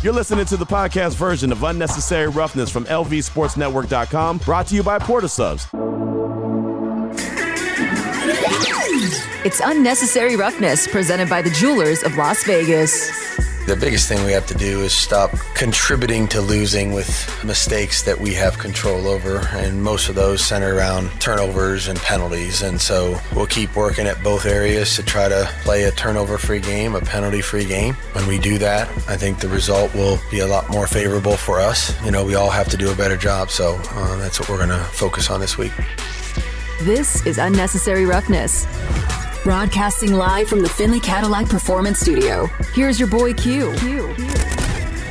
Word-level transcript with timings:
You're 0.00 0.12
listening 0.12 0.44
to 0.46 0.56
the 0.56 0.64
podcast 0.64 1.16
version 1.16 1.50
of 1.50 1.64
Unnecessary 1.64 2.28
Roughness 2.28 2.70
from 2.70 2.84
LVSportsNetwork.com, 2.84 4.38
brought 4.38 4.68
to 4.68 4.76
you 4.76 4.84
by 4.84 5.00
Port 5.00 5.24
of 5.24 5.30
Subs. 5.32 5.66
It's 9.44 9.60
Unnecessary 9.60 10.36
Roughness, 10.36 10.86
presented 10.86 11.28
by 11.28 11.42
the 11.42 11.50
Jewelers 11.50 12.04
of 12.04 12.16
Las 12.16 12.44
Vegas. 12.44 13.47
The 13.68 13.76
biggest 13.76 14.08
thing 14.08 14.24
we 14.24 14.32
have 14.32 14.46
to 14.46 14.54
do 14.54 14.80
is 14.80 14.94
stop 14.94 15.30
contributing 15.54 16.26
to 16.28 16.40
losing 16.40 16.94
with 16.94 17.44
mistakes 17.44 18.02
that 18.04 18.18
we 18.18 18.32
have 18.32 18.58
control 18.58 19.06
over, 19.06 19.46
and 19.48 19.82
most 19.82 20.08
of 20.08 20.14
those 20.14 20.42
center 20.42 20.74
around 20.74 21.10
turnovers 21.20 21.86
and 21.86 21.98
penalties. 21.98 22.62
And 22.62 22.80
so 22.80 23.20
we'll 23.36 23.46
keep 23.46 23.76
working 23.76 24.06
at 24.06 24.22
both 24.24 24.46
areas 24.46 24.96
to 24.96 25.02
try 25.02 25.28
to 25.28 25.46
play 25.64 25.84
a 25.84 25.90
turnover 25.90 26.38
free 26.38 26.60
game, 26.60 26.94
a 26.94 27.02
penalty 27.02 27.42
free 27.42 27.66
game. 27.66 27.92
When 28.14 28.26
we 28.26 28.38
do 28.38 28.56
that, 28.56 28.88
I 29.06 29.18
think 29.18 29.38
the 29.38 29.50
result 29.50 29.94
will 29.94 30.18
be 30.30 30.38
a 30.38 30.46
lot 30.46 30.70
more 30.70 30.86
favorable 30.86 31.36
for 31.36 31.60
us. 31.60 31.92
You 32.06 32.10
know, 32.10 32.24
we 32.24 32.36
all 32.36 32.50
have 32.50 32.70
to 32.70 32.78
do 32.78 32.90
a 32.90 32.96
better 32.96 33.18
job, 33.18 33.50
so 33.50 33.78
uh, 33.90 34.16
that's 34.16 34.40
what 34.40 34.48
we're 34.48 34.56
going 34.56 34.70
to 34.70 34.84
focus 34.92 35.28
on 35.28 35.40
this 35.40 35.58
week. 35.58 35.72
This 36.84 37.26
is 37.26 37.36
Unnecessary 37.36 38.06
Roughness. 38.06 38.66
Broadcasting 39.48 40.12
live 40.12 40.46
from 40.46 40.60
the 40.60 40.68
Finley 40.68 41.00
Cadillac 41.00 41.48
Performance 41.48 42.00
Studio. 42.00 42.48
Here's 42.74 43.00
your 43.00 43.08
boy 43.08 43.32
Q. 43.32 43.72
Q. 43.76 44.14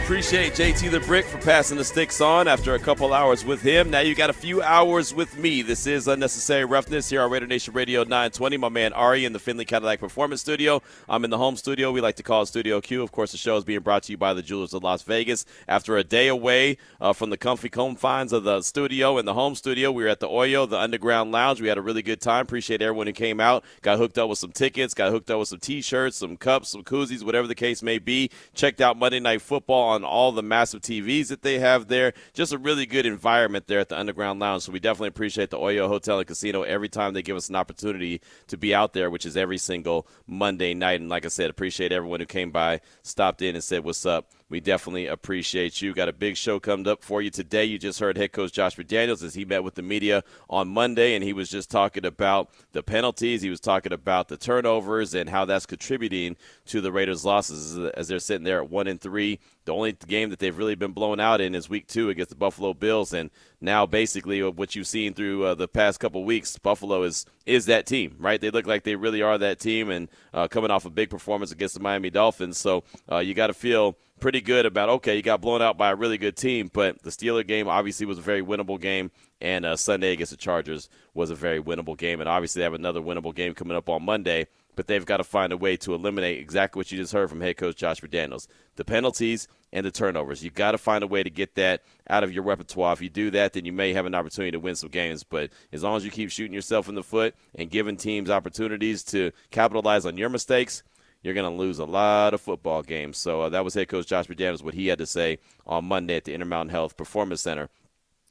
Appreciate 0.08 0.54
JT 0.54 0.90
the 0.90 1.02
Brick 1.02 1.26
for 1.26 1.38
passing 1.40 1.76
the 1.76 1.84
sticks 1.84 2.22
on 2.22 2.48
after 2.48 2.76
a 2.76 2.80
couple 2.80 3.14
hours 3.14 3.44
with 3.44 3.62
him. 3.62 3.90
Now 3.90 4.00
you 4.00 4.16
got 4.16 4.30
a 4.30 4.34
few 4.34 4.62
hours 4.62 5.14
with 5.14 5.38
me. 5.38 5.62
This 5.62 5.86
is 5.86 6.08
Unnecessary 6.08 6.64
Roughness 6.64 7.10
here 7.10 7.22
on 7.22 7.30
Raider 7.30 7.46
Nation 7.46 7.74
Radio 7.74 8.04
920. 8.04 8.56
My 8.56 8.70
man 8.70 8.94
Ari 8.94 9.26
in 9.26 9.34
the 9.34 9.40
Finley 9.40 9.66
Cadillac 9.66 10.00
Performance 10.00 10.40
Studio. 10.40 10.82
I'm 11.10 11.26
in 11.26 11.30
the 11.30 11.38
home 11.38 11.58
studio. 11.58 11.92
We 11.92 12.00
like 12.00 12.16
to 12.16 12.24
call 12.24 12.44
it 12.44 12.46
Studio 12.46 12.80
Q. 12.80 13.04
Of 13.04 13.12
course, 13.12 13.34
the 13.34 13.38
show 13.38 13.58
is 13.58 13.66
being 13.66 13.82
brought 13.82 14.04
to 14.04 14.14
you 14.14 14.18
by 14.18 14.34
the 14.34 14.42
Jewelers 14.42 14.74
of 14.74 14.82
Las 14.82 15.02
Vegas. 15.02 15.46
After 15.68 15.98
a 15.98 16.06
day 16.06 16.30
away 16.30 16.78
uh, 17.02 17.12
from 17.12 17.30
the 17.30 17.38
comfy 17.38 17.68
confines 17.68 18.32
of 18.32 18.46
the 18.46 18.62
studio 18.62 19.18
and 19.18 19.28
the 19.28 19.34
home 19.34 19.56
studio, 19.56 19.92
we 19.92 20.04
were 20.04 20.10
at 20.10 20.22
the 20.22 20.30
Oyo, 20.30 20.70
the 20.70 20.80
Underground 20.80 21.34
Lounge. 21.34 21.60
We 21.60 21.68
had 21.68 21.78
a 21.78 21.82
really 21.82 22.02
good 22.02 22.22
time. 22.22 22.44
Appreciate 22.44 22.82
everyone 22.82 23.08
who 23.08 23.14
came 23.14 23.42
out. 23.42 23.66
Got 23.82 23.98
hooked 23.98 24.18
up 24.18 24.30
with 24.30 24.40
some 24.40 24.54
tickets. 24.54 24.94
Got 24.94 25.12
hooked 25.12 25.30
up 25.30 25.40
with 25.40 25.50
some 25.50 25.60
T-shirts, 25.60 26.16
some 26.16 26.38
cups, 26.38 26.70
some 26.70 26.86
koozies, 26.86 27.24
whatever 27.24 27.46
the 27.46 27.56
case 27.56 27.84
may 27.84 28.00
be. 28.00 28.32
Checked 28.54 28.80
out 28.80 28.98
Monday 28.98 29.20
Night 29.20 29.42
Football 29.42 29.90
on 29.90 29.97
all 30.04 30.32
the 30.32 30.44
massive 30.44 30.82
TVs 30.82 31.28
that 31.28 31.42
they 31.42 31.60
have 31.60 31.88
there. 31.88 32.14
Just 32.34 32.54
a 32.54 32.58
really 32.58 32.86
good 32.86 33.06
environment 33.06 33.68
there 33.68 33.80
at 33.80 33.90
the 33.90 34.00
Underground 34.00 34.40
Lounge. 34.40 34.64
So 34.64 34.72
we 34.72 34.80
definitely 34.80 35.10
appreciate 35.10 35.50
the 35.50 35.58
Oyo 35.58 35.88
Hotel 35.88 36.20
and 36.20 36.28
Casino 36.28 36.64
every 36.64 36.90
time 36.90 37.14
they 37.14 37.22
give 37.22 37.38
us 37.38 37.50
an 37.50 37.56
opportunity 37.56 38.22
to 38.48 38.58
be 38.58 38.74
out 38.74 38.94
there, 38.94 39.10
which 39.10 39.26
is 39.26 39.38
every 39.38 39.58
single 39.58 40.08
Monday 40.26 40.74
night. 40.74 41.00
And 41.00 41.10
like 41.10 41.26
I 41.26 41.30
said, 41.30 41.50
appreciate 41.50 41.92
everyone 41.92 42.20
who 42.20 42.26
came 42.26 42.52
by, 42.52 42.82
stopped 43.04 43.42
in, 43.42 43.56
and 43.56 43.64
said 43.64 43.84
what's 43.84 44.06
up. 44.06 44.32
We 44.50 44.62
definitely 44.62 45.08
appreciate 45.08 45.82
you. 45.82 45.94
Got 45.94 46.08
a 46.08 46.14
big 46.14 46.38
show 46.38 46.58
coming 46.58 46.88
up 46.88 47.04
for 47.04 47.22
you 47.22 47.30
today. 47.30 47.66
You 47.66 47.78
just 47.78 48.00
heard 48.00 48.16
head 48.16 48.32
coach 48.32 48.54
Josh 48.54 48.78
McDaniels 48.78 49.22
as 49.22 49.34
he 49.34 49.44
met 49.44 49.62
with 49.62 49.76
the 49.76 49.82
media 49.82 50.24
on 50.50 50.70
Monday, 50.70 51.16
and 51.16 51.24
he 51.24 51.34
was 51.34 51.50
just 51.50 51.70
talking 51.70 52.06
about 52.06 52.50
the 52.72 52.82
penalties. 52.82 53.42
He 53.42 53.50
was 53.50 53.60
talking 53.60 53.92
about 53.92 54.30
the 54.30 54.38
turnovers 54.38 55.14
and 55.14 55.30
how 55.30 55.44
that's 55.44 55.66
contributing 55.66 56.38
to 56.68 56.80
the 56.80 56.94
Raiders' 56.94 57.26
losses 57.26 57.78
as 57.96 58.08
they're 58.08 58.20
sitting 58.20 58.46
there 58.46 58.60
at 58.60 58.70
one 58.70 58.88
and 58.88 59.02
three. 59.02 59.40
The 59.66 59.74
only 59.74 59.92
game 59.92 60.30
that 60.30 60.40
they've 60.40 60.58
really 60.58 60.76
been 60.76 60.94
blown 60.94 61.20
out 61.20 61.42
in 61.42 61.54
is 61.54 61.68
Week 61.68 61.86
Two 61.88 62.10
against 62.10 62.30
the 62.30 62.38
Buffalo 62.38 62.74
Bills, 62.74 63.12
and 63.12 63.30
now 63.60 63.86
basically 63.86 64.42
what 64.44 64.78
you've 64.78 64.88
seen 64.88 65.14
through 65.14 65.44
uh, 65.44 65.56
the 65.56 65.68
past 65.68 66.00
couple 66.00 66.24
weeks, 66.24 66.58
Buffalo 66.58 67.04
is 67.04 67.26
is 67.46 67.66
that 67.66 67.86
team, 67.86 68.16
right? 68.18 68.40
They 68.40 68.50
look 68.50 68.66
like 68.66 68.84
they 68.84 68.96
really 68.96 69.22
are 69.22 69.38
that 69.38 69.60
team, 69.60 69.90
and 69.90 70.08
uh, 70.34 70.48
coming 70.48 70.72
off 70.72 70.86
a 70.86 70.90
big 70.90 71.10
performance 71.10 71.52
against 71.52 71.74
the 71.74 71.82
Miami 71.82 72.10
Dolphins, 72.10 72.58
so 72.58 72.86
uh, 73.12 73.18
you 73.18 73.34
got 73.34 73.48
to 73.48 73.54
feel 73.54 73.98
pretty 74.20 74.42
good 74.42 74.66
about 74.66 74.90
okay, 74.90 75.16
you 75.16 75.22
got 75.22 75.42
blown 75.42 75.62
out 75.62 75.78
by 75.78 75.92
a 75.92 75.96
really 75.96 76.18
good 76.18 76.36
team, 76.36 76.70
but 76.72 77.02
the 77.04 77.10
Steeler 77.10 77.46
game 77.46 77.68
obviously 77.68 78.06
was 78.06 78.18
a 78.18 78.22
very 78.22 78.42
winnable 78.42 78.80
game, 78.80 79.12
and 79.42 79.66
uh, 79.66 79.76
Sunday 79.76 80.14
against 80.14 80.32
the 80.32 80.38
Chargers 80.38 80.90
was 81.14 81.30
a 81.30 81.36
very 81.36 81.62
winnable 81.62 81.98
game, 81.98 82.20
and 82.20 82.30
obviously 82.30 82.60
they 82.60 82.64
have 82.64 82.74
another 82.74 83.02
winnable 83.02 83.34
game 83.34 83.54
coming 83.54 83.78
up 83.78 83.90
on 83.90 84.04
Monday. 84.04 84.48
But 84.76 84.86
they've 84.86 85.06
got 85.06 85.18
to 85.18 85.24
find 85.24 85.52
a 85.52 85.58
way 85.58 85.76
to 85.78 85.96
eliminate 85.96 86.38
exactly 86.38 86.80
what 86.80 86.92
you 86.92 87.00
just 87.00 87.12
heard 87.12 87.32
from 87.32 87.42
head 87.42 87.58
coach 87.58 87.78
Josh 87.78 88.00
McDaniels: 88.02 88.48
the 88.76 88.86
penalties 88.86 89.48
and 89.74 89.86
the 89.86 89.92
turnovers. 89.92 90.44
You've 90.44 90.54
got 90.54 90.72
to 90.72 90.78
find 90.78 91.04
a 91.04 91.08
way 91.08 91.24
to 91.24 91.30
get 91.32 91.56
that 91.56 91.82
out 92.10 92.24
of 92.24 92.32
your 92.32 92.44
repertoire. 92.44 92.94
If 92.94 93.02
you 93.02 93.10
do 93.10 93.32
that, 93.32 93.54
then 93.54 93.66
you 93.66 93.74
may 93.74 93.94
have 93.94 94.06
an 94.06 94.14
opportunity 94.14 94.52
to 94.52 94.60
win 94.60 94.76
some 94.76 94.90
games. 94.90 95.24
But 95.24 95.50
as 95.74 95.84
long 95.84 95.98
as 95.98 96.06
you 96.06 96.12
keep 96.12 96.30
shooting 96.30 96.54
yourself 96.54 96.88
in 96.88 96.96
the 96.96 97.04
foot 97.04 97.36
and 97.56 97.72
giving 97.72 97.98
teams 97.98 98.30
opportunities 98.30 99.04
to 99.06 99.32
capitalize 99.50 100.06
on 100.06 100.18
your 100.18 100.30
mistakes, 100.30 100.84
you're 101.22 101.34
going 101.34 101.50
to 101.50 101.58
lose 101.58 101.80
a 101.80 101.86
lot 101.86 102.34
of 102.34 102.42
football 102.42 102.84
games. 102.84 103.18
So 103.18 103.42
uh, 103.42 103.50
that 103.50 103.64
was 103.64 103.74
head 103.74 103.88
coach 103.88 104.08
Josh 104.08 104.28
McDaniels, 104.28 104.64
what 104.64 104.74
he 104.74 104.88
had 104.88 105.00
to 105.00 105.06
say 105.06 105.40
on 105.66 105.86
Monday 105.86 106.16
at 106.16 106.26
the 106.26 106.34
Intermountain 106.34 106.70
Health 106.70 106.98
Performance 106.98 107.42
Center 107.42 107.70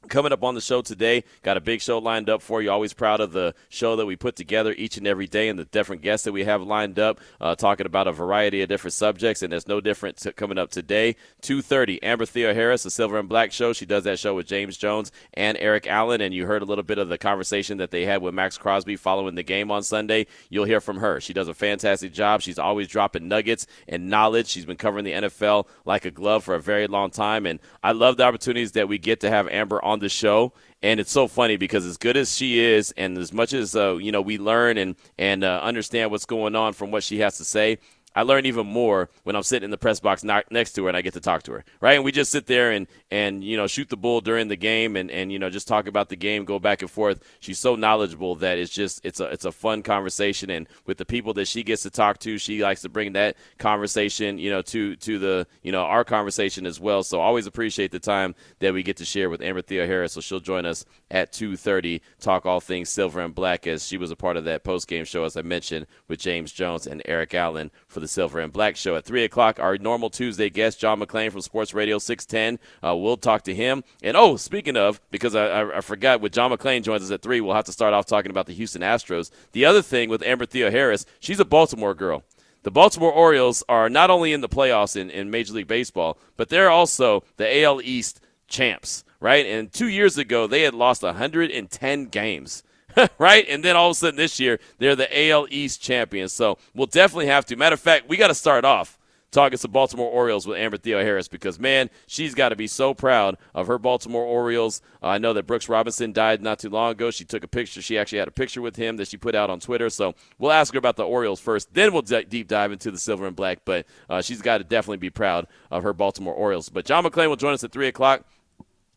Coming 0.09 0.31
up 0.31 0.43
on 0.43 0.55
the 0.55 0.61
show 0.61 0.81
today, 0.81 1.25
got 1.43 1.57
a 1.57 1.61
big 1.61 1.81
show 1.81 1.97
lined 1.97 2.29
up 2.29 2.41
for 2.41 2.61
you. 2.61 2.71
Always 2.71 2.93
proud 2.93 3.19
of 3.19 3.33
the 3.33 3.53
show 3.67 3.97
that 3.97 4.05
we 4.05 4.15
put 4.15 4.37
together 4.37 4.73
each 4.77 4.95
and 4.97 5.05
every 5.05 5.27
day 5.27 5.49
and 5.49 5.59
the 5.59 5.65
different 5.65 6.01
guests 6.01 6.23
that 6.23 6.31
we 6.31 6.45
have 6.45 6.61
lined 6.61 6.97
up, 6.97 7.19
uh, 7.41 7.55
talking 7.55 7.85
about 7.85 8.07
a 8.07 8.13
variety 8.13 8.61
of 8.61 8.69
different 8.69 8.93
subjects. 8.93 9.43
And 9.43 9.51
there's 9.51 9.67
no 9.67 9.81
different 9.81 10.17
to 10.17 10.31
coming 10.31 10.57
up 10.57 10.71
today. 10.71 11.17
2.30, 11.41 11.99
Amber 12.03 12.25
Theoharis, 12.25 12.83
the 12.83 12.89
Silver 12.89 13.19
and 13.19 13.27
Black 13.27 13.51
Show. 13.51 13.73
She 13.73 13.85
does 13.85 14.05
that 14.05 14.17
show 14.17 14.35
with 14.35 14.47
James 14.47 14.77
Jones 14.77 15.11
and 15.33 15.57
Eric 15.59 15.87
Allen. 15.87 16.21
And 16.21 16.33
you 16.33 16.45
heard 16.45 16.61
a 16.61 16.65
little 16.65 16.85
bit 16.85 16.99
of 16.99 17.09
the 17.09 17.17
conversation 17.17 17.77
that 17.79 17.91
they 17.91 18.05
had 18.05 18.21
with 18.21 18.33
Maxx 18.33 18.57
Crosby 18.57 18.95
following 18.95 19.35
the 19.35 19.43
game 19.43 19.71
on 19.71 19.83
Sunday. 19.83 20.27
You'll 20.49 20.65
hear 20.65 20.79
from 20.79 20.97
her. 20.97 21.19
She 21.19 21.33
does 21.33 21.49
a 21.49 21.53
fantastic 21.53 22.13
job. 22.13 22.41
She's 22.41 22.59
always 22.59 22.87
dropping 22.87 23.27
nuggets 23.27 23.67
and 23.89 24.09
knowledge. 24.09 24.47
She's 24.47 24.65
been 24.65 24.77
covering 24.77 25.03
the 25.03 25.13
NFL 25.13 25.67
like 25.83 26.05
a 26.05 26.11
glove 26.11 26.45
for 26.45 26.55
a 26.55 26.61
very 26.61 26.87
long 26.87 27.09
time. 27.09 27.45
And 27.45 27.59
I 27.83 27.91
love 27.91 28.15
the 28.15 28.23
opportunities 28.23 28.71
that 28.71 28.87
we 28.87 28.97
get 28.97 29.19
to 29.21 29.29
have 29.29 29.49
Amber 29.49 29.83
on 29.83 29.96
the 29.99 30.09
show 30.09 30.53
and 30.81 30.99
it's 30.99 31.11
so 31.11 31.27
funny 31.27 31.57
because 31.57 31.85
as 31.85 31.97
good 31.97 32.15
as 32.15 32.35
she 32.35 32.59
is 32.59 32.93
and 32.97 33.17
as 33.17 33.33
much 33.33 33.53
as 33.53 33.75
uh, 33.75 33.95
you 33.95 34.11
know 34.11 34.21
we 34.21 34.37
learn 34.37 34.77
and 34.77 34.95
and 35.17 35.43
uh, 35.43 35.59
understand 35.63 36.11
what's 36.11 36.25
going 36.25 36.55
on 36.55 36.73
from 36.73 36.91
what 36.91 37.03
she 37.03 37.19
has 37.19 37.37
to 37.37 37.43
say 37.43 37.77
I 38.17 38.23
learn 38.23 38.47
even 38.47 38.65
more 38.65 39.11
when 39.25 39.35
I'm 39.35 39.43
sitting 39.43 39.65
in 39.65 39.69
the 39.69 39.77
press 39.77 39.99
box 39.99 40.23
next 40.23 40.73
to 40.73 40.83
her 40.83 40.87
and 40.87 40.97
I 40.97 41.01
get 41.03 41.13
to 41.13 41.19
talk 41.19 41.43
to 41.43 41.51
her, 41.51 41.63
right? 41.79 41.93
And 41.93 42.03
we 42.03 42.11
just 42.11 42.31
sit 42.31 42.47
there 42.47 42.71
and 42.71 42.87
and 43.11 43.43
you 43.43 43.55
know 43.55 43.67
shoot 43.67 43.89
the 43.89 43.95
bull 43.95 44.21
during 44.21 44.47
the 44.47 44.55
game 44.55 44.95
and 44.95 45.11
and 45.11 45.31
you 45.31 45.37
know 45.37 45.51
just 45.51 45.67
talk 45.67 45.85
about 45.85 46.09
the 46.09 46.15
game, 46.15 46.43
go 46.43 46.57
back 46.57 46.81
and 46.81 46.89
forth. 46.89 47.23
She's 47.39 47.59
so 47.59 47.75
knowledgeable 47.75 48.33
that 48.37 48.57
it's 48.57 48.73
just 48.73 49.05
it's 49.05 49.19
a 49.19 49.25
it's 49.25 49.45
a 49.45 49.51
fun 49.51 49.83
conversation 49.83 50.49
and 50.49 50.67
with 50.87 50.97
the 50.97 51.05
people 51.05 51.31
that 51.35 51.47
she 51.47 51.61
gets 51.61 51.83
to 51.83 51.91
talk 51.91 52.17
to, 52.21 52.39
she 52.39 52.63
likes 52.63 52.81
to 52.81 52.89
bring 52.89 53.13
that 53.13 53.37
conversation, 53.59 54.39
you 54.39 54.49
know, 54.49 54.63
to 54.63 54.95
to 54.95 55.19
the 55.19 55.45
you 55.61 55.71
know 55.71 55.83
our 55.83 56.03
conversation 56.03 56.65
as 56.65 56.79
well. 56.79 57.03
So 57.03 57.21
always 57.21 57.45
appreciate 57.45 57.91
the 57.91 57.99
time 57.99 58.33
that 58.57 58.73
we 58.73 58.81
get 58.81 58.97
to 58.97 59.05
share 59.05 59.29
with 59.29 59.43
Amber 59.43 59.61
Theoharis. 59.61 60.09
So 60.09 60.21
she'll 60.21 60.39
join 60.39 60.65
us 60.65 60.85
at 61.11 61.31
2:30, 61.33 62.01
talk 62.19 62.47
all 62.47 62.61
things 62.61 62.89
silver 62.89 63.21
and 63.21 63.35
black 63.35 63.67
as 63.67 63.85
she 63.85 63.97
was 63.97 64.09
a 64.09 64.15
part 64.15 64.37
of 64.37 64.45
that 64.45 64.63
post 64.63 64.87
game 64.87 65.05
show 65.05 65.23
as 65.23 65.37
I 65.37 65.43
mentioned 65.43 65.85
with 66.07 66.19
James 66.19 66.51
Jones 66.51 66.87
and 66.87 67.03
Eric 67.05 67.35
Allen 67.35 67.69
for 67.97 68.01
the 68.01 68.07
Silver 68.07 68.39
and 68.39 68.53
Black 68.53 68.75
Show. 68.75 68.95
At 68.95 69.05
3 69.05 69.23
o'clock, 69.23 69.59
our 69.59 69.75
normal 69.79 70.11
Tuesday 70.11 70.51
guest, 70.51 70.79
John 70.79 70.99
McClain 70.99 71.31
from 71.31 71.41
Sports 71.41 71.73
Radio 71.73 71.97
610. 71.97 72.59
Uh, 72.87 72.95
we'll 72.95 73.17
talk 73.17 73.41
to 73.45 73.55
him. 73.55 73.83
And 74.03 74.15
oh, 74.15 74.35
speaking 74.37 74.77
of, 74.77 75.01
because 75.09 75.33
I, 75.33 75.47
I, 75.47 75.77
I 75.77 75.81
forgot, 75.81 76.21
with 76.21 76.31
John 76.31 76.51
McClain 76.51 76.83
joins 76.83 77.01
us 77.01 77.09
at 77.09 77.23
3, 77.23 77.41
we'll 77.41 77.55
have 77.55 77.65
to 77.65 77.71
start 77.71 77.95
off 77.95 78.05
talking 78.05 78.29
about 78.29 78.45
the 78.45 78.53
Houston 78.53 78.83
Astros. 78.83 79.31
The 79.53 79.65
other 79.65 79.81
thing 79.81 80.09
with 80.11 80.21
Amber 80.21 80.45
Theoharis, 80.45 81.05
she's 81.19 81.39
a 81.39 81.45
Baltimore 81.45 81.95
girl. 81.95 82.23
The 82.61 82.69
Baltimore 82.69 83.11
Orioles 83.11 83.63
are 83.67 83.89
not 83.89 84.11
only 84.11 84.31
in 84.31 84.41
the 84.41 84.47
playoffs 84.47 84.95
in, 84.95 85.09
in 85.09 85.31
Major 85.31 85.53
League 85.53 85.67
Baseball, 85.67 86.19
but 86.35 86.49
they're 86.49 86.69
also 86.69 87.23
the 87.37 87.63
AL 87.63 87.81
East 87.81 88.21
champs, 88.47 89.03
right? 89.19 89.43
And 89.43 89.73
two 89.73 89.87
years 89.87 90.19
ago, 90.19 90.45
they 90.45 90.61
had 90.61 90.75
lost 90.75 91.01
110 91.01 92.05
games. 92.05 92.61
right? 93.17 93.45
And 93.47 93.63
then 93.63 93.75
all 93.75 93.89
of 93.89 93.91
a 93.91 93.95
sudden 93.95 94.17
this 94.17 94.39
year, 94.39 94.59
they're 94.77 94.95
the 94.95 95.29
AL 95.29 95.47
East 95.49 95.81
champions. 95.81 96.33
So 96.33 96.57
we'll 96.73 96.87
definitely 96.87 97.27
have 97.27 97.45
to. 97.45 97.55
Matter 97.55 97.75
of 97.75 97.79
fact, 97.79 98.09
we 98.09 98.17
got 98.17 98.27
to 98.27 98.35
start 98.35 98.65
off 98.65 98.97
talking 99.31 99.57
some 99.57 99.71
Baltimore 99.71 100.09
Orioles 100.09 100.47
with 100.47 100.57
Amber 100.57 100.77
Theoharis 100.77 101.29
because, 101.29 101.59
man, 101.59 101.89
she's 102.07 102.33
got 102.33 102.49
to 102.49 102.55
be 102.55 102.67
so 102.67 102.93
proud 102.93 103.37
of 103.53 103.67
her 103.67 103.77
Baltimore 103.77 104.23
Orioles. 104.23 104.81
Uh, 105.03 105.07
I 105.07 105.17
know 105.17 105.33
that 105.33 105.45
Brooks 105.45 105.69
Robinson 105.69 106.13
died 106.13 106.41
not 106.41 106.59
too 106.59 106.69
long 106.69 106.91
ago. 106.91 107.11
She 107.11 107.25
took 107.25 107.43
a 107.43 107.47
picture. 107.47 107.81
She 107.81 107.97
actually 107.97 108.19
had 108.19 108.27
a 108.27 108.31
picture 108.31 108.61
with 108.61 108.75
him 108.75 108.97
that 108.97 109.07
she 109.07 109.17
put 109.17 109.35
out 109.35 109.49
on 109.49 109.59
Twitter. 109.59 109.89
So 109.89 110.15
we'll 110.39 110.51
ask 110.51 110.73
her 110.73 110.79
about 110.79 110.95
the 110.95 111.03
Orioles 111.03 111.39
first. 111.39 111.73
Then 111.73 111.93
we'll 111.93 112.01
d- 112.01 112.25
deep 112.27 112.47
dive 112.47 112.71
into 112.71 112.89
the 112.89 112.97
silver 112.97 113.27
and 113.27 113.35
black. 113.35 113.59
But 113.65 113.85
uh, 114.09 114.21
she's 114.21 114.41
got 114.41 114.59
to 114.59 114.63
definitely 114.63 114.97
be 114.97 115.09
proud 115.09 115.47
of 115.71 115.83
her 115.83 115.93
Baltimore 115.93 116.33
Orioles. 116.33 116.69
But 116.69 116.85
John 116.85 117.03
McClain 117.03 117.27
will 117.27 117.35
join 117.35 117.53
us 117.53 117.63
at 117.63 117.71
3 117.71 117.87
o'clock. 117.87 118.25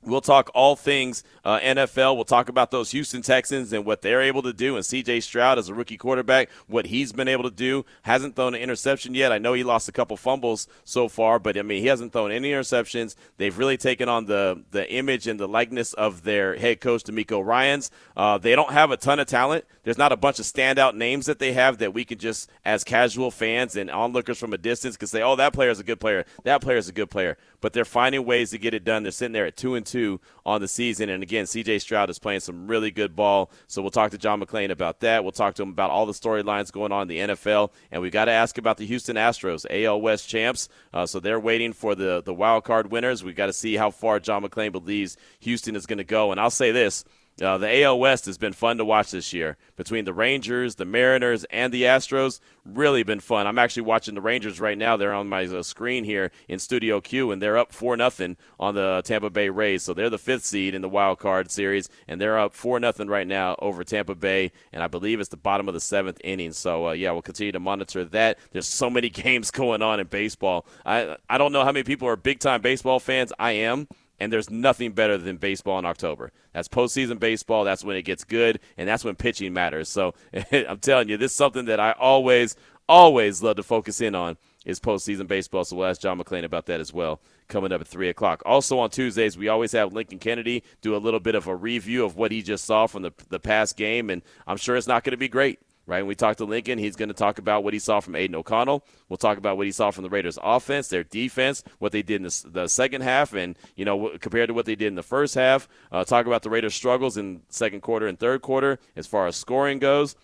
We'll 0.03 0.23
talk 0.23 0.51
all 0.55 0.77
things 0.77 1.23
uh, 1.45 1.61
NFL. 1.61 2.17
We'll 2.17 2.25
talk 2.25 2.49
about 2.49 2.71
those 2.71 2.91
Houston 2.93 3.21
Texans 3.21 3.71
and 3.71 3.85
what 3.85 4.01
they're 4.01 4.23
able 4.23 4.41
to 4.43 4.53
do. 4.55 4.77
And 4.77 4.83
CJ 4.85 5.23
Stroud, 5.23 5.59
as 5.59 5.69
a 5.69 5.75
rookie 5.75 5.99
quarterback, 5.99 6.49
what 6.69 6.87
he's 6.87 7.13
been 7.13 7.29
able 7.29 7.45
to 7.45 7.51
do. 7.51 7.85
Hasn't 8.03 8.35
thrown 8.35 8.55
an 8.55 8.63
interception 8.63 9.15
yet. 9.15 9.31
I 9.31 9.37
know 9.37 9.53
he 9.53 9.63
lost 9.63 9.91
a 9.91 9.93
couple 9.93 10.17
fumbles 10.17 10.69
so 10.85 11.07
far, 11.07 11.39
but 11.39 11.59
I 11.59 11.63
mean, 11.63 11.83
he 11.83 11.89
hasn't 11.89 12.15
thrown 12.15 12.33
any 12.33 12.51
interceptions. 12.51 13.15
They've 13.37 13.57
really 13.57 13.77
taken 13.77 14.09
on 14.09 14.25
the, 14.25 14.65
the 14.71 14.91
image 14.91 15.27
and 15.27 15.39
the 15.39 15.47
likeness 15.47 15.93
of 15.93 16.23
their 16.23 16.57
head 16.57 16.81
coach, 16.81 17.05
DeMeco 17.05 17.45
Ryans. 17.45 17.91
Uh, 18.17 18.39
they 18.39 18.57
don't 18.57 18.73
have 18.73 18.91
a 18.91 18.97
ton 18.97 19.19
of 19.19 19.27
talent. 19.27 19.67
There's 19.83 19.99
not 19.99 20.13
a 20.13 20.17
bunch 20.17 20.39
of 20.39 20.47
standout 20.47 20.95
names 20.95 21.27
that 21.27 21.39
they 21.39 21.53
have 21.53 21.77
that 21.79 21.93
we 21.93 22.07
can 22.07 22.19
just, 22.19 22.49
as 22.65 22.85
casual 22.85 23.31
fans 23.31 23.77
and 23.77 23.91
onlookers 23.91 24.39
from 24.39 24.55
a 24.55 24.59
distance, 24.59 24.97
can 24.97 25.09
say, 25.09 25.21
oh, 25.21 25.37
that 25.37 25.53
player 25.53 25.71
is 25.71 25.81
a 25.81 25.85
good 25.85 26.01
player. 26.01 26.25
That 26.45 26.63
player 26.63 26.79
is 26.79 26.89
a 26.89 26.93
good 26.93 27.11
player. 27.11 27.37
But 27.61 27.75
they're 27.75 27.85
finding 27.85 28.25
ways 28.25 28.51
to 28.51 28.59
get 28.59 28.73
it 28.73 28.85
done. 28.85 29.03
They're 29.03 29.13
sitting 29.13 29.33
there 29.33 29.47
at 29.47 29.59
2 29.59 29.75
and 29.75 29.90
2 29.91 30.21
on 30.47 30.61
the 30.61 30.69
season. 30.69 31.09
And 31.09 31.23
again, 31.23 31.45
CJ 31.45 31.81
Stroud 31.81 32.11
is 32.11 32.19
playing 32.19 32.41
some 32.41 32.67
really 32.67 32.91
good 32.91 33.15
ball. 33.17 33.51
So 33.67 33.83
we'll 33.83 33.91
talk 33.91 34.11
to 34.13 34.19
John 34.19 34.41
McClain 34.41 34.71
about 34.71 35.01
that. 35.01 35.23
We'll 35.23 35.33
talk 35.33 35.55
to 35.55 35.63
him 35.63 35.71
about 35.71 35.91
all 35.91 36.07
the 36.07 36.13
storylines 36.13 36.73
going 36.73 36.93
on 36.93 37.03
in 37.03 37.09
the 37.09 37.35
NFL. 37.35 37.71
And 37.91 38.03
we've 38.03 38.13
got 38.13 38.27
to 38.27 38.33
ask 38.33 38.59
about 38.59 38.77
the 38.77 38.87
Houston 38.87 39.17
Astros, 39.17 39.67
AL 39.71 40.01
West 40.01 40.29
champs. 40.29 40.69
Uh, 40.93 41.07
so 41.07 41.21
they're 41.21 41.41
waiting 41.41 41.73
for 41.73 41.95
the, 41.95 42.23
the 42.23 42.35
wild 42.35 42.65
card 42.65 42.91
winners. 42.91 43.25
We've 43.25 43.37
got 43.37 43.47
to 43.47 43.53
see 43.53 43.77
how 43.77 43.91
far 43.91 44.21
John 44.21 44.43
McClain 44.43 44.73
believes 44.73 45.17
Houston 45.41 45.77
is 45.77 45.87
going 45.87 45.99
to 45.99 46.05
go. 46.05 46.31
And 46.31 46.41
I'll 46.41 46.51
say 46.51 46.71
this 46.73 47.05
uh, 47.43 47.59
the 47.59 47.83
AL 47.83 47.99
West 47.99 48.27
has 48.27 48.39
been 48.39 48.53
fun 48.53 48.77
to 48.79 48.85
watch 48.85 49.11
this 49.11 49.33
year 49.33 49.57
between 49.77 50.05
the 50.05 50.13
Rangers, 50.13 50.75
the 50.75 50.85
Mariners, 50.85 51.45
and 51.45 51.73
the 51.73 51.85
Astros. 51.85 52.41
Really 52.65 53.03
been 53.03 53.21
fun. 53.21 53.47
I'm 53.47 53.59
actually 53.59 53.83
watching 53.83 54.15
the 54.15 54.21
Rangers 54.21 54.61
right 54.61 54.77
now. 54.77 54.97
They're 54.97 55.15
on 55.15 55.29
my 55.29 55.45
uh, 55.45 55.63
screen 55.63 56.05
here 56.05 56.31
in 56.49 56.59
Studio 56.59 57.01
Q, 57.01 57.31
and 57.31 57.41
they're 57.41 57.57
up 57.57 57.73
four 57.73 57.97
nothing 57.97 58.37
on 58.59 58.75
the 58.75 59.03
Tampa 59.05 59.31
Bay 59.31 59.49
Rays. 59.49 59.83
So 59.83 59.95
they're 59.95 60.11
the 60.11 60.19
fifth 60.19 60.45
seed 60.45 60.75
in 60.75 60.83
the 60.83 60.89
wild 60.89 61.19
card 61.19 61.51
series, 61.51 61.89
and 62.07 62.21
they're 62.21 62.39
up 62.39 62.55
four 62.55 62.79
nothing 62.79 63.09
right 63.09 63.27
now 63.27 63.57
over 63.61 63.85
Tampa 63.85 64.15
Bay. 64.15 64.53
And 64.73 64.83
I 64.83 64.87
believe 64.87 65.21
it's 65.21 65.31
the 65.31 65.37
bottom 65.37 65.69
of 65.69 65.75
the 65.75 65.81
seventh 65.81 66.21
inning. 66.23 66.53
So 66.53 66.89
uh, 66.89 66.93
yeah, 66.93 67.13
we'll 67.13 67.23
continue 67.23 67.53
to 67.53 67.61
monitor 67.61 68.05
that. 68.05 68.39
There's 68.53 68.69
so 68.69 68.91
many 68.91 69.09
games 69.11 69.51
going 69.51 69.83
on 69.83 70.01
in 70.01 70.07
baseball. 70.07 70.67
I 70.85 71.17
I 71.29 71.39
don't 71.39 71.53
know 71.53 71.65
how 71.65 71.73
many 71.73 71.85
people 71.85 72.09
are 72.09 72.17
big 72.17 72.39
time 72.39 72.61
baseball 72.61 73.01
fans. 73.01 73.33
I 73.39 73.53
am 73.53 73.89
and 74.21 74.33
there's 74.33 74.51
nothing 74.51 74.93
better 74.93 75.17
than 75.17 75.39
baseball 75.39 75.79
in 75.79 75.87
October. 75.87 76.31
That's 76.53 76.69
postseason 76.69 77.19
baseball. 77.19 77.65
That's 77.65 77.83
when 77.83 77.97
it 77.97 78.03
gets 78.03 78.23
good, 78.23 78.61
and 78.77 78.89
that's 78.89 79.05
when 79.05 79.17
pitching 79.17 79.53
matters. 79.53 79.89
So 79.89 80.15
I'm 80.53 80.79
telling 80.79 81.09
you, 81.09 81.17
this 81.17 81.33
is 81.33 81.37
something 81.37 81.65
that 81.65 81.81
I 81.81 81.93
always, 81.93 82.55
always 82.89 83.43
love 83.43 83.57
to 83.57 83.63
focus 83.63 84.01
in 84.01 84.15
on 84.15 84.37
is 84.67 84.79
postseason 84.79 85.27
baseball. 85.27 85.65
So 85.65 85.77
we'll 85.77 85.87
ask 85.87 86.03
John 86.03 86.19
McClain 86.19 86.45
about 86.45 86.67
that 86.67 86.81
as 86.81 86.93
well 86.93 87.21
coming 87.49 87.73
up 87.73 87.81
at 87.81 87.89
3 87.89 88.09
o'clock. 88.11 88.43
Also 88.45 88.79
on 88.79 88.91
Tuesdays, 88.91 89.37
we 89.37 89.49
always 89.49 89.73
have 89.73 89.93
Lincoln 89.93 90.19
Kennedy 90.19 90.63
do 90.83 90.95
a 90.95 90.99
little 90.99 91.19
bit 91.19 91.35
of 91.35 91.47
a 91.47 91.57
review 91.57 92.05
of 92.05 92.17
what 92.17 92.31
he 92.31 92.43
just 92.43 92.65
saw 92.65 92.87
from 92.87 93.03
the, 93.03 93.13
the 93.29 93.41
past 93.41 93.77
game, 93.77 94.11
and 94.11 94.23
I'm 94.47 94.59
sure 94.59 94.77
it's 94.77 94.87
not 94.87 95.03
going 95.03 95.13
to 95.13 95.17
be 95.17 95.29
great 95.29 95.59
right? 95.91 96.03
When 96.03 96.09
we 96.09 96.15
talk 96.15 96.37
to 96.37 96.45
Lincoln, 96.45 96.79
he's 96.79 96.95
going 96.95 97.09
to 97.09 97.15
talk 97.15 97.39
about 97.39 97.65
what 97.65 97.75
he 97.75 97.81
saw 97.81 97.99
from 97.99 98.15
Aidan 98.15 98.37
O'Connell. 98.37 98.85
We'll 99.09 99.17
talk 99.17 99.39
about 99.39 99.57
what 99.57 99.67
he 99.67 99.73
saw 99.73 99.91
from 99.91 100.05
the 100.05 100.09
Raiders' 100.09 100.39
offense, 100.41 100.87
their 100.87 101.03
defense, 101.03 101.65
what 101.81 101.91
they 101.91 102.03
did 102.03 102.17
in 102.17 102.23
the, 102.23 102.45
the 102.47 102.69
second 102.69 103.03
half, 103.03 103.35
and 103.35 103.59
you 103.75 103.85
know 103.85 104.17
compared 104.21 104.49
to 104.49 104.55
what 104.55 104.67
they 104.67 104.77
did 104.77 104.87
in 104.87 104.95
the 104.95 105.03
first 105.03 105.35
half. 105.35 105.69
Uh, 105.91 106.05
talk 106.05 106.27
about 106.27 106.43
the 106.43 106.51
Raiders' 106.51 106.75
struggles 106.75 107.17
in 107.17 107.43
second 107.49 107.81
quarter 107.81 108.07
and 108.07 108.19
third 108.19 108.41
quarter 108.41 108.79
as 108.95 109.09
far 109.09 109.27
as 109.27 109.35
scoring 109.35 109.81
goes. 109.81 110.15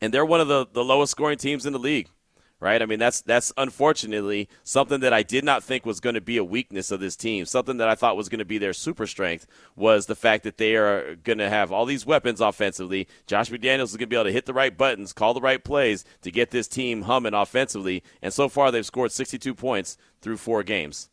And 0.00 0.14
they're 0.14 0.26
one 0.26 0.40
of 0.40 0.48
the, 0.48 0.66
the 0.72 0.84
lowest 0.84 1.10
scoring 1.10 1.38
teams 1.38 1.66
in 1.66 1.72
the 1.72 1.78
league 1.78 2.08
right? 2.60 2.80
I 2.80 2.86
mean, 2.86 2.98
that's 2.98 3.20
that's 3.20 3.52
unfortunately 3.56 4.48
something 4.62 5.00
that 5.00 5.12
I 5.12 5.22
did 5.22 5.44
not 5.44 5.62
think 5.62 5.84
was 5.84 6.00
going 6.00 6.14
to 6.14 6.20
be 6.20 6.36
a 6.36 6.44
weakness 6.44 6.90
of 6.90 7.00
this 7.00 7.16
team. 7.16 7.44
Something 7.44 7.76
that 7.78 7.88
I 7.88 7.94
thought 7.94 8.16
was 8.16 8.28
going 8.28 8.38
to 8.38 8.44
be 8.44 8.58
their 8.58 8.72
super 8.72 9.06
strength 9.06 9.46
was 9.74 10.06
the 10.06 10.14
fact 10.14 10.44
that 10.44 10.58
they 10.58 10.76
are 10.76 11.16
going 11.16 11.38
to 11.38 11.48
have 11.48 11.72
all 11.72 11.84
these 11.84 12.06
weapons 12.06 12.40
offensively. 12.40 13.08
Josh 13.26 13.50
McDaniels 13.50 13.84
is 13.84 13.96
going 13.96 14.00
to 14.00 14.06
be 14.06 14.16
able 14.16 14.24
to 14.24 14.32
hit 14.32 14.46
the 14.46 14.54
right 14.54 14.76
buttons, 14.76 15.12
call 15.12 15.34
the 15.34 15.40
right 15.40 15.62
plays 15.62 16.04
to 16.22 16.30
get 16.30 16.50
this 16.50 16.68
team 16.68 17.02
humming 17.02 17.34
offensively. 17.34 18.02
And 18.22 18.32
so 18.32 18.48
far, 18.48 18.70
they've 18.70 18.86
scored 18.86 19.12
62 19.12 19.54
points 19.54 19.98
through 20.22 20.38
four 20.38 20.62
games. 20.62 21.10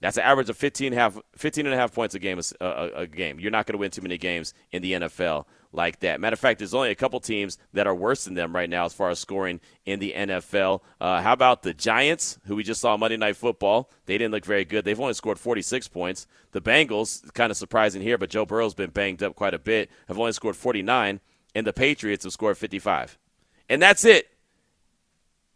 That's 0.00 0.16
an 0.16 0.22
average 0.22 0.48
of 0.48 0.56
15, 0.56 0.94
half, 0.94 1.18
15 1.36 1.66
and 1.66 1.74
a 1.74 1.78
half 1.78 1.94
points 1.94 2.14
a 2.14 2.18
game. 2.18 2.40
A, 2.60 2.64
a, 2.64 2.90
a 3.02 3.06
game. 3.06 3.38
You're 3.38 3.50
not 3.50 3.66
going 3.66 3.74
to 3.74 3.78
win 3.78 3.90
too 3.90 4.00
many 4.00 4.16
games 4.16 4.54
in 4.72 4.80
the 4.82 4.92
NFL 4.92 5.44
like 5.72 6.00
that. 6.00 6.20
Matter 6.20 6.34
of 6.34 6.40
fact, 6.40 6.58
there's 6.58 6.74
only 6.74 6.90
a 6.90 6.94
couple 6.94 7.20
teams 7.20 7.58
that 7.72 7.86
are 7.86 7.94
worse 7.94 8.24
than 8.24 8.34
them 8.34 8.54
right 8.54 8.68
now 8.68 8.84
as 8.84 8.92
far 8.92 9.10
as 9.10 9.18
scoring 9.18 9.60
in 9.86 10.00
the 10.00 10.12
NFL. 10.16 10.80
Uh, 11.00 11.22
how 11.22 11.32
about 11.32 11.62
the 11.62 11.74
Giants, 11.74 12.38
who 12.46 12.56
we 12.56 12.62
just 12.62 12.80
saw 12.80 12.96
Monday 12.96 13.16
Night 13.16 13.36
Football? 13.36 13.90
They 14.06 14.18
didn't 14.18 14.32
look 14.32 14.44
very 14.44 14.64
good. 14.64 14.84
They've 14.84 14.98
only 14.98 15.14
scored 15.14 15.38
46 15.38 15.88
points. 15.88 16.26
The 16.52 16.60
Bengals, 16.60 17.32
kind 17.34 17.50
of 17.50 17.56
surprising 17.56 18.02
here, 18.02 18.18
but 18.18 18.30
Joe 18.30 18.44
Burrow's 18.44 18.74
been 18.74 18.90
banged 18.90 19.22
up 19.22 19.36
quite 19.36 19.54
a 19.54 19.58
bit, 19.58 19.90
have 20.08 20.18
only 20.18 20.32
scored 20.32 20.56
49, 20.56 21.20
and 21.54 21.66
the 21.66 21.72
Patriots 21.72 22.24
have 22.24 22.32
scored 22.32 22.58
55. 22.58 23.18
And 23.68 23.80
that's 23.80 24.04
it. 24.04 24.28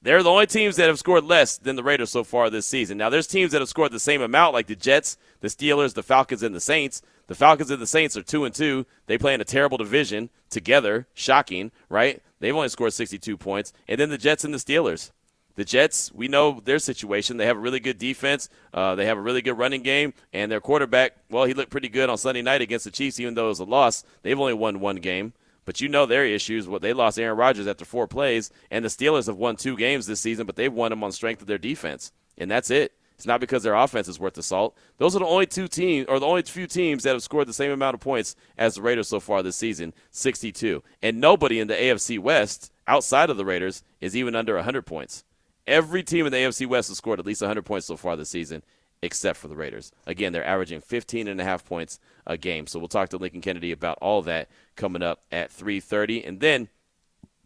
They're 0.05 0.23
the 0.23 0.31
only 0.31 0.47
teams 0.47 0.77
that 0.77 0.89
have 0.89 0.99
scored 0.99 1.25
less 1.25 1.57
than 1.57 1.77
the 1.77 1.83
Raiders 1.83 2.11
so 2.11 2.25
far 2.25 2.51
this 2.51 2.67
season. 2.67 2.99
Now, 2.99 3.09
there's 3.09 3.27
teams 3.27 3.53
that 3.53 3.63
have 3.63 3.71
scored 3.71 3.91
the 3.91 3.99
same 3.99 4.21
amount, 4.21 4.53
like 4.53 4.67
the 4.67 4.77
Jets, 4.77 5.17
the 5.41 5.49
Steelers, 5.49 5.95
the 5.95 6.03
Falcons, 6.03 6.43
and 6.43 6.55
the 6.55 6.61
Saints. 6.61 7.01
The 7.27 7.35
Falcons 7.35 7.71
and 7.71 7.81
the 7.81 7.87
Saints 7.87 8.17
are 8.17 8.23
two 8.23 8.45
and 8.45 8.55
two. 8.55 8.87
They 9.07 9.19
play 9.19 9.35
in 9.35 9.41
a 9.41 9.45
terrible 9.45 9.79
division 9.79 10.31
together. 10.51 11.07
Shocking, 11.15 11.73
right? 11.89 12.23
They've 12.41 12.55
only 12.55 12.69
scored 12.69 12.93
62 12.93 13.37
points. 13.37 13.73
And 13.89 13.99
then 13.99 14.11
the 14.11 14.19
Jets 14.19 14.45
and 14.45 14.53
the 14.53 14.59
Steelers. 14.59 15.11
The 15.57 15.65
Jets, 15.65 16.13
we 16.13 16.27
know 16.27 16.61
their 16.65 16.79
situation. 16.79 17.37
They 17.37 17.47
have 17.47 17.57
a 17.57 17.61
really 17.61 17.81
good 17.81 17.99
defense. 17.99 18.49
Uh, 18.73 18.97
they 18.97 19.07
have 19.07 19.19
a 19.19 19.23
really 19.23 19.41
good 19.41 19.57
running 19.57 19.83
game, 19.83 20.13
and 20.33 20.51
their 20.51 20.61
quarterback, 20.61 21.17
well, 21.31 21.45
he 21.45 21.55
looked 21.55 21.71
pretty 21.71 21.89
good 21.89 22.11
on 22.11 22.19
Sunday 22.19 22.43
night 22.43 22.61
against 22.61 22.85
the 22.85 22.91
Chiefs, 22.91 23.21
even 23.21 23.35
though 23.35 23.47
it 23.47 23.51
was 23.51 23.61
a 23.61 23.65
loss. 23.65 24.03
They've 24.23 24.39
only 24.39 24.53
won 24.53 24.81
one 24.81 24.97
game. 24.97 25.33
But 25.65 25.81
you 25.81 25.89
know 25.89 26.07
their 26.07 26.27
issues. 26.27 26.69
What 26.69 26.83
they 26.83 26.93
lost 26.93 27.19
Aaron 27.19 27.39
Rodgers 27.39 27.67
after 27.67 27.85
four 27.85 28.07
plays, 28.07 28.51
and 28.71 28.85
the 28.85 28.89
Steelers 28.89 29.27
have 29.27 29.37
won 29.37 29.57
two 29.57 29.77
games 29.77 30.07
this 30.07 30.21
season, 30.21 30.45
but 30.45 30.57
they've 30.57 30.73
won 30.73 30.91
them 30.91 31.05
on 31.05 31.13
strength 31.13 31.41
of 31.41 31.47
their 31.47 31.57
defense, 31.57 32.13
and 32.37 32.51
that's 32.51 32.71
it. 32.71 32.93
It's 33.17 33.27
not 33.27 33.41
because 33.41 33.63
their 33.63 33.75
offense 33.75 34.09
is 34.09 34.19
worth 34.19 34.35
the 34.35 34.43
salt. 34.43 34.77
Those 34.99 35.15
are 35.15 35.21
the 35.21 35.27
only 35.27 35.47
two 35.47 35.69
teams, 35.69 36.07
or 36.09 36.19
the 36.19 36.27
only 36.27 36.43
few 36.43 36.67
teams 36.67 37.05
that 37.05 37.13
have 37.13 37.23
scored 37.23 37.47
the 37.47 37.53
same 37.53 37.71
amount 37.71 37.95
of 37.95 38.01
points 38.01 38.35
as 38.59 38.75
the 38.75 38.83
Raiders 38.83 39.09
so 39.09 39.21
far 39.21 39.43
this 39.43 39.57
season, 39.57 39.95
62. 40.11 40.83
And 41.01 41.21
nobody 41.21 41.61
in 41.61 41.69
the 41.69 41.75
AFC 41.75 42.19
West, 42.19 42.73
outside 42.87 43.31
of 43.31 43.37
the 43.37 43.45
Raiders, 43.45 43.83
is 44.01 44.17
even 44.17 44.35
under 44.35 44.57
100 44.57 44.83
points. 44.83 45.25
Every 45.67 46.03
team 46.03 46.27
in 46.27 46.33
the 46.33 46.39
AFC 46.39 46.67
West 46.67 46.89
has 46.89 46.99
scored 46.99 47.21
at 47.21 47.27
least 47.27 47.41
100 47.41 47.63
points 47.65 47.87
so 47.87 47.97
far 47.97 48.17
this 48.17 48.31
season, 48.31 48.63
except 49.01 49.39
for 49.39 49.49
the 49.49 49.57
Raiders. 49.57 49.93
Again, 50.07 50.33
they're 50.33 50.45
averaging 50.45 50.81
15 50.81 51.29
and 51.29 51.41
a 51.41 51.45
half 51.45 51.65
points 51.65 52.01
a 52.27 52.37
game. 52.37 52.67
So 52.67 52.79
we'll 52.79 52.89
talk 52.89 53.11
to 53.11 53.17
Lincoln 53.17 53.41
Kennedy 53.41 53.71
about 53.73 53.99
all 54.01 54.23
that 54.23 54.49
coming 54.77 55.03
up 55.03 55.23
at 55.31 55.51
3:30, 55.51 56.27
and 56.27 56.41
then 56.41 56.69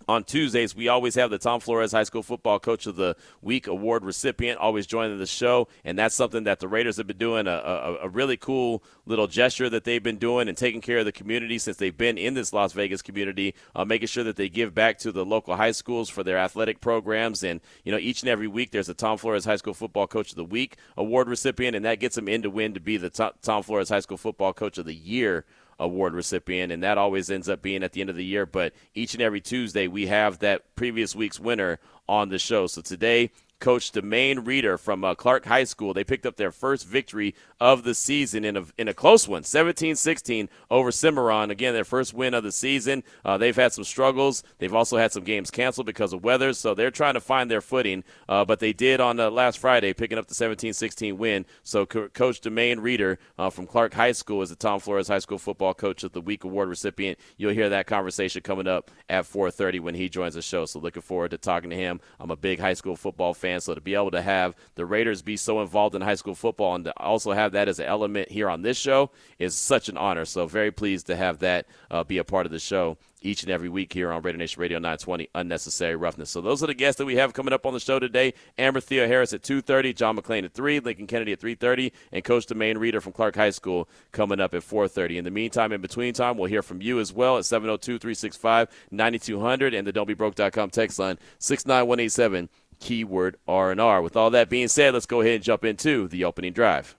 on 0.09 0.25
Tuesdays, 0.25 0.75
we 0.75 0.89
always 0.89 1.15
have 1.17 1.31
the 1.31 1.39
Tom 1.39 1.61
Flores 1.61 1.93
High 1.93 2.05
School 2.05 2.23
Football 2.23 2.59
Coach 2.59 2.87
of 2.87 2.97
the 2.97 3.15
Week 3.43 3.67
award 3.67 4.05
recipient 4.05 4.59
always 4.59 4.87
joining 4.87 5.19
the 5.19 5.27
show, 5.27 5.69
and 5.85 5.99
that's 5.99 6.15
something 6.15 6.45
that 6.45 6.61
the 6.61 6.67
Raiders 6.67 6.97
have 6.97 7.07
been 7.07 7.19
doing 7.19 7.47
a, 7.47 7.51
a, 7.51 7.97
a, 8.05 8.09
really 8.09 8.39
cool 8.39 8.83
little 9.05 9.27
gesture 9.27 9.69
that 9.69 9.85
they've 9.85 10.03
been 10.03 10.17
doing 10.17 10.49
and 10.49 10.57
taking 10.57 10.81
care 10.81 10.99
of 10.99 11.05
the 11.05 11.13
community 11.13 11.59
since 11.59 11.77
they've 11.77 11.97
been 11.97 12.17
in 12.17 12.33
this 12.33 12.55
Las 12.55 12.73
Vegas 12.73 13.03
community, 13.03 13.55
uh, 13.77 13.85
making 13.85 14.09
sure 14.09 14.25
that 14.25 14.37
they 14.37 14.49
give 14.49 14.75
back 14.75 14.99
to 14.99 15.13
the 15.13 15.27
local 15.27 15.57
high 15.57 15.73
schools 15.73 16.09
for 16.09 16.23
their 16.23 16.39
athletic 16.39 16.81
programs. 16.81 17.45
And 17.45 17.61
you 17.85 17.93
know, 17.93 17.99
each 17.99 18.23
and 18.23 18.31
every 18.31 18.49
week 18.49 18.71
there's 18.71 18.89
a 18.89 18.95
Tom 18.95 19.19
Flores 19.19 19.45
High 19.45 19.57
School 19.57 19.75
Football 19.75 20.07
Coach 20.07 20.31
of 20.31 20.37
the 20.37 20.45
Week 20.45 20.77
award 20.97 21.29
recipient, 21.29 21.77
and 21.77 21.85
that 21.85 22.01
gets 22.01 22.17
them 22.17 22.29
in 22.29 22.41
to 22.43 22.51
win 22.51 22.73
to 22.73 22.81
be 22.81 22.97
the 22.97 23.11
Tom 23.43 23.63
Flores 23.63 23.91
High 23.91 24.01
School 24.01 24.17
Football 24.17 24.55
Coach 24.55 24.79
of 24.79 24.87
the 24.87 24.95
Year 24.95 25.45
award 25.79 26.15
recipient, 26.15 26.73
and 26.73 26.83
that 26.83 26.99
always 26.99 27.31
ends 27.31 27.49
up 27.49 27.63
being 27.63 27.83
at 27.83 27.93
the 27.93 28.01
end 28.01 28.11
of 28.11 28.17
the 28.17 28.25
year. 28.25 28.47
But 28.47 28.73
each 28.95 29.15
and 29.15 29.23
every 29.23 29.41
Tuesday, 29.41 29.87
we 29.87 30.07
have 30.07 30.41
that 30.41 30.75
previous 30.75 31.15
week's 31.15 31.39
winner 31.41 31.79
on 32.09 32.29
the 32.29 32.39
show. 32.39 32.67
So 32.67 32.83
today, 32.83 33.31
coach 33.61 33.91
Demain 33.91 34.47
Reeder 34.47 34.79
from 34.79 35.05
uh, 35.05 35.15
Clark 35.15 35.47
High 35.47 35.65
School. 35.65 35.93
They 35.93 36.05
picked 36.05 36.27
up 36.27 36.37
their 36.37 36.53
first 36.53 36.87
victory 36.87 37.35
of 37.61 37.83
the 37.83 37.95
season 37.95 38.45
in 38.45 38.57
a, 38.57 38.65
in 38.77 38.89
a 38.89 38.95
close 38.95 39.27
one, 39.27 39.43
17-16 39.43 40.49
over 40.71 40.93
Cimarron. 40.93 41.51
Again, 41.51 41.75
their 41.75 41.85
first 41.85 42.15
win 42.15 42.35
of 42.35 42.45
the 42.45 42.53
season. 42.53 43.03
Uh, 43.25 43.37
they've 43.37 43.57
had 43.57 43.73
some 43.73 43.85
struggles. 43.85 44.43
They've 44.59 44.75
also 44.75 44.97
had 44.97 45.13
some 45.13 45.25
games 45.25 45.51
canceled 45.51 45.87
because 45.87 46.13
of 46.13 46.23
weather, 46.23 46.53
so 46.53 46.75
they're 46.75 46.91
trying 46.91 47.15
to 47.15 47.21
find 47.21 47.51
their 47.51 47.61
footing. 47.61 48.05
Uh, 48.29 48.45
but 48.45 48.61
they 48.61 48.73
did 48.73 49.01
on 49.01 49.19
uh, 49.19 49.31
last 49.31 49.59
Friday, 49.59 49.93
picking 49.93 50.19
up 50.19 50.29
the 50.29 50.35
17-16 50.35 51.17
win. 51.17 51.45
So 51.63 51.85
Co- 51.85 52.09
Coach 52.09 52.41
Demain 52.41 52.81
Reeder 52.81 53.19
uh, 53.39 53.51
from 53.51 53.67
Clark 53.67 53.95
High 53.95 54.13
School 54.13 54.43
is 54.43 54.51
the 54.51 54.57
Tom 54.57 54.79
Flores 54.79 55.09
High 55.09 55.19
School 55.19 55.39
Football 55.39 55.75
Coach 55.75 56.05
of 56.05 56.13
the 56.13 56.21
Week 56.21 56.45
award 56.45 56.69
recipient. 56.69 57.19
You'll 57.37 57.53
hear 57.53 57.69
that 57.71 57.87
conversation 57.87 58.43
coming 58.43 58.69
up 58.69 58.91
at 59.09 59.25
4:30 59.25 59.81
when 59.81 59.95
he 59.95 60.09
joins 60.09 60.35
the 60.35 60.43
show. 60.43 60.65
So 60.67 60.79
looking 60.79 61.03
forward 61.03 61.33
to 61.33 61.39
talking 61.39 61.71
to 61.71 61.77
him. 61.77 62.01
I'm 62.21 62.31
a 62.31 62.37
big 62.37 62.61
high 62.61 62.75
school 62.75 62.95
football 62.95 63.35
fan 63.35 63.48
fan. 63.49 63.61
So 63.61 63.75
to 63.75 63.81
be 63.81 63.95
able 63.95 64.11
to 64.11 64.23
have 64.23 64.55
the 64.75 64.87
Raiders 64.87 65.23
be 65.23 65.37
so 65.37 65.61
involved 65.61 65.95
in 65.95 66.03
high 66.03 66.15
school 66.15 66.35
football 66.35 66.75
and 66.75 66.85
to 66.85 66.93
also 66.99 67.33
have 67.33 67.53
that 67.53 67.69
as 67.69 67.79
an 67.79 67.87
element 67.87 68.31
here 68.31 68.49
on 68.49 68.63
this 68.63 68.77
show 68.77 69.11
is 69.39 69.55
such 69.55 69.89
an 69.89 69.97
honor. 69.97 70.25
So 70.25 70.47
very 70.47 70.71
pleased 70.71 71.07
to 71.07 71.17
have 71.17 71.39
that 71.41 71.67
uh, 71.91 72.05
be 72.05 72.19
a 72.19 72.25
part 72.25 72.47
of 72.47 72.53
the 72.53 72.59
show 72.59 72.99
each 73.21 73.43
and 73.43 73.51
every 73.51 73.69
week 73.69 73.93
here 73.93 74.13
on 74.13 74.23
Raider 74.23 74.39
Nation 74.39 74.61
Radio 74.61 74.79
920, 74.79 75.29
Unnecessary 75.35 75.97
Roughness. 75.97 76.31
So 76.31 76.41
those 76.41 76.63
are 76.63 76.69
the 76.69 76.75
guests 76.75 76.99
that 76.99 77.05
we 77.05 77.17
have 77.17 77.33
coming 77.33 77.53
up 77.53 77.67
on 77.67 77.73
the 77.73 77.81
show 77.81 77.99
today. 77.99 78.33
Amber 78.57 78.79
Theoharis 78.81 79.35
at 79.35 79.43
2.30, 79.43 79.97
John 79.97 80.17
McClain 80.17 80.45
at 80.45 80.55
3, 80.55 80.79
Lincoln 80.79 81.09
Kennedy 81.09 81.33
at 81.33 81.41
3.30, 81.41 81.91
and 82.13 82.23
Coach 82.23 82.47
Demain 82.47 82.79
Reeder 82.79 83.01
from 83.01 83.13
Clark 83.13 83.35
High 83.35 83.51
School 83.51 83.89
coming 84.13 84.39
up 84.39 84.55
at 84.55 84.63
4.30. 84.63 85.17
In 85.17 85.25
the 85.25 85.33
meantime, 85.33 85.73
in 85.73 85.81
between 85.81 86.15
time, 86.15 86.37
we'll 86.37 86.49
hear 86.49 86.63
from 86.63 86.81
you 86.81 87.01
as 87.01 87.13
well 87.13 87.39
at 87.39 87.45
702-365-9200 87.45 89.77
and 89.77 89.85
the 89.85 89.93
don'tbebroke.com 89.93 90.71
text 90.71 91.01
line 91.01 91.19
69187 91.39 92.49
keyword 92.81 93.37
R&R. 93.47 94.03
With 94.03 94.17
all 94.17 94.31
that 94.31 94.49
being 94.49 94.69
said, 94.69 94.95
let's 94.95 95.07
go 95.07 95.21
ahead 95.21 95.37
and 95.37 95.45
jump 95.45 95.65
into 95.65 96.09
the 96.09 96.25
opening 96.25 96.53
drive. 96.53 96.97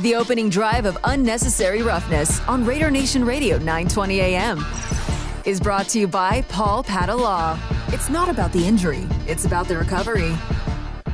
The 0.00 0.16
opening 0.16 0.48
drive 0.48 0.84
of 0.84 0.98
Unnecessary 1.04 1.82
Roughness 1.82 2.40
on 2.48 2.64
Raider 2.64 2.90
Nation 2.90 3.24
Radio 3.24 3.56
920 3.58 4.20
AM 4.20 4.64
is 5.44 5.60
brought 5.60 5.88
to 5.90 6.00
you 6.00 6.08
by 6.08 6.42
Paul 6.42 6.82
Padda 6.82 7.16
Law. 7.16 7.58
It's 7.88 8.08
not 8.08 8.28
about 8.28 8.52
the 8.52 8.66
injury, 8.66 9.06
it's 9.28 9.44
about 9.44 9.68
the 9.68 9.76
recovery. 9.76 10.34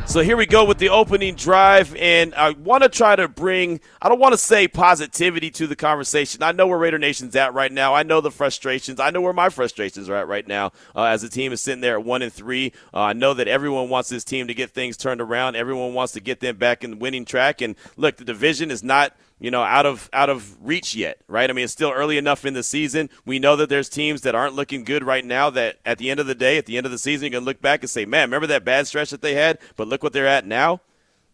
So 0.08 0.20
here 0.20 0.38
we 0.38 0.46
go 0.46 0.64
with 0.64 0.78
the 0.78 0.88
opening 0.88 1.34
drive, 1.34 1.94
and 1.94 2.34
I 2.34 2.52
want 2.52 2.82
to 2.82 2.88
try 2.88 3.14
to 3.14 3.28
bring, 3.28 3.78
I 4.00 4.08
don't 4.08 4.18
want 4.18 4.32
to 4.32 4.38
say 4.38 4.66
positivity 4.66 5.50
to 5.50 5.66
the 5.66 5.76
conversation. 5.76 6.42
I 6.42 6.52
know 6.52 6.66
where 6.66 6.78
Raider 6.78 6.98
Nation's 6.98 7.36
at 7.36 7.52
right 7.52 7.70
now. 7.70 7.94
I 7.94 8.04
know 8.04 8.22
the 8.22 8.30
frustrations. 8.30 9.00
I 9.00 9.10
know 9.10 9.20
where 9.20 9.34
my 9.34 9.50
frustrations 9.50 10.08
are 10.08 10.16
at 10.16 10.26
right 10.26 10.48
now 10.48 10.72
uh, 10.96 11.04
as 11.04 11.20
the 11.20 11.28
team 11.28 11.52
is 11.52 11.60
sitting 11.60 11.82
there 11.82 11.98
at 11.98 12.06
one 12.06 12.22
and 12.22 12.32
three. 12.32 12.72
Uh, 12.94 13.00
I 13.02 13.12
know 13.12 13.34
that 13.34 13.48
everyone 13.48 13.90
wants 13.90 14.08
this 14.08 14.24
team 14.24 14.46
to 14.46 14.54
get 14.54 14.70
things 14.70 14.96
turned 14.96 15.20
around. 15.20 15.56
Everyone 15.56 15.92
wants 15.92 16.14
to 16.14 16.20
get 16.20 16.40
them 16.40 16.56
back 16.56 16.84
in 16.84 16.92
the 16.92 16.96
winning 16.96 17.26
track. 17.26 17.60
And 17.60 17.76
look, 17.98 18.16
the 18.16 18.24
division 18.24 18.70
is 18.70 18.82
not– 18.82 19.14
you 19.40 19.50
know, 19.50 19.62
out 19.62 19.86
of 19.86 20.10
out 20.12 20.28
of 20.28 20.56
reach 20.60 20.94
yet, 20.94 21.20
right? 21.28 21.48
I 21.48 21.52
mean, 21.52 21.64
it's 21.64 21.72
still 21.72 21.90
early 21.90 22.18
enough 22.18 22.44
in 22.44 22.54
the 22.54 22.62
season. 22.62 23.08
We 23.24 23.38
know 23.38 23.56
that 23.56 23.68
there's 23.68 23.88
teams 23.88 24.22
that 24.22 24.34
aren't 24.34 24.54
looking 24.54 24.84
good 24.84 25.04
right 25.04 25.24
now. 25.24 25.50
That 25.50 25.78
at 25.86 25.98
the 25.98 26.10
end 26.10 26.20
of 26.20 26.26
the 26.26 26.34
day, 26.34 26.58
at 26.58 26.66
the 26.66 26.76
end 26.76 26.86
of 26.86 26.92
the 26.92 26.98
season, 26.98 27.26
you 27.26 27.38
can 27.38 27.44
look 27.44 27.60
back 27.60 27.82
and 27.82 27.90
say, 27.90 28.04
"Man, 28.04 28.28
remember 28.28 28.48
that 28.48 28.64
bad 28.64 28.86
stretch 28.86 29.10
that 29.10 29.22
they 29.22 29.34
had?" 29.34 29.58
But 29.76 29.88
look 29.88 30.02
what 30.02 30.12
they're 30.12 30.26
at 30.26 30.46
now. 30.46 30.80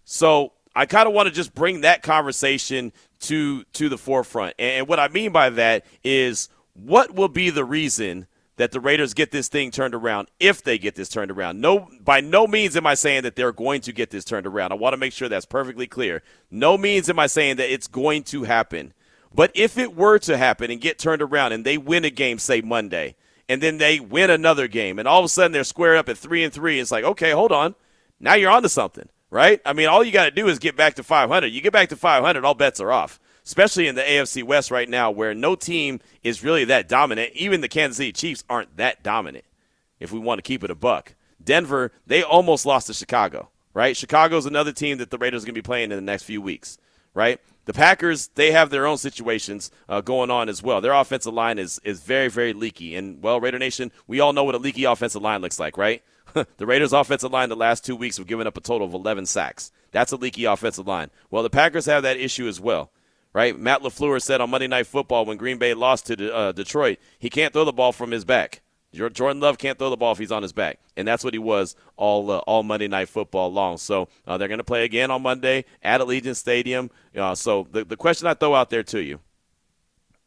So 0.05 0.53
I 0.77 0.87
kind 0.87 1.07
of 1.07 1.15
want 1.15 1.29
to 1.29 1.35
just 1.35 1.55
bring 1.55 1.81
that 1.81 2.03
conversation 2.03 2.93
to 3.21 3.65
to 3.65 3.89
the 3.89 3.99
forefront. 3.99 4.55
And 4.59 4.87
what 4.87 5.01
I 5.01 5.09
mean 5.09 5.33
by 5.33 5.51
that 5.51 5.87
is, 6.03 6.49
what 6.75 7.15
will 7.15 7.29
be 7.29 7.51
the 7.51 7.65
reason 7.65 8.27
that 8.57 8.71
the 8.71 8.81
Raiders 8.81 9.15
get 9.15 9.31
this 9.31 9.49
thing 9.49 9.71
turned 9.71 9.95
around 9.95 10.29
if 10.39 10.63
they 10.63 10.79
get 10.79 10.95
this 10.95 11.09
turned 11.09 11.31
around. 11.31 11.61
No, 11.61 11.89
by 12.01 12.21
no 12.21 12.47
means 12.47 12.77
am 12.77 12.87
I 12.87 12.95
saying 12.95 13.23
that 13.23 13.37
they're 13.37 13.53
going 13.53 13.81
to 13.83 13.93
get 13.93 14.11
this 14.11 14.25
turned 14.25 14.47
around. 14.47 14.73
I 14.73 14.77
want 14.77 14.93
to 14.93 14.99
make 14.99 15.13
sure 15.13 15.29
that's 15.29 15.45
perfectly 15.45 15.87
clear. 15.87 16.23
No 16.51 16.79
means 16.79 17.11
am 17.11 17.19
I 17.19 17.27
saying 17.27 17.57
that 17.57 17.73
it's 17.73 17.89
going 17.89 18.23
to 18.25 18.45
happen. 18.45 18.93
But 19.35 19.51
if 19.55 19.77
it 19.77 19.97
were 19.97 20.19
to 20.21 20.37
happen 20.37 20.71
and 20.71 20.81
get 20.81 20.99
turned 20.99 21.23
around 21.23 21.53
and 21.53 21.65
they 21.65 21.77
win 21.77 22.05
a 22.05 22.11
game, 22.11 22.39
say 22.39 22.61
Monday, 22.61 23.17
and 23.49 23.61
then 23.61 23.79
they 23.79 23.99
win 23.99 24.31
another 24.31 24.69
game, 24.69 24.99
and 24.99 25.09
all 25.09 25.19
of 25.19 25.25
a 25.25 25.29
sudden 25.29 25.53
they're 25.53 25.65
squared 25.65 25.99
up 25.99 26.09
at 26.09 26.17
three 26.17 26.45
and 26.45 26.53
three, 26.53 26.79
it's 26.79 26.93
like, 26.93 27.05
okay, 27.05 27.33
hold 27.33 27.51
on, 27.51 27.75
now 28.21 28.35
you're 28.35 28.51
onto 28.51 28.69
something, 28.69 29.09
right? 29.31 29.61
I 29.67 29.73
mean, 29.73 29.89
all 29.89 30.05
you 30.05 30.13
got 30.13 30.27
to 30.27 30.31
do 30.31 30.47
is 30.47 30.61
get 30.61 30.77
back 30.77 30.95
to 30.95 31.03
500. 31.03 31.49
You 31.49 31.61
get 31.61 31.73
back 31.73 31.89
to 31.89 31.97
500, 31.97 32.45
all 32.45 32.55
bets 32.55 32.81
are 32.81 32.93
off 32.93 33.19
especially 33.45 33.87
in 33.87 33.95
the 33.95 34.03
AFC 34.03 34.43
West 34.43 34.71
right 34.71 34.89
now, 34.89 35.11
where 35.11 35.35
no 35.35 35.55
team 35.55 36.01
is 36.23 36.43
really 36.43 36.65
that 36.65 36.89
dominant. 36.89 37.33
Even 37.35 37.61
the 37.61 37.69
Kansas 37.69 37.99
City 37.99 38.13
Chiefs 38.13 38.45
aren't 38.49 38.77
that 38.77 39.03
dominant. 39.03 39.45
If 40.01 40.13
we 40.13 40.19
want 40.19 40.39
to 40.39 40.43
keep 40.43 40.65
it 40.65 40.71
a 40.71 40.75
buck, 40.75 41.15
Denver 41.43 41.93
they 42.07 42.23
almost 42.23 42.67
lost 42.67 42.87
to 42.89 42.95
Chicago. 42.95 43.51
Right, 43.73 43.97
Chicago's 43.97 44.47
another 44.47 44.71
team 44.71 44.99
that 44.99 45.11
the 45.11 45.19
Raiders 45.19 45.43
are 45.43 45.47
going 45.47 45.55
to 45.55 45.61
be 45.61 45.63
playing 45.63 45.91
in 45.91 45.97
the 45.97 46.03
next 46.03 46.23
few 46.23 46.41
weeks. 46.41 46.79
Right, 47.13 47.41
the 47.65 47.73
Packers 47.73 48.29
they 48.35 48.53
have 48.53 48.71
their 48.71 48.87
own 48.87 48.99
situations 48.99 49.71
uh, 49.89 50.01
going 50.01 50.31
on 50.31 50.49
as 50.49 50.63
well. 50.63 50.81
Their 50.81 50.93
offensive 50.93 51.35
line 51.35 51.59
is 51.59 51.81
is 51.85 52.01
very 52.01 52.29
very 52.29 52.53
leaky, 52.53 52.95
and 52.95 53.23
well, 53.23 53.41
Raider 53.41 53.59
Nation, 53.59 53.93
we 54.07 54.21
all 54.21 54.33
know 54.33 54.45
what 54.45 54.55
a 54.55 54.59
leaky 54.59 54.85
offensive 54.85 55.23
line 55.23 55.41
looks 55.41 55.59
like, 55.59 55.77
right? 55.77 56.03
the 56.57 56.67
Raiders' 56.67 56.93
offensive 56.93 57.33
line 57.33 57.49
the 57.49 57.57
last 57.57 57.85
two 57.85 57.95
weeks 57.95 58.17
have 58.17 58.27
given 58.27 58.47
up 58.47 58.57
a 58.57 58.61
total 58.61 58.87
of 58.87 58.95
11 58.95 59.27
sacks. 59.27 59.71
That's 59.93 60.11
a 60.11 60.17
leaky 60.17 60.47
offensive 60.47 60.87
line. 60.87 61.11
Well, 61.31 61.45
the 61.45 61.51
Packers 61.51 61.87
have 61.87 62.03
that 62.03 62.17
issue 62.17 62.49
as 62.49 62.61
well 62.61 62.91
right? 63.35 63.59
Matt 63.59 63.83
LaFleur 63.83 64.23
said 64.23 64.41
on 64.41 64.49
Monday 64.49 64.69
Night 64.69 64.87
Football 64.87 65.27
when 65.27 65.37
Green 65.37 65.59
Bay 65.59 65.75
lost 65.75 66.07
to 66.07 66.35
uh, 66.35 66.53
Detroit, 66.53 66.99
he 67.19 67.29
can't 67.29 67.53
throw 67.53 67.65
the 67.67 67.73
ball 67.73 67.93
from 67.93 68.13
his 68.13 68.25
back. 68.25 68.63
Jordan 68.95 69.41
Love 69.41 69.59
can't 69.59 69.77
throw 69.77 69.91
the 69.91 69.97
ball 69.97 70.13
if 70.13 70.19
he's 70.19 70.31
on 70.31 70.45
his 70.45 70.53
back, 70.53 70.79
and 70.97 71.07
that's 71.07 71.25
what 71.25 71.35
he 71.35 71.39
was 71.39 71.75
all 71.97 72.31
uh, 72.31 72.39
all 72.39 72.63
Monday 72.63 72.87
Night 72.87 73.09
Football 73.09 73.53
long. 73.53 73.77
So 73.77 74.09
uh, 74.25 74.39
they're 74.39 74.47
going 74.47 74.59
to 74.59 74.65
play 74.65 74.85
again 74.85 75.11
on 75.11 75.21
Monday 75.21 75.65
at 75.83 76.01
Allegiant 76.01 76.37
Stadium. 76.37 76.91
Uh, 77.17 77.35
so 77.35 77.67
the 77.73 77.85
the 77.85 77.97
question 77.97 78.29
I 78.29 78.35
throw 78.35 78.55
out 78.55 78.71
there 78.71 78.85
to 78.85 79.03
you: 79.03 79.19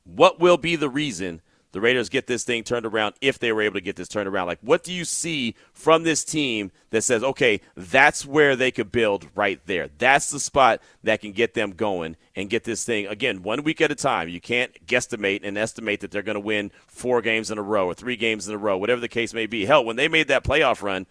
What 0.03 0.41
will 0.41 0.57
be 0.57 0.75
the 0.75 0.89
reason 0.89 1.41
the 1.71 1.81
Raiders 1.81 2.09
get 2.09 2.27
this 2.27 2.43
thing 2.43 2.63
turned 2.63 2.86
around 2.86 3.15
if 3.21 3.39
they 3.39 3.51
were 3.51 3.62
able 3.62 3.75
to 3.75 3.81
get 3.81 3.95
this 3.95 4.07
turned 4.07 4.27
around? 4.27 4.47
Like, 4.47 4.59
what 4.62 4.83
do 4.83 4.93
you 4.93 5.05
see 5.05 5.55
from 5.74 6.03
this 6.03 6.24
team 6.24 6.71
that 6.91 7.03
says, 7.03 7.24
okay, 7.24 7.62
that's 7.75 8.25
where 8.25 8.55
they 8.55 8.71
could 8.71 8.91
build 8.91 9.27
right 9.36 9.59
there? 9.65 9.89
That's 9.97 10.29
the 10.29 10.39
spot 10.39 10.81
that 11.03 11.21
can 11.21 11.33
get 11.33 11.53
them 11.53 11.71
going 11.71 12.15
and 12.36 12.50
get 12.50 12.63
this 12.63 12.83
thing, 12.83 13.07
again, 13.07 13.43
one 13.43 13.63
week 13.63 13.81
at 13.81 13.91
a 13.91 13.95
time. 13.95 14.29
You 14.29 14.41
can't 14.41 14.86
guesstimate 14.86 15.41
and 15.43 15.57
estimate 15.57 16.00
that 16.01 16.12
they're 16.12 16.21
going 16.21 16.36
to 16.36 16.39
win 16.39 16.71
four 16.88 17.21
games 17.21 17.51
in 17.51 17.57
a 17.57 17.63
row 17.63 17.88
or 17.88 17.93
three 17.93 18.15
games 18.15 18.47
in 18.47 18.53
a 18.53 18.57
row, 18.57 18.77
whatever 18.77 19.01
the 19.01 19.07
case 19.07 19.33
may 19.33 19.45
be. 19.45 19.65
Hell, 19.65 19.83
when 19.83 19.95
they 19.95 20.07
made 20.07 20.29
that 20.29 20.43
playoff 20.43 20.81
run, 20.81 21.05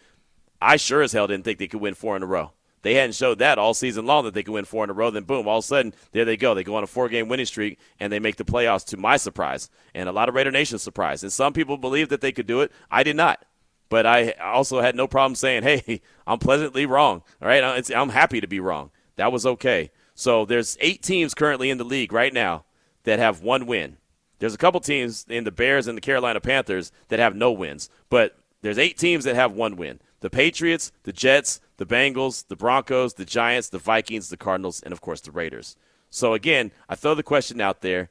I 0.61 0.77
sure 0.77 1.03
as 1.03 1.13
hell 1.13 1.27
didn't 1.27 1.45
think 1.45 1.59
they 1.59 1.69
could 1.69 1.81
win 1.81 1.95
four 1.95 2.17
in 2.17 2.23
a 2.23 2.27
row. 2.27 2.53
They 2.83 2.95
hadn't 2.95 3.15
showed 3.15 3.39
that 3.39 3.59
all 3.59 3.75
season 3.75 4.07
long 4.07 4.25
that 4.25 4.35
they 4.35 4.43
could 4.43 4.53
win 4.53 4.65
four 4.65 4.85
in 4.85 4.91
a 4.91 4.93
row. 4.93 5.11
Then 5.11 5.25
boom, 5.25 5.49
all 5.49 5.59
of 5.59 5.65
a 5.65 5.67
sudden 5.67 5.95
there 6.13 6.25
they 6.25 6.37
go. 6.37 6.55
They 6.55 6.63
go 6.63 6.77
on 6.77 6.85
a 6.85 6.87
four-game 6.87 7.29
winning 7.29 7.47
streak 7.47 7.79
and 7.99 8.13
they 8.13 8.19
make 8.19 8.37
the 8.37 8.45
playoffs. 8.45 8.85
To 8.87 8.97
my 8.97 9.17
surprise, 9.17 9.71
and 9.95 10.09
a 10.09 10.13
lot 10.13 10.29
of 10.29 10.35
Raider 10.35 10.51
Nation 10.51 10.79
surprise, 10.79 11.23
and 11.23 11.33
some 11.33 11.53
people 11.53 11.77
believe 11.77 12.09
that 12.11 12.21
they 12.21 12.33
could 12.33 12.47
do 12.47 12.61
it. 12.61 12.71
I 12.91 13.03
did 13.03 13.17
not, 13.17 13.45
but 13.89 14.07
I 14.07 14.33
also 14.33 14.81
had 14.81 14.95
no 14.95 15.07
problem 15.07 15.35
saying, 15.35 15.63
"Hey, 15.63 16.01
I'm 16.27 16.39
pleasantly 16.39 16.87
wrong." 16.87 17.23
All 17.43 17.49
right, 17.49 17.91
I'm 17.95 18.11
happy 18.11 18.41
to 18.41 18.47
be 18.47 18.61
wrong. 18.61 18.91
That 19.17 19.33
was 19.33 19.47
okay. 19.47 19.91
So 20.15 20.45
there's 20.45 20.79
eight 20.81 21.03
teams 21.03 21.35
currently 21.35 21.71
in 21.71 21.79
the 21.79 21.85
league 21.85 22.13
right 22.13 22.33
now 22.33 22.65
that 23.05 23.19
have 23.19 23.43
one 23.43 23.67
win. 23.67 23.99
There's 24.39 24.55
a 24.55 24.59
couple 24.59 24.81
teams 24.81 25.27
in 25.29 25.45
the 25.45 25.51
Bears 25.51 25.87
and 25.87 25.97
the 25.97 26.03
Carolina 26.03 26.41
Panthers 26.41 26.93
that 27.09 27.19
have 27.19 27.35
no 27.35 27.51
wins, 27.53 27.89
but 28.11 28.39
there's 28.63 28.79
eight 28.79 28.99
teams 28.99 29.25
that 29.25 29.35
have 29.35 29.53
one 29.53 29.77
win. 29.77 30.01
The 30.21 30.31
Patriots, 30.31 30.93
the 31.05 31.13
Jets, 31.13 31.61
the 31.77 31.87
Bengals, 31.87 32.47
the 32.49 32.57
Broncos, 32.57 33.15
the 33.15 33.25
Giants, 33.25 33.69
the 33.69 33.79
Vikings, 33.79 34.29
the 34.29 34.37
Cardinals, 34.37 34.83
and 34.83 34.93
of 34.93 35.01
course 35.01 35.21
the 35.21 35.31
Raiders. 35.31 35.77
So 36.11 36.35
again, 36.35 36.73
I 36.89 36.95
throw 36.95 37.15
the 37.15 37.23
question 37.23 37.61
out 37.61 37.83
there. 37.83 38.11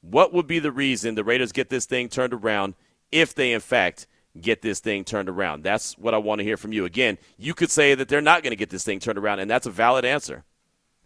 What 0.00 0.32
would 0.32 0.46
be 0.46 0.58
the 0.58 0.72
reason 0.72 1.14
the 1.14 1.24
Raiders 1.24 1.52
get 1.52 1.68
this 1.68 1.86
thing 1.86 2.08
turned 2.08 2.34
around 2.34 2.74
if 3.10 3.34
they 3.34 3.52
in 3.52 3.60
fact 3.60 4.06
get 4.40 4.62
this 4.62 4.80
thing 4.80 5.04
turned 5.04 5.28
around? 5.28 5.62
That's 5.62 5.96
what 5.98 6.14
I 6.14 6.18
want 6.18 6.40
to 6.40 6.44
hear 6.44 6.56
from 6.56 6.72
you. 6.72 6.84
Again, 6.84 7.18
you 7.38 7.54
could 7.54 7.70
say 7.70 7.94
that 7.94 8.08
they're 8.08 8.20
not 8.20 8.42
going 8.42 8.50
to 8.52 8.56
get 8.56 8.70
this 8.70 8.84
thing 8.84 9.00
turned 9.00 9.18
around, 9.18 9.40
and 9.40 9.50
that's 9.50 9.66
a 9.66 9.70
valid 9.70 10.04
answer. 10.04 10.44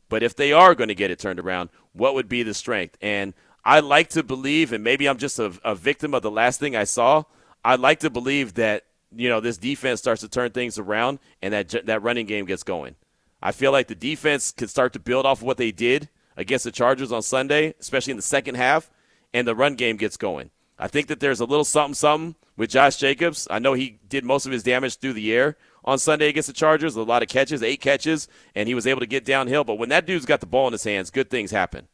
But 0.08 0.22
if 0.22 0.36
they 0.36 0.52
are 0.52 0.74
going 0.74 0.88
to 0.88 0.94
get 0.94 1.10
it 1.10 1.18
turned 1.18 1.40
around, 1.40 1.70
what 1.92 2.14
would 2.14 2.28
be 2.28 2.42
the 2.42 2.54
strength? 2.54 2.96
And 3.00 3.34
I 3.64 3.80
like 3.80 4.10
to 4.10 4.22
believe, 4.22 4.72
and 4.72 4.84
maybe 4.84 5.08
I'm 5.08 5.18
just 5.18 5.38
a, 5.38 5.52
a 5.64 5.74
victim 5.74 6.14
of 6.14 6.22
the 6.22 6.30
last 6.30 6.60
thing 6.60 6.76
I 6.76 6.84
saw, 6.84 7.24
I'd 7.64 7.80
like 7.80 8.00
to 8.00 8.10
believe 8.10 8.54
that 8.54 8.84
you 9.14 9.28
know 9.28 9.40
this 9.40 9.58
defense 9.58 10.00
starts 10.00 10.20
to 10.22 10.28
turn 10.28 10.50
things 10.50 10.78
around 10.78 11.18
and 11.42 11.52
that 11.52 11.86
that 11.86 12.02
running 12.02 12.26
game 12.26 12.46
gets 12.46 12.62
going. 12.62 12.96
I 13.42 13.52
feel 13.52 13.72
like 13.72 13.88
the 13.88 13.94
defense 13.94 14.52
could 14.52 14.70
start 14.70 14.92
to 14.94 14.98
build 14.98 15.26
off 15.26 15.38
of 15.38 15.44
what 15.44 15.58
they 15.58 15.70
did 15.70 16.08
against 16.36 16.64
the 16.64 16.72
Chargers 16.72 17.12
on 17.12 17.22
Sunday, 17.22 17.74
especially 17.78 18.12
in 18.12 18.16
the 18.16 18.22
second 18.22 18.56
half, 18.56 18.90
and 19.32 19.46
the 19.46 19.54
run 19.54 19.74
game 19.74 19.96
gets 19.96 20.16
going. 20.16 20.50
I 20.78 20.88
think 20.88 21.06
that 21.08 21.20
there's 21.20 21.40
a 21.40 21.44
little 21.44 21.64
something 21.64 21.94
something 21.94 22.34
with 22.56 22.70
Josh 22.70 22.96
Jacobs. 22.96 23.46
I 23.50 23.58
know 23.58 23.74
he 23.74 23.98
did 24.08 24.24
most 24.24 24.46
of 24.46 24.52
his 24.52 24.62
damage 24.62 24.96
through 24.98 25.14
the 25.14 25.32
air 25.32 25.56
on 25.84 25.98
Sunday 25.98 26.28
against 26.28 26.48
the 26.48 26.52
Chargers, 26.52 26.96
a 26.96 27.02
lot 27.02 27.22
of 27.22 27.28
catches, 27.28 27.62
eight 27.62 27.80
catches, 27.80 28.28
and 28.54 28.68
he 28.68 28.74
was 28.74 28.86
able 28.86 29.00
to 29.00 29.06
get 29.06 29.24
downhill. 29.24 29.64
But 29.64 29.78
when 29.78 29.88
that 29.90 30.06
dude's 30.06 30.26
got 30.26 30.40
the 30.40 30.46
ball 30.46 30.66
in 30.66 30.72
his 30.72 30.84
hands, 30.84 31.10
good 31.10 31.30
things 31.30 31.50
happen. 31.50 31.88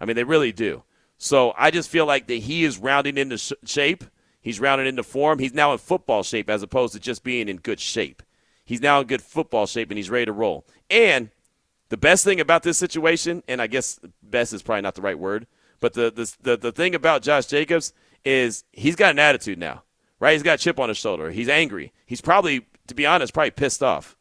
I 0.00 0.04
mean, 0.04 0.16
they 0.16 0.24
really 0.24 0.52
do. 0.52 0.82
So 1.16 1.52
I 1.56 1.70
just 1.70 1.88
feel 1.88 2.06
like 2.06 2.28
that 2.28 2.34
he 2.34 2.64
is 2.64 2.78
rounding 2.78 3.18
into 3.18 3.38
shape 3.64 4.04
He's 4.48 4.60
rounded 4.60 4.86
into 4.86 5.02
form. 5.02 5.40
He's 5.40 5.52
now 5.52 5.72
in 5.72 5.78
football 5.78 6.22
shape 6.22 6.48
as 6.48 6.62
opposed 6.62 6.94
to 6.94 6.98
just 6.98 7.22
being 7.22 7.50
in 7.50 7.58
good 7.58 7.78
shape. 7.78 8.22
He's 8.64 8.80
now 8.80 8.98
in 8.98 9.06
good 9.06 9.20
football 9.20 9.66
shape 9.66 9.90
and 9.90 9.98
he's 9.98 10.08
ready 10.08 10.24
to 10.24 10.32
roll. 10.32 10.64
And 10.88 11.28
the 11.90 11.98
best 11.98 12.24
thing 12.24 12.40
about 12.40 12.62
this 12.62 12.78
situation, 12.78 13.42
and 13.46 13.60
I 13.60 13.66
guess 13.66 14.00
best 14.22 14.54
is 14.54 14.62
probably 14.62 14.80
not 14.80 14.94
the 14.94 15.02
right 15.02 15.18
word, 15.18 15.46
but 15.80 15.92
the, 15.92 16.10
the, 16.10 16.34
the, 16.40 16.56
the 16.56 16.72
thing 16.72 16.94
about 16.94 17.20
Josh 17.20 17.44
Jacobs 17.44 17.92
is 18.24 18.64
he's 18.72 18.96
got 18.96 19.10
an 19.10 19.18
attitude 19.18 19.58
now, 19.58 19.82
right? 20.18 20.32
He's 20.32 20.42
got 20.42 20.58
a 20.58 20.62
chip 20.62 20.80
on 20.80 20.88
his 20.88 20.96
shoulder. 20.96 21.30
He's 21.30 21.50
angry. 21.50 21.92
He's 22.06 22.22
probably, 22.22 22.64
to 22.86 22.94
be 22.94 23.04
honest, 23.04 23.34
probably 23.34 23.50
pissed 23.50 23.82
off 23.82 24.16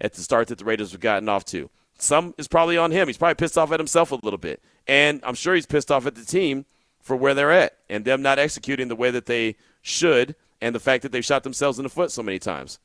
at 0.00 0.12
the 0.12 0.22
start 0.22 0.46
that 0.46 0.58
the 0.58 0.64
Raiders 0.64 0.92
have 0.92 1.00
gotten 1.00 1.28
off 1.28 1.44
to. 1.46 1.68
Some 1.98 2.32
is 2.38 2.46
probably 2.46 2.78
on 2.78 2.92
him. 2.92 3.08
He's 3.08 3.18
probably 3.18 3.34
pissed 3.34 3.58
off 3.58 3.72
at 3.72 3.80
himself 3.80 4.12
a 4.12 4.20
little 4.22 4.38
bit. 4.38 4.62
And 4.86 5.18
I'm 5.24 5.34
sure 5.34 5.56
he's 5.56 5.66
pissed 5.66 5.90
off 5.90 6.06
at 6.06 6.14
the 6.14 6.24
team 6.24 6.64
for 7.04 7.14
where 7.14 7.34
they're 7.34 7.52
at 7.52 7.76
and 7.88 8.04
them 8.04 8.22
not 8.22 8.38
executing 8.38 8.88
the 8.88 8.96
way 8.96 9.10
that 9.10 9.26
they 9.26 9.54
should 9.82 10.34
and 10.60 10.74
the 10.74 10.80
fact 10.80 11.02
that 11.02 11.12
they've 11.12 11.24
shot 11.24 11.44
themselves 11.44 11.78
in 11.78 11.82
the 11.82 11.90
foot 11.90 12.10
so 12.10 12.22
many 12.22 12.38
times. 12.38 12.80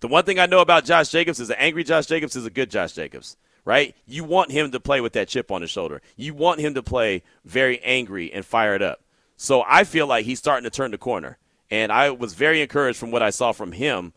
The 0.00 0.08
one 0.08 0.24
thing 0.24 0.38
I 0.38 0.46
know 0.46 0.60
about 0.60 0.86
Josh 0.86 1.10
Jacobs 1.10 1.38
is 1.38 1.50
an 1.50 1.56
angry 1.58 1.84
Josh 1.84 2.06
Jacobs 2.06 2.34
is 2.34 2.46
a 2.46 2.50
good 2.50 2.70
Josh 2.70 2.94
Jacobs, 2.94 3.36
right? 3.66 3.94
You 4.06 4.24
want 4.24 4.50
him 4.50 4.70
to 4.70 4.80
play 4.80 5.02
with 5.02 5.12
that 5.12 5.28
chip 5.28 5.50
on 5.50 5.60
his 5.60 5.70
shoulder. 5.70 6.00
You 6.16 6.32
want 6.32 6.60
him 6.60 6.72
to 6.74 6.82
play 6.82 7.22
very 7.44 7.78
angry 7.80 8.32
and 8.32 8.44
fired 8.44 8.80
up. 8.80 9.02
So 9.36 9.62
I 9.66 9.84
feel 9.84 10.06
like 10.06 10.24
he's 10.24 10.38
starting 10.38 10.64
to 10.64 10.74
turn 10.74 10.90
the 10.90 10.98
corner. 10.98 11.36
And 11.70 11.92
I 11.92 12.10
was 12.10 12.32
very 12.32 12.62
encouraged 12.62 12.98
from 12.98 13.10
what 13.10 13.22
I 13.22 13.30
saw 13.30 13.52
from 13.52 13.72
him 13.72 14.14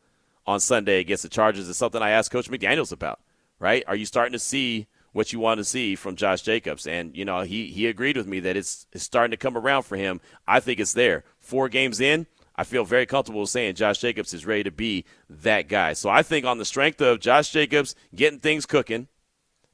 on 0.47 0.61
Sunday 0.61 0.99
against 0.99 1.23
the 1.23 1.29
Chargers. 1.29 1.69
It's 1.69 1.77
something 1.77 2.01
I 2.01 2.11
asked 2.11 2.31
Coach 2.31 2.49
McDaniels 2.49 2.93
about, 2.93 3.19
right? 3.59 3.83
Are 3.85 3.95
you 3.95 4.05
starting 4.05 4.33
to 4.33 4.39
see 4.39 4.87
what 5.13 5.31
you 5.31 5.39
want 5.39 5.59
to 5.59 5.63
see 5.63 5.95
from 5.95 6.15
Josh 6.15 6.41
Jacobs? 6.41 6.85
And, 6.85 7.15
you 7.15 7.23
know, 7.23 7.41
he, 7.41 7.67
he 7.67 7.87
agreed 7.87 8.17
with 8.17 8.27
me 8.27 8.41
that 8.41 8.57
it's, 8.57 8.85
it's 8.91 9.03
starting 9.03 9.31
to 9.31 9.37
come 9.37 9.57
around 9.57 9.83
for 9.83 9.95
him. 9.95 10.19
I 10.47 10.59
think 10.59 10.79
it's 10.79 10.93
there. 10.93 11.23
Four 11.39 11.69
games 11.69 12.01
in, 12.01 12.27
I 12.55 12.63
feel 12.63 12.85
very 12.85 13.05
comfortable 13.05 13.47
saying 13.47 13.75
Josh 13.75 13.99
Jacobs 13.99 14.33
is 14.33 14.45
ready 14.45 14.63
to 14.63 14.71
be 14.71 15.05
that 15.29 15.67
guy. 15.67 15.93
So 15.93 16.09
I 16.09 16.21
think 16.21 16.45
on 16.45 16.57
the 16.57 16.65
strength 16.65 17.01
of 17.01 17.19
Josh 17.19 17.49
Jacobs 17.49 17.95
getting 18.13 18.39
things 18.39 18.65
cooking 18.65 19.07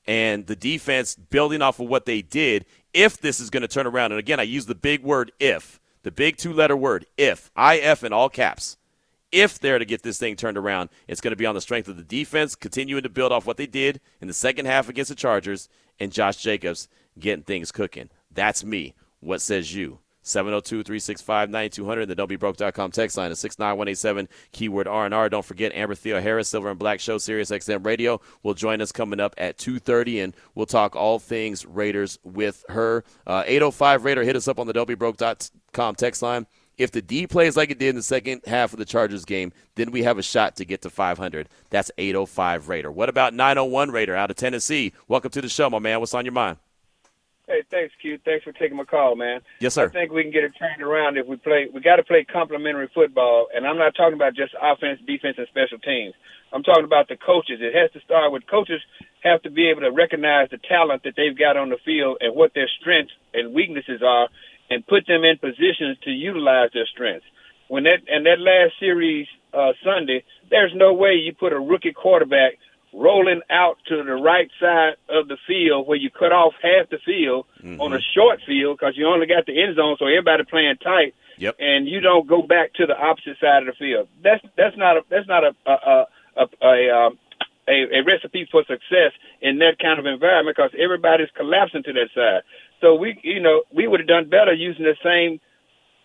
and 0.07 0.47
the 0.47 0.55
defense 0.55 1.15
building 1.15 1.61
off 1.61 1.79
of 1.79 1.89
what 1.89 2.05
they 2.05 2.21
did, 2.21 2.65
if 2.93 3.19
this 3.19 3.39
is 3.39 3.49
going 3.49 3.61
to 3.61 3.67
turn 3.67 3.85
around, 3.85 4.11
and 4.11 4.19
again, 4.19 4.39
I 4.39 4.43
use 4.43 4.65
the 4.65 4.75
big 4.75 5.03
word 5.03 5.31
if, 5.39 5.79
the 6.03 6.11
big 6.11 6.37
two 6.37 6.53
letter 6.53 6.77
word 6.77 7.05
if, 7.17 7.51
IF 7.57 8.03
in 8.03 8.13
all 8.13 8.29
caps. 8.29 8.77
If 9.31 9.59
they're 9.59 9.79
to 9.79 9.85
get 9.85 10.03
this 10.03 10.17
thing 10.17 10.35
turned 10.35 10.57
around, 10.57 10.89
it's 11.07 11.21
going 11.21 11.31
to 11.31 11.37
be 11.37 11.45
on 11.45 11.55
the 11.55 11.61
strength 11.61 11.87
of 11.87 11.97
the 11.97 12.03
defense 12.03 12.55
continuing 12.55 13.03
to 13.03 13.09
build 13.09 13.31
off 13.31 13.45
what 13.45 13.57
they 13.57 13.67
did 13.67 14.01
in 14.21 14.27
the 14.27 14.33
second 14.33 14.65
half 14.65 14.89
against 14.89 15.09
the 15.09 15.15
Chargers 15.15 15.69
and 15.99 16.11
Josh 16.11 16.37
Jacobs 16.37 16.87
getting 17.19 17.43
things 17.43 17.71
cooking. 17.71 18.09
That's 18.31 18.63
me. 18.63 18.95
What 19.19 19.41
says 19.41 19.75
you? 19.75 19.99
702-365-9200. 20.23 22.07
The 22.07 22.15
don'tbebroke.com 22.15 22.91
text 22.91 23.17
line 23.17 23.31
is 23.31 23.39
69187, 23.39 24.27
keyword 24.51 24.87
R&R. 24.87 25.29
Don't 25.29 25.45
forget 25.45 25.73
Amber 25.73 25.95
Theoharis, 25.95 26.47
Silver 26.47 26.69
and 26.69 26.79
Black 26.79 26.99
Show, 26.99 27.17
Sirius 27.17 27.51
XM 27.51 27.85
Radio, 27.85 28.21
will 28.43 28.53
join 28.53 28.81
us 28.81 28.91
coming 28.91 29.19
up 29.19 29.33
at 29.37 29.57
2.30, 29.57 30.23
and 30.23 30.35
we'll 30.55 30.65
talk 30.65 30.95
all 30.95 31.19
things 31.19 31.65
Raiders 31.65 32.19
with 32.23 32.63
her. 32.69 33.03
Uh, 33.25 33.43
805 33.45 34.03
Raider, 34.03 34.23
hit 34.23 34.35
us 34.35 34.47
up 34.47 34.59
on 34.59 34.67
the 34.67 34.73
don'tbebroke.com 34.73 35.95
text 35.95 36.21
line. 36.21 36.45
If 36.79 36.91
the 36.91 37.01
D 37.01 37.27
plays 37.27 37.57
like 37.57 37.71
it 37.71 37.77
did 37.77 37.89
in 37.89 37.97
the 37.97 38.01
second 38.01 38.43
half 38.47 38.71
of 38.71 38.79
the 38.79 38.85
Chargers 38.85 39.25
game, 39.25 39.51
then 39.75 39.91
we 39.91 40.03
have 40.03 40.17
a 40.17 40.23
shot 40.23 40.55
to 40.55 40.65
get 40.65 40.81
to 40.83 40.89
500. 40.89 41.49
That's 41.69 41.91
805 41.97 42.69
Raider. 42.69 42.89
What 42.89 43.09
about 43.09 43.33
901 43.33 43.91
Raider 43.91 44.15
out 44.15 44.31
of 44.31 44.37
Tennessee? 44.37 44.93
Welcome 45.09 45.29
to 45.31 45.41
the 45.41 45.49
show, 45.49 45.69
my 45.69 45.79
man. 45.79 45.99
What's 45.99 46.13
on 46.13 46.23
your 46.23 46.31
mind? 46.31 46.57
Hey, 47.47 47.63
thanks, 47.69 47.93
Q. 48.01 48.17
Thanks 48.23 48.45
for 48.45 48.53
taking 48.53 48.77
my 48.77 48.85
call, 48.85 49.17
man. 49.17 49.41
Yes, 49.59 49.73
sir. 49.73 49.87
I 49.87 49.89
think 49.89 50.13
we 50.13 50.23
can 50.23 50.31
get 50.31 50.45
it 50.45 50.53
turned 50.57 50.81
around 50.81 51.17
if 51.17 51.27
we 51.27 51.35
play. 51.35 51.67
We 51.73 51.81
got 51.81 51.97
to 51.97 52.03
play 52.03 52.23
complementary 52.23 52.89
football, 52.93 53.47
and 53.53 53.67
I'm 53.67 53.77
not 53.77 53.95
talking 53.97 54.13
about 54.13 54.35
just 54.35 54.53
offense, 54.61 55.01
defense, 55.05 55.35
and 55.37 55.47
special 55.49 55.79
teams. 55.79 56.13
I'm 56.53 56.63
talking 56.63 56.85
about 56.85 57.09
the 57.09 57.17
coaches. 57.17 57.59
It 57.59 57.75
has 57.75 57.91
to 57.91 57.99
start 58.05 58.31
with 58.31 58.47
coaches 58.47 58.79
have 59.23 59.41
to 59.41 59.49
be 59.49 59.69
able 59.69 59.81
to 59.81 59.91
recognize 59.91 60.49
the 60.49 60.57
talent 60.57 61.03
that 61.03 61.13
they've 61.17 61.37
got 61.37 61.57
on 61.57 61.69
the 61.69 61.77
field 61.83 62.17
and 62.21 62.35
what 62.35 62.53
their 62.53 62.69
strengths 62.79 63.13
and 63.33 63.53
weaknesses 63.53 64.01
are, 64.05 64.29
and 64.69 64.85
put 64.85 65.07
them 65.07 65.23
in 65.23 65.37
positions 65.37 65.97
to 66.03 66.11
utilize 66.11 66.69
their 66.73 66.87
strengths. 66.87 67.25
When 67.67 67.83
that 67.83 67.99
and 68.07 68.25
that 68.25 68.39
last 68.39 68.73
series 68.79 69.27
uh, 69.53 69.73
Sunday, 69.83 70.23
there's 70.49 70.73
no 70.75 70.93
way 70.93 71.13
you 71.13 71.33
put 71.33 71.53
a 71.53 71.59
rookie 71.59 71.93
quarterback 71.93 72.53
rolling 72.93 73.41
out 73.49 73.77
to 73.87 74.03
the 74.03 74.13
right 74.13 74.49
side 74.59 74.93
of 75.09 75.27
the 75.27 75.37
field 75.45 75.87
where 75.87 75.97
you 75.97 76.09
cut 76.09 76.31
off 76.31 76.53
half 76.61 76.89
the 76.89 76.97
field 77.05 77.45
mm-hmm. 77.61 77.79
on 77.79 77.93
a 77.93 77.99
short 78.15 78.39
field 78.47 78.77
because 78.79 78.97
you 78.97 79.07
only 79.07 79.27
got 79.27 79.45
the 79.45 79.61
end 79.61 79.75
zone, 79.75 79.95
so 79.99 80.07
everybody 80.07 80.43
playing 80.43 80.75
tight. 80.83 81.13
Yep. 81.37 81.55
And 81.59 81.87
you 81.87 82.01
don't 82.01 82.27
go 82.27 82.41
back 82.41 82.73
to 82.73 82.85
the 82.85 82.97
opposite 82.97 83.37
side 83.39 83.63
of 83.63 83.67
the 83.67 83.77
field. 83.79 84.09
That's 84.23 84.43
that's 84.57 84.75
not 84.75 84.97
a 84.97 85.01
that's 85.09 85.27
not 85.27 85.43
a 85.45 85.55
a 85.65 85.71
a, 85.71 86.05
a, 86.35 86.45
a, 86.61 86.75
um, 86.91 87.19
a, 87.69 87.99
a 87.99 88.03
recipe 88.03 88.47
for 88.51 88.63
success 88.65 89.13
in 89.41 89.59
that 89.59 89.79
kind 89.79 89.99
of 89.99 90.05
environment 90.05 90.57
because 90.57 90.71
everybody's 90.77 91.29
collapsing 91.37 91.83
to 91.83 91.93
that 91.93 92.09
side. 92.13 92.41
So 92.81 92.95
we 92.95 93.19
you 93.23 93.39
know 93.39 93.63
we 93.73 93.87
would 93.87 93.99
have 93.99 94.07
done 94.07 94.29
better 94.29 94.53
using 94.53 94.85
the 94.85 94.95
same 95.03 95.39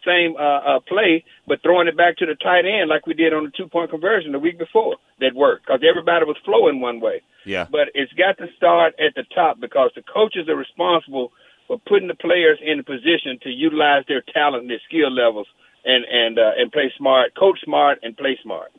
same 0.05 0.37
uh, 0.37 0.77
uh, 0.77 0.81
play, 0.81 1.25
but 1.47 1.63
throwing 1.63 1.89
it 1.89 1.97
back 1.97 2.19
to 2.19 2.27
the 2.27 2.35
tight 2.35 2.67
end 2.67 2.91
like 2.91 3.07
we 3.07 3.15
did 3.15 3.33
on 3.33 3.45
the 3.45 3.51
two 3.51 3.69
point 3.69 3.91
conversion 3.91 4.33
the 4.33 4.39
week 4.39 4.59
before 4.59 4.97
that 5.21 5.35
worked 5.35 5.67
because 5.67 5.81
everybody 5.89 6.25
was 6.25 6.37
flowing 6.45 6.81
one 6.81 7.01
way. 7.01 7.23
Yeah. 7.45 7.67
But 7.71 7.89
it's 7.95 8.13
got 8.13 8.39
to 8.39 8.47
start 8.57 8.95
at 8.99 9.15
the 9.15 9.25
top 9.35 9.61
because 9.61 9.91
the 9.95 10.03
coaches 10.03 10.49
are 10.49 10.57
responsible 10.57 11.33
for 11.67 11.79
putting 11.87 12.09
the 12.09 12.15
players 12.15 12.59
in 12.63 12.81
a 12.81 12.83
position 12.83 13.39
to 13.43 13.51
utilize 13.51 14.05
their 14.07 14.23
talent 14.33 14.63
and 14.63 14.71
their 14.71 14.81
skill 14.87 15.11
levels 15.11 15.47
and 15.85 16.05
and 16.05 16.39
uh, 16.39 16.53
and 16.57 16.73
play 16.73 16.93
smart, 16.97 17.35
coach 17.35 17.61
smart, 17.65 17.99
and 18.03 18.17
play 18.17 18.39
smart. 18.43 18.71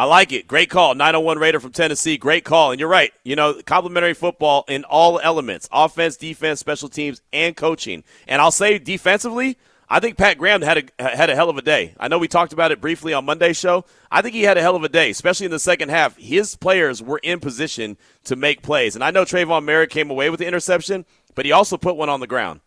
I 0.00 0.04
like 0.04 0.32
it. 0.32 0.48
Great 0.48 0.70
call. 0.70 0.94
901 0.94 1.38
Raider 1.38 1.60
from 1.60 1.72
Tennessee. 1.72 2.16
Great 2.16 2.42
call. 2.42 2.70
And 2.70 2.80
you're 2.80 2.88
right. 2.88 3.12
You 3.22 3.36
know, 3.36 3.60
complimentary 3.66 4.14
football 4.14 4.64
in 4.66 4.84
all 4.84 5.20
elements 5.22 5.68
offense, 5.70 6.16
defense, 6.16 6.58
special 6.58 6.88
teams, 6.88 7.20
and 7.34 7.54
coaching. 7.54 8.02
And 8.26 8.40
I'll 8.40 8.50
say 8.50 8.78
defensively, 8.78 9.58
I 9.90 10.00
think 10.00 10.16
Pat 10.16 10.38
Graham 10.38 10.62
had 10.62 10.90
a 10.98 11.16
had 11.16 11.28
a 11.28 11.36
hell 11.36 11.50
of 11.50 11.58
a 11.58 11.62
day. 11.62 11.92
I 12.00 12.08
know 12.08 12.16
we 12.16 12.28
talked 12.28 12.54
about 12.54 12.72
it 12.72 12.80
briefly 12.80 13.12
on 13.12 13.26
Monday's 13.26 13.58
show. 13.58 13.84
I 14.10 14.22
think 14.22 14.34
he 14.34 14.44
had 14.44 14.56
a 14.56 14.62
hell 14.62 14.74
of 14.74 14.84
a 14.84 14.88
day, 14.88 15.10
especially 15.10 15.44
in 15.44 15.52
the 15.52 15.58
second 15.58 15.90
half. 15.90 16.16
His 16.16 16.56
players 16.56 17.02
were 17.02 17.20
in 17.22 17.38
position 17.38 17.98
to 18.24 18.36
make 18.36 18.62
plays, 18.62 18.94
and 18.94 19.04
I 19.04 19.10
know 19.10 19.26
Tre'von 19.26 19.66
Moehrig 19.66 19.90
came 19.90 20.08
away 20.08 20.30
with 20.30 20.40
the 20.40 20.46
interception, 20.46 21.04
but 21.34 21.44
he 21.44 21.52
also 21.52 21.76
put 21.76 21.96
one 21.96 22.08
on 22.08 22.20
the 22.20 22.26
ground. 22.26 22.60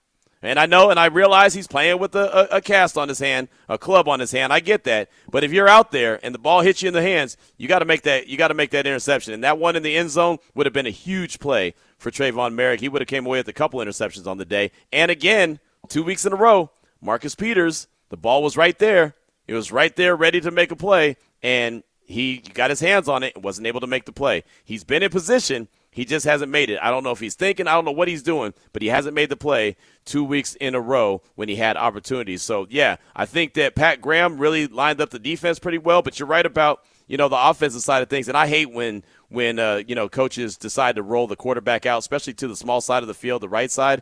And 0.44 0.60
I 0.60 0.66
know 0.66 0.90
and 0.90 1.00
I 1.00 1.06
realize 1.06 1.54
he's 1.54 1.68
playing 1.68 2.00
with 2.00 2.14
a, 2.16 2.54
a, 2.54 2.58
a, 2.58 2.62
cast 2.62 2.98
on 2.98 3.08
his 3.08 3.20
hand, 3.20 3.48
a 3.70 3.78
club 3.78 4.10
on 4.10 4.20
his 4.20 4.32
hand. 4.32 4.52
I 4.52 4.60
get 4.60 4.84
that. 4.84 5.10
But 5.32 5.46
if 5.46 5.54
you're 5.54 5.70
out 5.70 5.92
there 5.92 6.20
and 6.22 6.36
the 6.36 6.40
ball 6.40 6.60
hits 6.60 6.82
you 6.82 6.90
in 6.90 6.94
the 6.94 7.02
hands, 7.02 7.38
you 7.58 7.70
got 7.70 7.80
to 7.80 7.86
make 7.86 8.02
that 8.02 8.28
you 8.28 8.38
got 8.38 8.50
to 8.50 8.54
make 8.54 8.72
that 8.72 8.86
interception. 8.86 9.34
And 9.34 9.44
that 9.46 9.58
one 9.58 9.78
in 9.78 9.84
the 9.84 9.96
end 9.96 10.10
zone 10.10 10.40
would 10.54 10.66
have 10.66 10.74
been 10.74 10.86
a 10.86 10.92
huge 10.92 11.40
play 11.40 11.74
for 11.98 12.12
Tre'von 12.12 12.56
Moehrig. 12.56 12.82
He 12.82 12.90
would 12.90 13.02
have 13.02 13.08
came 13.08 13.26
away 13.26 13.40
with 13.40 13.48
a 13.48 13.54
couple 13.54 13.80
interceptions 13.80 14.28
on 14.28 14.38
the 14.38 14.46
day. 14.46 14.72
And 14.92 15.10
again, 15.10 15.60
two 15.88 16.04
weeks 16.04 16.26
in 16.26 16.34
a 16.34 16.36
row, 16.38 16.72
Marcus 17.02 17.36
Peters, 17.36 17.88
the 18.10 18.18
ball 18.18 18.44
was 18.44 18.58
right 18.58 18.78
there. 18.78 19.16
It 19.48 19.54
was 19.54 19.72
right 19.72 19.96
there, 19.96 20.16
ready 20.16 20.42
to 20.42 20.52
make 20.52 20.72
a 20.72 20.76
play, 20.76 21.18
and 21.42 21.84
he 22.06 22.38
got 22.38 22.70
his 22.70 22.80
hands 22.80 23.08
on 23.08 23.24
it 23.24 23.36
and 23.36 23.44
wasn't 23.44 23.68
able 23.68 23.82
to 23.82 23.88
make 23.88 24.06
the 24.06 24.12
play. 24.12 24.44
He's 24.64 24.84
been 24.84 25.04
in 25.04 25.10
position. 25.10 25.68
He 25.94 26.06
just 26.06 26.26
hasn't 26.26 26.52
made 26.52 26.70
it. 26.70 26.80
I 26.82 26.92
don't 26.92 27.04
know 27.04 27.12
if 27.12 27.20
he's 27.20 27.36
thinking. 27.36 27.68
I 27.68 27.74
don't 27.74 27.86
know 27.86 27.92
what 27.92 28.08
he's 28.08 28.24
doing, 28.24 28.54
but 28.72 28.82
he 28.82 28.88
hasn't 28.88 29.16
made 29.16 29.30
the 29.30 29.38
play 29.38 29.76
two 30.06 30.24
weeks 30.24 30.56
in 30.56 30.76
a 30.76 30.82
row 30.82 31.22
when 31.36 31.50
he 31.50 31.56
had 31.56 31.78
opportunities. 31.78 32.42
So, 32.42 32.68
yeah, 32.70 32.98
I 33.16 33.26
think 33.26 33.54
that 33.54 33.76
Pat 33.76 34.02
Graham 34.02 34.38
really 34.38 34.68
lined 34.68 35.00
up 35.00 35.12
the 35.12 35.20
defense 35.20 35.60
pretty 35.60 35.78
well, 35.78 36.02
but 36.02 36.20
you're 36.20 36.28
right 36.28 36.46
about, 36.46 36.84
you 37.08 37.18
know, 37.18 37.30
the 37.30 37.50
offensive 37.50 37.82
side 37.82 38.02
of 38.02 38.10
things. 38.10 38.28
And 38.28 38.36
I 38.36 38.48
hate 38.48 38.72
when, 38.72 39.04
when 39.30 39.60
uh, 39.60 39.82
you 39.88 39.96
know, 39.96 40.10
coaches 40.10 40.58
decide 40.58 40.96
to 40.96 41.04
roll 41.04 41.28
the 41.28 41.36
quarterback 41.36 41.86
out, 41.86 42.00
especially 42.00 42.34
to 42.36 42.48
the 42.48 42.56
small 42.56 42.82
side 42.82 43.04
of 43.04 43.08
the 43.08 43.14
field, 43.14 43.42
the 43.42 43.50
right 43.50 43.72
side 43.72 44.02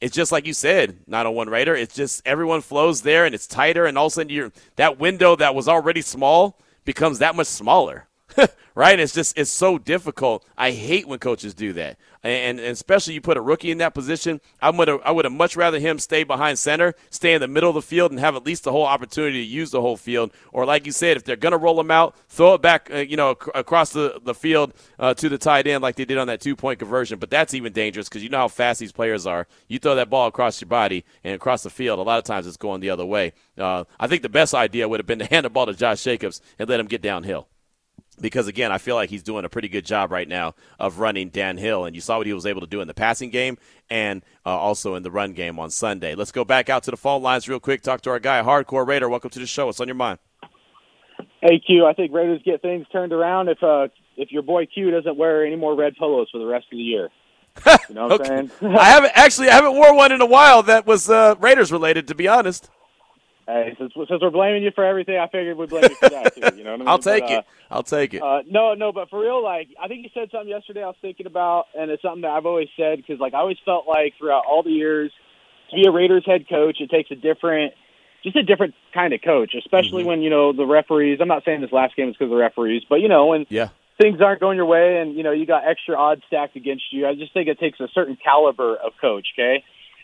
it's 0.00 0.14
just 0.14 0.32
like 0.32 0.46
you 0.46 0.52
said, 0.52 0.98
901 1.06 1.48
Raider. 1.48 1.74
It's 1.74 1.94
just 1.94 2.22
everyone 2.26 2.60
flows 2.60 3.02
there 3.02 3.24
and 3.24 3.34
it's 3.34 3.46
tighter, 3.46 3.86
and 3.86 3.96
all 3.96 4.06
of 4.06 4.12
a 4.12 4.14
sudden 4.14 4.30
you're, 4.30 4.52
that 4.76 4.98
window 4.98 5.36
that 5.36 5.54
was 5.54 5.68
already 5.68 6.02
small 6.02 6.58
becomes 6.84 7.18
that 7.18 7.34
much 7.34 7.46
smaller. 7.46 8.06
right? 8.74 9.00
It's 9.00 9.12
just 9.12 9.36
it's 9.36 9.50
so 9.50 9.78
difficult. 9.78 10.44
I 10.56 10.70
hate 10.70 11.08
when 11.08 11.18
coaches 11.18 11.54
do 11.54 11.72
that, 11.72 11.98
and, 12.22 12.60
and 12.60 12.68
especially 12.68 13.14
you 13.14 13.20
put 13.20 13.36
a 13.36 13.40
rookie 13.40 13.70
in 13.70 13.78
that 13.78 13.94
position. 13.94 14.40
I 14.60 14.70
would 14.70 14.88
I 14.88 15.10
would 15.10 15.24
have 15.24 15.32
much 15.32 15.56
rather 15.56 15.78
him 15.78 15.98
stay 15.98 16.24
behind 16.24 16.58
center, 16.58 16.94
stay 17.10 17.34
in 17.34 17.40
the 17.40 17.48
middle 17.48 17.70
of 17.70 17.74
the 17.74 17.82
field, 17.82 18.10
and 18.10 18.20
have 18.20 18.36
at 18.36 18.44
least 18.44 18.64
the 18.64 18.72
whole 18.72 18.84
opportunity 18.84 19.42
to 19.42 19.48
use 19.48 19.70
the 19.70 19.80
whole 19.80 19.96
field. 19.96 20.32
Or 20.52 20.64
like 20.64 20.86
you 20.86 20.92
said, 20.92 21.16
if 21.16 21.24
they're 21.24 21.36
to 21.36 21.56
roll 21.56 21.80
him 21.80 21.90
out, 21.90 22.14
throw 22.28 22.54
it 22.54 22.62
back, 22.62 22.90
uh, 22.92 22.98
you 22.98 23.16
know, 23.16 23.30
ac- 23.30 23.50
across 23.54 23.92
the 23.92 24.20
the 24.22 24.34
field 24.34 24.74
uh, 24.98 25.14
to 25.14 25.28
the 25.28 25.38
tight 25.38 25.66
end 25.66 25.82
like 25.82 25.96
they 25.96 26.04
did 26.04 26.18
on 26.18 26.26
that 26.26 26.40
two 26.40 26.56
point 26.56 26.78
conversion. 26.78 27.18
But 27.18 27.30
that's 27.30 27.54
even 27.54 27.72
dangerous 27.72 28.08
because 28.08 28.22
you 28.22 28.28
know 28.28 28.38
how 28.38 28.48
fast 28.48 28.80
these 28.80 28.92
players 28.92 29.26
are. 29.26 29.46
You 29.68 29.78
throw 29.78 29.94
that 29.94 30.10
ball 30.10 30.26
across 30.28 30.60
your 30.60 30.68
body 30.68 31.04
and 31.24 31.34
across 31.34 31.62
the 31.62 31.70
field, 31.70 31.98
a 31.98 32.02
lot 32.02 32.18
of 32.18 32.24
times 32.24 32.46
it's 32.46 32.56
going 32.56 32.80
the 32.80 32.90
other 32.90 33.06
way. 33.06 33.32
Uh, 33.56 33.84
I 33.98 34.06
think 34.06 34.22
the 34.22 34.28
best 34.28 34.54
idea 34.54 34.88
would 34.88 35.00
have 35.00 35.06
been 35.06 35.18
to 35.20 35.24
hand 35.30 35.44
the 35.44 35.50
ball 35.50 35.66
to 35.66 35.74
Josh 35.74 36.02
Jacobs 36.04 36.40
and 36.58 36.68
let 36.68 36.80
him 36.80 36.86
get 36.86 37.00
downhill 37.00 37.48
because 38.20 38.48
again, 38.48 38.72
I 38.72 38.78
feel 38.78 38.94
like 38.94 39.10
he's 39.10 39.22
doing 39.22 39.44
a 39.44 39.48
pretty 39.48 39.68
good 39.68 39.84
job 39.84 40.10
right 40.10 40.28
now 40.28 40.54
of 40.78 40.98
running 40.98 41.28
Dan 41.28 41.56
Hill, 41.56 41.84
and 41.84 41.94
you 41.94 42.00
saw 42.00 42.18
what 42.18 42.26
he 42.26 42.32
was 42.32 42.46
able 42.46 42.60
to 42.60 42.66
do 42.66 42.80
in 42.80 42.88
the 42.88 42.94
passing 42.94 43.30
game 43.30 43.58
and 43.90 44.22
uh, 44.44 44.50
also 44.50 44.94
in 44.94 45.02
the 45.02 45.10
run 45.10 45.32
game 45.32 45.58
on 45.58 45.70
Sunday. 45.70 46.14
Let's 46.14 46.32
go 46.32 46.44
back 46.44 46.68
out 46.68 46.82
to 46.84 46.90
the 46.90 46.96
phone 46.96 47.22
lines 47.22 47.48
real 47.48 47.60
quick. 47.60 47.82
Talk 47.82 48.00
to 48.02 48.10
our 48.10 48.18
guy, 48.18 48.42
Hardcore 48.42 48.86
Raider. 48.86 49.08
Welcome 49.08 49.30
to 49.30 49.38
the 49.38 49.46
show. 49.46 49.66
What's 49.66 49.80
on 49.80 49.88
your 49.88 49.94
mind? 49.94 50.18
Hey 51.40 51.60
Q, 51.64 51.86
I 51.86 51.92
think 51.92 52.12
Raiders 52.12 52.40
get 52.44 52.62
things 52.62 52.86
turned 52.90 53.12
around 53.12 53.48
if 53.48 53.62
uh, 53.62 53.88
if 54.16 54.32
your 54.32 54.42
boy 54.42 54.66
Q 54.66 54.90
doesn't 54.90 55.16
wear 55.16 55.44
any 55.44 55.56
more 55.56 55.76
red 55.76 55.94
polos 55.96 56.28
for 56.30 56.38
the 56.38 56.46
rest 56.46 56.66
of 56.72 56.78
the 56.78 56.82
year. 56.82 57.10
You 57.88 57.94
know 57.94 58.08
what. 58.08 58.30
I'm 58.30 58.50
saying? 58.50 58.76
I 58.76 58.84
haven't 58.84 59.12
actually 59.14 59.48
I 59.48 59.54
haven't 59.54 59.76
worn 59.76 59.96
one 59.96 60.12
in 60.12 60.20
a 60.20 60.26
while 60.26 60.62
that 60.64 60.86
was 60.86 61.08
uh, 61.08 61.36
Raiders 61.38 61.70
related, 61.72 62.08
to 62.08 62.14
be 62.14 62.28
honest. 62.28 62.68
Hey, 63.46 63.76
since, 63.78 63.92
since 63.94 64.20
we're 64.20 64.30
blaming 64.30 64.64
you 64.64 64.72
for 64.74 64.84
everything, 64.84 65.18
I 65.18 65.28
figured 65.28 65.56
we'd 65.56 65.68
blame 65.68 65.84
you 65.84 65.94
for 65.94 66.08
that 66.08 66.34
too. 66.34 66.56
You 66.56 66.64
know 66.64 66.72
what 66.72 66.74
I 66.74 66.78
mean? 66.78 66.88
I'll 66.88 66.98
take 66.98 67.22
but, 67.24 67.30
uh, 67.30 67.38
it. 67.38 67.44
I'll 67.70 67.82
take 67.84 68.14
it. 68.14 68.22
Uh, 68.22 68.42
no, 68.48 68.74
no, 68.74 68.90
but 68.90 69.08
for 69.08 69.20
real, 69.20 69.42
like 69.42 69.68
I 69.80 69.86
think 69.86 70.02
you 70.02 70.10
said 70.12 70.30
something 70.32 70.48
yesterday. 70.48 70.82
I 70.82 70.88
was 70.88 70.96
thinking 71.00 71.26
about, 71.26 71.66
and 71.78 71.90
it's 71.90 72.02
something 72.02 72.22
that 72.22 72.30
I've 72.30 72.46
always 72.46 72.68
said 72.76 72.96
because, 72.96 73.20
like, 73.20 73.34
I 73.34 73.38
always 73.38 73.58
felt 73.64 73.86
like 73.86 74.14
throughout 74.18 74.44
all 74.48 74.64
the 74.64 74.70
years 74.70 75.12
to 75.70 75.76
be 75.76 75.86
a 75.86 75.92
Raiders 75.92 76.24
head 76.26 76.48
coach, 76.48 76.78
it 76.80 76.90
takes 76.90 77.10
a 77.12 77.14
different 77.14 77.72
just 78.24 78.36
a 78.36 78.42
different 78.42 78.74
kind 78.92 79.12
of 79.12 79.20
coach, 79.22 79.54
especially 79.56 80.02
mm-hmm. 80.02 80.08
when 80.08 80.22
you 80.22 80.30
know 80.30 80.52
the 80.52 80.66
referees. 80.66 81.20
I'm 81.20 81.28
not 81.28 81.44
saying 81.44 81.60
this 81.60 81.70
last 81.72 81.94
game 81.94 82.08
is 82.08 82.14
because 82.14 82.26
of 82.26 82.30
the 82.30 82.36
referees, 82.36 82.82
but 82.88 82.96
you 82.96 83.08
know 83.08 83.26
when 83.26 83.46
yeah. 83.48 83.68
things 84.00 84.20
aren't 84.20 84.40
going 84.40 84.56
your 84.56 84.66
way 84.66 84.98
and 85.00 85.16
you 85.16 85.22
know 85.22 85.30
you 85.30 85.46
got 85.46 85.62
extra 85.66 85.96
odds 85.96 86.22
stacked 86.26 86.56
against 86.56 86.84
you. 86.90 87.06
I 87.06 87.14
just 87.14 87.32
think 87.32 87.48
it 87.48 87.60
takes 87.60 87.78
a 87.78 87.86
certain 87.94 88.18
caliber 88.22 88.74
of 88.74 88.92
coach. 89.00 89.28
Okay, 89.38 89.62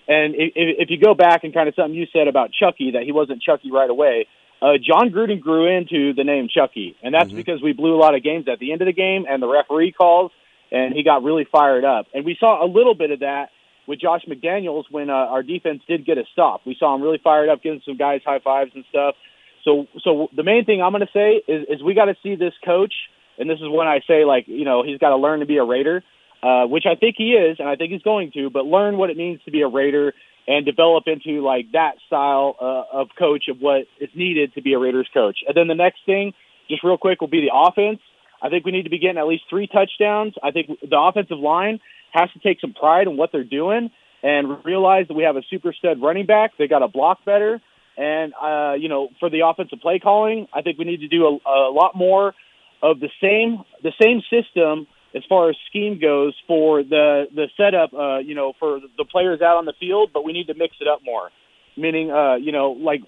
and 0.08 0.34
if, 0.34 0.52
if 0.54 0.90
you 0.90 0.98
go 0.98 1.14
back 1.14 1.44
and 1.44 1.54
kind 1.54 1.68
of 1.68 1.74
something 1.74 1.94
you 1.94 2.06
said 2.12 2.28
about 2.28 2.50
Chucky 2.52 2.92
that 2.92 3.02
he 3.04 3.12
wasn't 3.12 3.42
Chucky 3.42 3.70
right 3.70 3.90
away. 3.90 4.26
Uh, 4.60 4.78
Jon 4.78 5.10
Gruden 5.10 5.40
grew 5.40 5.66
into 5.66 6.14
the 6.14 6.22
name 6.22 6.46
Chucky, 6.48 6.96
and 7.02 7.12
that's 7.12 7.28
mm-hmm. 7.28 7.36
because 7.36 7.60
we 7.60 7.72
blew 7.72 7.96
a 7.96 8.00
lot 8.00 8.14
of 8.14 8.22
games 8.22 8.46
at 8.46 8.60
the 8.60 8.70
end 8.70 8.80
of 8.80 8.86
the 8.86 8.92
game, 8.92 9.26
and 9.28 9.42
the 9.42 9.48
referee 9.48 9.90
calls, 9.90 10.30
and 10.70 10.94
he 10.94 11.02
got 11.02 11.24
really 11.24 11.44
fired 11.50 11.84
up. 11.84 12.06
And 12.14 12.24
we 12.24 12.36
saw 12.38 12.64
a 12.64 12.68
little 12.70 12.94
bit 12.94 13.10
of 13.10 13.20
that 13.20 13.48
with 13.88 14.00
Josh 14.00 14.22
McDaniels 14.28 14.84
when 14.88 15.10
uh, 15.10 15.14
our 15.14 15.42
defense 15.42 15.82
did 15.88 16.06
get 16.06 16.16
a 16.16 16.22
stop. 16.32 16.60
We 16.64 16.76
saw 16.78 16.94
him 16.94 17.02
really 17.02 17.20
fired 17.22 17.48
up, 17.48 17.60
giving 17.60 17.82
some 17.84 17.96
guys 17.96 18.20
high 18.24 18.38
fives 18.38 18.70
and 18.74 18.84
stuff. 18.88 19.16
So, 19.64 19.86
so 20.02 20.28
the 20.34 20.42
main 20.42 20.64
thing 20.64 20.80
I'm 20.80 20.92
going 20.92 21.06
to 21.06 21.12
say 21.12 21.42
is, 21.46 21.66
is 21.68 21.82
we 21.82 21.94
got 21.94 22.06
to 22.06 22.16
see 22.22 22.36
this 22.36 22.54
coach, 22.64 22.94
and 23.38 23.50
this 23.50 23.58
is 23.58 23.68
when 23.68 23.88
I 23.88 24.00
say 24.06 24.24
like 24.24 24.44
you 24.46 24.64
know 24.64 24.82
he's 24.84 24.98
got 24.98 25.10
to 25.10 25.16
learn 25.16 25.40
to 25.40 25.46
be 25.46 25.56
a 25.56 25.64
Raider, 25.64 26.02
uh, 26.42 26.66
which 26.66 26.84
I 26.90 26.96
think 26.96 27.16
he 27.18 27.32
is, 27.32 27.58
and 27.60 27.68
I 27.68 27.76
think 27.76 27.92
he's 27.92 28.02
going 28.02 28.32
to, 28.32 28.50
but 28.50 28.66
learn 28.66 28.96
what 28.96 29.10
it 29.10 29.16
means 29.16 29.40
to 29.44 29.50
be 29.50 29.62
a 29.62 29.68
Raider 29.68 30.12
and 30.46 30.66
develop 30.66 31.04
into 31.06 31.40
like 31.40 31.72
that 31.72 31.92
style 32.06 32.56
uh, 32.60 33.00
of 33.00 33.08
coach 33.16 33.44
of 33.48 33.58
what 33.60 33.82
is 34.00 34.10
needed 34.14 34.54
to 34.54 34.62
be 34.62 34.72
a 34.72 34.78
Raiders 34.78 35.08
coach. 35.14 35.38
And 35.46 35.56
then 35.56 35.68
the 35.68 35.74
next 35.74 36.00
thing, 36.04 36.32
just 36.68 36.82
real 36.82 36.98
quick, 36.98 37.20
will 37.20 37.28
be 37.28 37.42
the 37.42 37.54
offense. 37.54 38.00
I 38.42 38.48
think 38.48 38.64
we 38.64 38.72
need 38.72 38.82
to 38.84 38.90
be 38.90 38.98
getting 38.98 39.18
at 39.18 39.26
least 39.26 39.44
three 39.48 39.68
touchdowns. 39.68 40.34
I 40.42 40.50
think 40.50 40.66
the 40.80 40.98
offensive 40.98 41.38
line 41.38 41.78
has 42.12 42.28
to 42.32 42.40
take 42.40 42.60
some 42.60 42.74
pride 42.74 43.06
in 43.06 43.16
what 43.16 43.30
they're 43.30 43.44
doing 43.44 43.90
and 44.22 44.64
realize 44.64 45.06
that 45.08 45.14
we 45.14 45.22
have 45.22 45.36
a 45.36 45.42
super 45.48 45.72
stud 45.72 46.02
running 46.02 46.26
back. 46.26 46.52
They 46.58 46.66
got 46.66 46.80
to 46.80 46.88
block 46.88 47.24
better. 47.24 47.60
And, 47.96 48.32
uh, 48.34 48.74
you 48.78 48.88
know, 48.88 49.08
for 49.20 49.30
the 49.30 49.46
offensive 49.46 49.80
play 49.80 50.00
calling, 50.00 50.48
I 50.52 50.62
think 50.62 50.78
we 50.78 50.86
need 50.86 51.00
to 51.00 51.08
do 51.08 51.24
a, 51.26 51.50
a 51.50 51.70
lot 51.70 51.94
more 51.94 52.34
of 52.82 52.98
the 52.98 53.10
same, 53.20 53.62
the 53.82 53.92
same 54.00 54.22
system 54.30 54.88
as 55.14 55.22
far 55.28 55.50
as 55.50 55.56
scheme 55.68 55.98
goes 56.00 56.34
for 56.46 56.82
the, 56.82 57.26
the 57.34 57.48
setup, 57.56 57.92
uh, 57.92 58.18
you 58.18 58.34
know, 58.34 58.54
for 58.58 58.80
the 58.96 59.04
players 59.04 59.40
out 59.40 59.56
on 59.56 59.64
the 59.64 59.74
field, 59.78 60.10
but 60.12 60.24
we 60.24 60.32
need 60.32 60.46
to 60.46 60.54
mix 60.54 60.76
it 60.80 60.88
up 60.88 61.00
more. 61.04 61.30
Meaning, 61.76 62.10
uh, 62.10 62.36
you 62.36 62.52
know, 62.52 62.72
like 62.72 63.00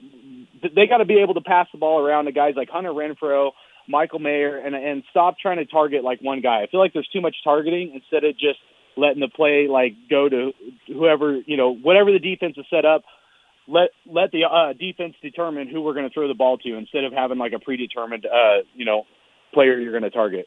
they 0.62 0.86
got 0.86 0.98
to 0.98 1.04
be 1.04 1.18
able 1.22 1.34
to 1.34 1.40
pass 1.40 1.66
the 1.72 1.78
ball 1.78 2.04
around 2.04 2.26
to 2.26 2.32
guys 2.32 2.54
like 2.56 2.70
Hunter 2.70 2.90
Renfrow, 2.90 3.50
Michael 3.88 4.18
Mayer, 4.18 4.58
and 4.58 4.74
and 4.74 5.02
stop 5.10 5.36
trying 5.38 5.58
to 5.58 5.66
target 5.66 6.02
like 6.02 6.20
one 6.20 6.40
guy. 6.40 6.62
I 6.62 6.66
feel 6.70 6.80
like 6.80 6.92
there's 6.92 7.08
too 7.12 7.20
much 7.20 7.36
targeting 7.44 7.92
instead 7.94 8.24
of 8.24 8.32
just 8.38 8.58
letting 8.96 9.20
the 9.20 9.28
play 9.28 9.66
like 9.68 9.92
go 10.08 10.28
to 10.28 10.52
whoever 10.86 11.40
you 11.46 11.56
know 11.56 11.74
whatever 11.74 12.12
the 12.12 12.18
defense 12.18 12.54
is 12.56 12.64
set 12.70 12.84
up. 12.84 13.02
Let 13.66 13.90
let 14.06 14.30
the 14.30 14.44
uh, 14.44 14.72
defense 14.72 15.14
determine 15.22 15.68
who 15.68 15.82
we're 15.82 15.94
going 15.94 16.08
to 16.08 16.12
throw 16.12 16.28
the 16.28 16.34
ball 16.34 16.58
to 16.58 16.76
instead 16.76 17.04
of 17.04 17.12
having 17.12 17.38
like 17.38 17.52
a 17.52 17.58
predetermined 17.58 18.26
uh, 18.26 18.64
you 18.74 18.84
know 18.84 19.04
player 19.52 19.78
you're 19.78 19.92
going 19.92 20.04
to 20.04 20.10
target. 20.10 20.46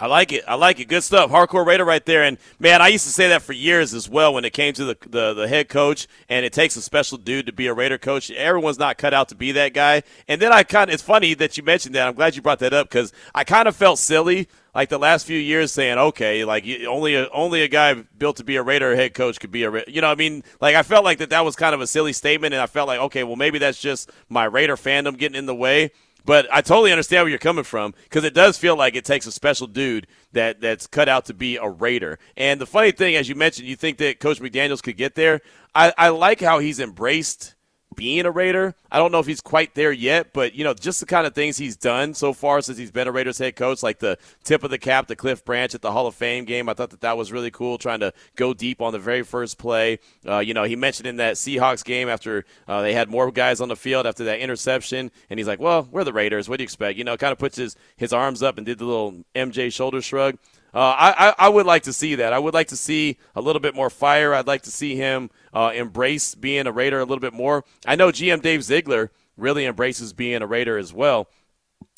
I 0.00 0.06
like 0.06 0.32
it. 0.32 0.44
I 0.46 0.54
like 0.54 0.78
it. 0.78 0.86
Good 0.86 1.02
stuff. 1.02 1.30
Hardcore 1.30 1.66
Raider 1.66 1.84
right 1.84 2.04
there. 2.04 2.22
And 2.22 2.38
man, 2.60 2.80
I 2.80 2.88
used 2.88 3.04
to 3.04 3.12
say 3.12 3.28
that 3.30 3.42
for 3.42 3.52
years 3.52 3.94
as 3.94 4.08
well 4.08 4.32
when 4.32 4.44
it 4.44 4.52
came 4.52 4.72
to 4.74 4.84
the, 4.84 4.96
the, 5.08 5.34
the 5.34 5.48
head 5.48 5.68
coach. 5.68 6.06
And 6.28 6.44
it 6.46 6.52
takes 6.52 6.76
a 6.76 6.82
special 6.82 7.18
dude 7.18 7.46
to 7.46 7.52
be 7.52 7.66
a 7.66 7.74
Raider 7.74 7.98
coach. 7.98 8.30
Everyone's 8.30 8.78
not 8.78 8.96
cut 8.96 9.12
out 9.12 9.28
to 9.30 9.34
be 9.34 9.52
that 9.52 9.74
guy. 9.74 10.04
And 10.28 10.40
then 10.40 10.52
I 10.52 10.62
kind 10.62 10.88
of 10.88 10.94
it's 10.94 11.02
funny 11.02 11.34
that 11.34 11.56
you 11.56 11.64
mentioned 11.64 11.94
that. 11.96 12.06
I'm 12.06 12.14
glad 12.14 12.36
you 12.36 12.42
brought 12.42 12.60
that 12.60 12.72
up 12.72 12.88
because 12.88 13.12
I 13.34 13.42
kind 13.42 13.66
of 13.66 13.74
felt 13.74 13.98
silly 13.98 14.48
like 14.78 14.88
the 14.90 14.98
last 14.98 15.26
few 15.26 15.38
years 15.38 15.72
saying, 15.72 15.98
okay, 15.98 16.44
like 16.44 16.64
only 16.86 17.16
a, 17.16 17.28
only 17.30 17.62
a 17.62 17.68
guy 17.68 17.94
built 17.94 18.36
to 18.36 18.44
be 18.44 18.54
a 18.54 18.62
Raider 18.62 18.94
head 18.94 19.12
coach 19.14 19.40
could 19.40 19.50
be 19.50 19.64
a, 19.64 19.82
you 19.88 20.00
know, 20.00 20.08
I 20.08 20.14
mean, 20.14 20.44
like 20.60 20.76
I 20.76 20.84
felt 20.84 21.04
like 21.04 21.18
that 21.18 21.30
that 21.30 21.44
was 21.44 21.56
kind 21.56 21.74
of 21.74 21.80
a 21.80 21.86
silly 21.88 22.12
statement, 22.12 22.54
and 22.54 22.62
I 22.62 22.66
felt 22.66 22.86
like, 22.86 23.00
okay, 23.00 23.24
well 23.24 23.34
maybe 23.34 23.58
that's 23.58 23.80
just 23.80 24.10
my 24.28 24.44
Raider 24.44 24.76
fandom 24.76 25.18
getting 25.18 25.36
in 25.36 25.46
the 25.46 25.54
way. 25.54 25.90
But 26.28 26.46
I 26.52 26.60
totally 26.60 26.92
understand 26.92 27.24
where 27.24 27.30
you're 27.30 27.38
coming 27.38 27.64
from 27.64 27.94
because 28.04 28.22
it 28.22 28.34
does 28.34 28.58
feel 28.58 28.76
like 28.76 28.94
it 28.94 29.06
takes 29.06 29.26
a 29.26 29.32
special 29.32 29.66
dude 29.66 30.06
that 30.32 30.60
that's 30.60 30.86
cut 30.86 31.08
out 31.08 31.24
to 31.24 31.32
be 31.32 31.56
a 31.56 31.66
Raider. 31.66 32.18
And 32.36 32.60
the 32.60 32.66
funny 32.66 32.90
thing, 32.90 33.16
as 33.16 33.30
you 33.30 33.34
mentioned, 33.34 33.66
you 33.66 33.76
think 33.76 33.96
that 33.96 34.20
Coach 34.20 34.38
McDaniels 34.38 34.82
could 34.82 34.98
get 34.98 35.14
there. 35.14 35.40
I, 35.74 35.94
I 35.96 36.10
like 36.10 36.42
how 36.42 36.58
he's 36.58 36.80
embraced 36.80 37.54
being 37.94 38.26
a 38.26 38.30
Raider. 38.30 38.74
I 38.90 38.98
don't 38.98 39.12
know 39.12 39.18
if 39.18 39.26
he's 39.26 39.40
quite 39.40 39.74
there 39.74 39.92
yet, 39.92 40.32
but 40.32 40.54
you 40.54 40.64
know, 40.64 40.74
just 40.74 41.00
the 41.00 41.06
kind 41.06 41.26
of 41.26 41.34
things 41.34 41.56
he's 41.56 41.76
done 41.76 42.14
so 42.14 42.32
far 42.32 42.60
since 42.60 42.78
he's 42.78 42.90
been 42.90 43.08
a 43.08 43.12
Raiders 43.12 43.38
head 43.38 43.56
coach, 43.56 43.82
like 43.82 43.98
the 43.98 44.18
tip 44.44 44.62
of 44.62 44.70
the 44.70 44.78
cap 44.78 45.06
to 45.08 45.16
Cliff 45.16 45.44
Branch 45.44 45.74
at 45.74 45.82
the 45.82 45.92
Hall 45.92 46.06
of 46.06 46.14
Fame 46.14 46.44
game. 46.44 46.68
I 46.68 46.74
thought 46.74 46.90
that 46.90 47.00
that 47.00 47.16
was 47.16 47.32
really 47.32 47.50
cool, 47.50 47.78
trying 47.78 48.00
to 48.00 48.12
go 48.36 48.54
deep 48.54 48.80
on 48.80 48.92
the 48.92 48.98
very 48.98 49.22
first 49.22 49.58
play. 49.58 49.98
Uh, 50.26 50.38
you 50.38 50.54
know, 50.54 50.64
he 50.64 50.76
mentioned 50.76 51.06
in 51.06 51.16
that 51.16 51.34
Seahawks 51.34 51.84
game 51.84 52.08
after 52.08 52.44
uh, 52.66 52.82
they 52.82 52.94
had 52.94 53.08
more 53.08 53.30
guys 53.30 53.60
on 53.60 53.68
the 53.68 53.76
field 53.76 54.06
after 54.06 54.24
that 54.24 54.40
interception, 54.40 55.10
and 55.30 55.38
he's 55.38 55.48
like, 55.48 55.60
"Well, 55.60 55.88
we're 55.90 56.04
the 56.04 56.12
Raiders. 56.12 56.48
What 56.48 56.58
do 56.58 56.62
you 56.62 56.66
expect?" 56.66 56.98
You 56.98 57.04
know, 57.04 57.16
kind 57.16 57.32
of 57.32 57.38
puts 57.38 57.56
his 57.56 57.76
his 57.96 58.12
arms 58.12 58.42
up 58.42 58.58
and 58.58 58.66
did 58.66 58.78
the 58.78 58.84
little 58.84 59.24
MJ 59.34 59.72
shoulder 59.72 60.00
shrug. 60.00 60.38
Uh, 60.74 60.78
I, 60.78 61.34
I 61.38 61.48
would 61.48 61.66
like 61.66 61.84
to 61.84 61.92
see 61.92 62.16
that. 62.16 62.32
I 62.32 62.38
would 62.38 62.54
like 62.54 62.68
to 62.68 62.76
see 62.76 63.16
a 63.34 63.40
little 63.40 63.60
bit 63.60 63.74
more 63.74 63.88
fire. 63.88 64.34
I'd 64.34 64.46
like 64.46 64.62
to 64.62 64.70
see 64.70 64.96
him 64.96 65.30
uh, 65.52 65.72
embrace 65.74 66.34
being 66.34 66.66
a 66.66 66.72
Raider 66.72 66.98
a 66.98 67.04
little 67.04 67.20
bit 67.20 67.32
more. 67.32 67.64
I 67.86 67.96
know 67.96 68.08
GM 68.08 68.42
Dave 68.42 68.62
Ziegler 68.62 69.10
really 69.36 69.64
embraces 69.64 70.12
being 70.12 70.42
a 70.42 70.46
Raider 70.46 70.76
as 70.76 70.92
well. 70.92 71.28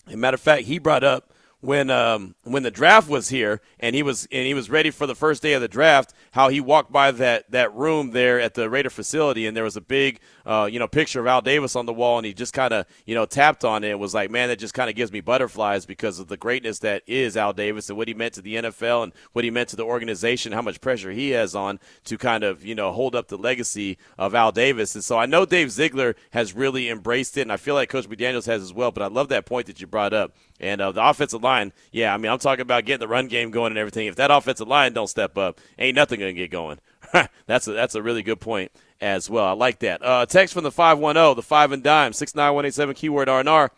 As 0.07 0.17
matter 0.17 0.37
of 0.37 0.41
fact, 0.41 0.65
he 0.65 0.79
brought 0.79 1.03
up 1.03 1.33
when 1.61 1.91
um, 1.91 2.35
when 2.45 2.63
the 2.63 2.71
draft 2.71 3.09
was 3.09 3.29
here 3.29 3.61
and 3.79 3.95
he 3.95 4.03
was 4.03 4.27
and 4.33 4.47
he 4.47 4.55
was 4.55 4.71
ready 4.71 4.91
for 4.91 5.07
the 5.07 5.15
first 5.15 5.43
day 5.43 5.53
of 5.53 5.61
the 5.61 5.69
draft, 5.69 6.15
how 6.33 6.49
he 6.49 6.61
walked 6.61 6.93
by 6.93 7.11
that 7.11 7.51
that 7.51 7.75
room 7.75 8.13
there 8.13 8.41
at 8.41 8.55
the 8.55 8.71
Raider 8.71 8.91
facility 8.91 9.47
and 9.47 9.57
there 9.57 9.65
was 9.65 9.77
a 9.77 9.83
big 9.83 10.21
uh, 10.51 10.67
you 10.67 10.81
know 10.81 10.89
picture 10.89 11.21
of 11.21 11.29
Al 11.29 11.41
Davis 11.41 11.77
on 11.77 11.87
the 11.87 11.93
wall 11.93 12.19
and 12.19 12.27
he 12.27 12.35
just 12.35 12.53
kind 12.53 12.75
of 12.75 12.85
you 13.07 13.15
know 13.15 13.25
tapped 13.25 13.65
on 13.65 13.85
it. 13.85 13.91
it 13.91 13.99
was 13.99 14.13
like 14.13 14.33
man, 14.33 14.49
that 14.49 14.59
just 14.59 14.75
kind 14.75 14.91
of 14.91 14.97
gives 14.97 15.13
me 15.13 15.21
butterflies 15.21 15.87
because 15.87 16.19
of 16.19 16.27
the 16.27 16.37
greatness 16.37 16.81
that 16.81 17.05
is 17.07 17.37
Al 17.37 17.53
Davis 17.53 17.89
and 17.89 17.97
what 17.97 18.09
he 18.09 18.15
meant 18.15 18.35
to 18.35 18.43
the 18.43 18.57
NFL 18.57 19.05
and 19.05 19.13
what 19.33 19.45
he 19.45 19.51
meant 19.53 19.69
to 19.69 19.77
the 19.77 19.85
organization, 19.85 20.51
how 20.51 20.61
much 20.61 20.81
pressure 20.81 21.13
he 21.13 21.31
has 21.31 21.55
on 21.55 21.79
to 22.05 22.19
kind 22.19 22.43
of 22.43 22.65
you 22.65 22.75
know 22.75 22.91
hold 22.91 23.15
up 23.15 23.29
the 23.29 23.39
legacy 23.39 23.97
of 24.19 24.35
Al 24.35 24.51
Davis. 24.51 24.97
And 24.97 25.05
so 25.05 25.17
I 25.17 25.27
know 25.27 25.47
Dave 25.47 25.71
Ziegler 25.71 26.17
has 26.33 26.53
really 26.53 26.89
embraced 26.89 27.39
it, 27.39 27.43
and 27.43 27.53
I 27.53 27.57
feel 27.57 27.77
like 27.77 27.89
Coach 27.89 28.09
McDaniels 28.09 28.47
has 28.47 28.61
as 28.61 28.73
well. 28.73 28.91
But 28.91 29.05
I 29.05 29.07
love 29.07 29.29
that 29.29 29.47
point 29.47 29.67
that 29.69 29.81
you 29.81 29.87
brought 29.87 30.13
up 30.13 30.35
and 30.61 30.81
uh, 30.81 30.93
the 30.93 31.05
offensive 31.05 31.43
line, 31.43 31.73
yeah, 31.91 32.13
I 32.13 32.19
mean, 32.19 32.31
I'm 32.31 32.39
talking 32.39 32.63
about 32.63 32.85
getting 32.85 33.01
the 33.01 33.09
run 33.09 33.29
game 33.29 33.51
going 33.51 33.73
and 33.73 33.79
everything. 33.79 34.07
If 34.07 34.17
that 34.17 34.31
offensive 34.31 34.69
line 34.69 34.93
don't 34.93 35.07
step 35.07 35.39
up, 35.39 35.61
ain't 35.79 35.95
nothing 35.95 36.21
gonna 36.21 36.33
get 36.33 36.51
going. 36.51 36.81
that's 37.47 37.67
a 37.67 37.73
that's 37.73 37.95
a 37.95 38.03
really 38.03 38.23
good 38.23 38.41
point 38.41 38.73
as 39.01 39.31
well. 39.31 39.45
I 39.45 39.53
like 39.53 39.81
that. 39.81 40.05
Uh, 40.05 40.27
text 40.27 40.55
from 40.55 40.65
the 40.65 40.71
five 40.71 40.99
one 40.99 41.17
zero, 41.17 41.35
the 41.35 41.43
five 41.43 41.73
and 41.73 41.83
dime 41.83 42.13
six 42.13 42.35
nine 42.35 42.55
one 42.55 42.67
eight 42.67 42.75
seven 42.75 42.95
keyword 42.95 43.29
R 43.29 43.41
and 43.41 43.49
R. 43.49 43.71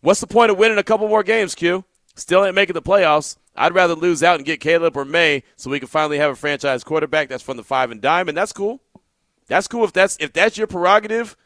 What's 0.00 0.20
the 0.20 0.26
point 0.26 0.50
of 0.50 0.58
winning 0.58 0.78
a 0.78 0.82
couple 0.82 1.08
more 1.08 1.22
games, 1.22 1.54
Q? 1.54 1.84
Still 2.14 2.44
ain't 2.44 2.54
making 2.54 2.74
the 2.74 2.82
playoffs. 2.82 3.36
I'd 3.56 3.74
rather 3.74 3.94
lose 3.94 4.22
out 4.22 4.36
and 4.36 4.44
get 4.44 4.60
Caleb 4.60 4.96
or 4.96 5.04
Maye 5.04 5.42
so 5.56 5.70
we 5.70 5.80
can 5.80 5.88
finally 5.88 6.18
have 6.18 6.30
a 6.30 6.36
franchise 6.36 6.84
quarterback. 6.84 7.28
That's 7.28 7.42
from 7.42 7.56
the 7.56 7.64
five 7.64 7.90
and 7.90 8.00
dime, 8.00 8.28
and 8.28 8.36
that's 8.36 8.52
cool. 8.52 8.80
That's 9.48 9.66
cool 9.66 9.84
if 9.84 9.92
that's 9.92 10.16
if 10.20 10.32
that's 10.32 10.56
your 10.56 10.66
prerogative. 10.66 11.36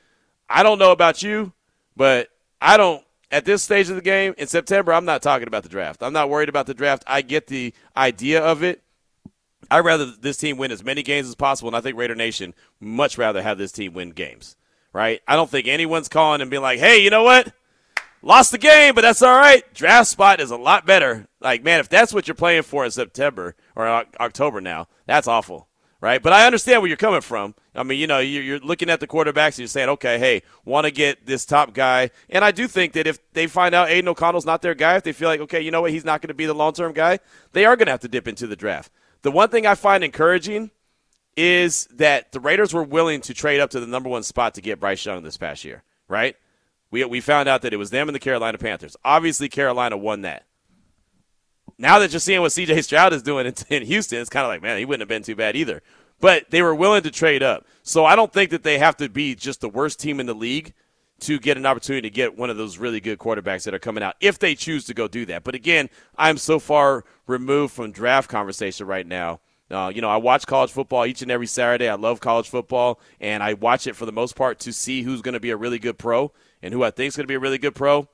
I 0.48 0.62
don't 0.62 0.78
know 0.78 0.92
about 0.92 1.22
you, 1.22 1.52
but 1.96 2.28
I 2.60 2.76
don't 2.76 3.02
at 3.32 3.46
this 3.46 3.62
stage 3.62 3.88
of 3.88 3.96
the 3.96 4.02
game 4.02 4.34
in 4.36 4.46
September, 4.46 4.92
I'm 4.92 5.06
not 5.06 5.22
talking 5.22 5.48
about 5.48 5.62
the 5.62 5.68
draft. 5.70 6.02
I'm 6.02 6.12
not 6.12 6.28
worried 6.28 6.50
about 6.50 6.66
the 6.66 6.74
draft. 6.74 7.02
I 7.06 7.22
get 7.22 7.46
the 7.46 7.72
idea 7.96 8.44
of 8.44 8.62
it. 8.62 8.82
I'd 9.72 9.84
rather 9.84 10.06
this 10.06 10.36
team 10.36 10.56
win 10.56 10.70
as 10.70 10.84
many 10.84 11.02
games 11.02 11.28
as 11.28 11.34
possible, 11.34 11.68
and 11.68 11.76
I 11.76 11.80
think 11.80 11.96
Raider 11.96 12.14
Nation 12.14 12.54
much 12.78 13.18
rather 13.18 13.42
have 13.42 13.58
this 13.58 13.72
team 13.72 13.94
win 13.94 14.10
games, 14.10 14.56
right? 14.92 15.20
I 15.26 15.34
don't 15.34 15.50
think 15.50 15.66
anyone's 15.66 16.08
calling 16.08 16.40
and 16.40 16.50
being 16.50 16.62
like, 16.62 16.78
hey, 16.78 16.98
you 16.98 17.10
know 17.10 17.22
what? 17.22 17.52
Lost 18.20 18.52
the 18.52 18.58
game, 18.58 18.94
but 18.94 19.00
that's 19.00 19.22
all 19.22 19.36
right. 19.36 19.62
Draft 19.74 20.08
spot 20.08 20.40
is 20.40 20.50
a 20.50 20.56
lot 20.56 20.86
better. 20.86 21.26
Like, 21.40 21.64
man, 21.64 21.80
if 21.80 21.88
that's 21.88 22.12
what 22.12 22.28
you're 22.28 22.34
playing 22.34 22.62
for 22.62 22.84
in 22.84 22.90
September 22.90 23.56
or 23.74 23.88
October 23.88 24.60
now, 24.60 24.88
that's 25.06 25.26
awful 25.26 25.68
right? 26.02 26.20
But 26.20 26.34
I 26.34 26.44
understand 26.44 26.82
where 26.82 26.88
you're 26.88 26.96
coming 26.98 27.20
from. 27.22 27.54
I 27.74 27.84
mean, 27.84 27.98
you 27.98 28.06
know, 28.06 28.18
you're 28.18 28.58
looking 28.58 28.90
at 28.90 29.00
the 29.00 29.06
quarterbacks 29.06 29.50
and 29.50 29.60
you're 29.60 29.68
saying, 29.68 29.88
okay, 29.90 30.18
hey, 30.18 30.42
want 30.64 30.84
to 30.84 30.90
get 30.90 31.24
this 31.24 31.46
top 31.46 31.72
guy. 31.72 32.10
And 32.28 32.44
I 32.44 32.50
do 32.50 32.66
think 32.66 32.92
that 32.94 33.06
if 33.06 33.18
they 33.32 33.46
find 33.46 33.74
out 33.74 33.88
Aidan 33.88 34.08
O'Connell's 34.08 34.44
not 34.44 34.60
their 34.60 34.74
guy, 34.74 34.96
if 34.96 35.04
they 35.04 35.12
feel 35.12 35.28
like, 35.28 35.40
okay, 35.40 35.62
you 35.62 35.70
know 35.70 35.80
what, 35.80 35.92
he's 35.92 36.04
not 36.04 36.20
going 36.20 36.28
to 36.28 36.34
be 36.34 36.44
the 36.44 36.54
long 36.54 36.74
term 36.74 36.92
guy, 36.92 37.20
they 37.52 37.64
are 37.64 37.76
going 37.76 37.86
to 37.86 37.92
have 37.92 38.00
to 38.00 38.08
dip 38.08 38.28
into 38.28 38.46
the 38.48 38.56
draft. 38.56 38.90
The 39.22 39.30
one 39.30 39.48
thing 39.48 39.66
I 39.66 39.74
find 39.74 40.04
encouraging 40.04 40.70
is 41.36 41.86
that 41.94 42.32
the 42.32 42.40
Raiders 42.40 42.74
were 42.74 42.82
willing 42.82 43.20
to 43.22 43.34
trade 43.34 43.60
up 43.60 43.70
to 43.70 43.80
the 43.80 43.86
number 43.86 44.08
one 44.08 44.22
spot 44.22 44.54
to 44.54 44.60
get 44.60 44.80
Bryce 44.80 45.04
Young 45.04 45.22
this 45.22 45.36
past 45.36 45.64
year, 45.64 45.82
right? 46.08 46.36
We, 46.90 47.04
we 47.04 47.20
found 47.20 47.48
out 47.48 47.62
that 47.62 47.72
it 47.72 47.78
was 47.78 47.90
them 47.90 48.08
and 48.08 48.14
the 48.14 48.20
Carolina 48.20 48.58
Panthers. 48.58 48.96
Obviously, 49.04 49.48
Carolina 49.48 49.96
won 49.96 50.22
that 50.22 50.44
now 51.78 51.98
that 51.98 52.12
you're 52.12 52.20
seeing 52.20 52.40
what 52.40 52.52
CJ 52.52 52.84
Stroud 52.84 53.12
is 53.12 53.22
doing 53.22 53.46
in, 53.46 53.54
in 53.68 53.82
Houston, 53.82 54.20
it's 54.20 54.30
kind 54.30 54.44
of 54.44 54.48
like, 54.48 54.62
man, 54.62 54.78
he 54.78 54.84
wouldn't 54.84 55.00
have 55.00 55.08
been 55.08 55.22
too 55.22 55.36
bad 55.36 55.56
either. 55.56 55.82
But 56.20 56.50
they 56.50 56.62
were 56.62 56.74
willing 56.74 57.02
to 57.02 57.10
trade 57.10 57.42
up. 57.42 57.66
So 57.82 58.04
I 58.04 58.14
don't 58.14 58.32
think 58.32 58.50
that 58.50 58.62
they 58.62 58.78
have 58.78 58.96
to 58.98 59.08
be 59.08 59.34
just 59.34 59.60
the 59.60 59.68
worst 59.68 59.98
team 59.98 60.20
in 60.20 60.26
the 60.26 60.34
league 60.34 60.72
to 61.22 61.38
get 61.38 61.56
an 61.56 61.66
opportunity 61.66 62.08
to 62.08 62.14
get 62.14 62.36
one 62.36 62.50
of 62.50 62.56
those 62.56 62.78
really 62.78 63.00
good 63.00 63.18
quarterbacks 63.18 63.64
that 63.64 63.74
are 63.74 63.78
coming 63.78 64.02
out 64.02 64.14
if 64.20 64.38
they 64.38 64.54
choose 64.54 64.84
to 64.84 64.94
go 64.94 65.08
do 65.08 65.24
that. 65.26 65.42
But 65.44 65.54
again, 65.54 65.88
I'm 66.16 66.36
so 66.36 66.58
far 66.58 67.04
removed 67.26 67.74
from 67.74 67.90
draft 67.92 68.28
conversation 68.28 68.86
right 68.86 69.06
now 69.06 69.40
Uh, 69.70 69.88
you 69.88 70.02
know, 70.02 70.10
I 70.10 70.18
watch 70.18 70.46
college 70.46 70.70
football 70.70 71.06
each 71.06 71.22
and 71.22 71.30
every 71.30 71.46
Saturday. 71.46 71.88
I 71.88 71.94
love 71.94 72.20
college 72.20 72.50
football, 72.50 73.00
and 73.20 73.42
I 73.42 73.54
watch 73.54 73.86
it 73.86 73.96
for 73.96 74.04
the 74.04 74.12
most 74.12 74.36
part 74.36 74.58
to 74.60 74.72
see 74.72 75.02
who's 75.02 75.22
going 75.22 75.32
to 75.32 75.40
be 75.40 75.48
a 75.48 75.56
really 75.56 75.78
good 75.78 75.96
pro 75.96 76.30
and 76.60 76.74
who 76.74 76.84
I 76.84 76.90
think 76.90 77.08
is 77.08 77.16
going 77.16 77.24
to 77.24 77.28
be 77.28 77.36
a 77.36 77.40
really 77.40 77.56
good 77.56 77.74
pro. 77.74 78.06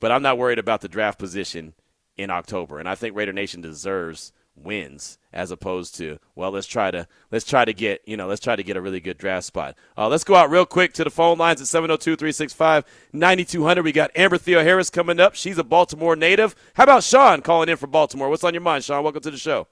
But 0.00 0.12
I'm 0.12 0.20
not 0.20 0.36
worried 0.36 0.58
about 0.58 0.82
the 0.82 0.88
draft 0.88 1.18
position 1.18 1.72
in 2.18 2.28
October, 2.30 2.78
and 2.78 2.86
I 2.86 2.94
think 2.94 3.16
Raider 3.16 3.32
Nation 3.32 3.62
deserves 3.62 4.32
wins 4.64 5.18
as 5.32 5.50
opposed 5.50 5.94
to 5.96 6.18
well 6.34 6.50
let's 6.50 6.66
try 6.66 6.90
to 6.90 7.06
let's 7.30 7.44
try 7.44 7.64
to 7.64 7.72
get 7.72 8.00
you 8.06 8.16
know 8.16 8.26
let's 8.26 8.40
try 8.40 8.56
to 8.56 8.62
get 8.62 8.76
a 8.76 8.80
really 8.80 9.00
good 9.00 9.18
draft 9.18 9.46
spot 9.46 9.74
uh, 9.96 10.08
let's 10.08 10.24
go 10.24 10.34
out 10.34 10.50
real 10.50 10.66
quick 10.66 10.92
to 10.92 11.04
the 11.04 11.10
phone 11.10 11.38
lines 11.38 11.60
at 11.60 11.66
702-365-9200 11.68 13.84
we 13.84 13.92
got 13.92 14.10
amber 14.16 14.38
theoharis 14.38 14.90
coming 14.92 15.20
up 15.20 15.34
she's 15.34 15.58
a 15.58 15.64
baltimore 15.64 16.16
native 16.16 16.54
how 16.74 16.84
about 16.84 17.04
sean 17.04 17.40
calling 17.42 17.68
in 17.68 17.76
from 17.76 17.90
baltimore 17.90 18.28
what's 18.28 18.44
on 18.44 18.54
your 18.54 18.60
mind 18.62 18.82
sean 18.84 19.02
welcome 19.02 19.22
to 19.22 19.30
the 19.30 19.38
show 19.38 19.66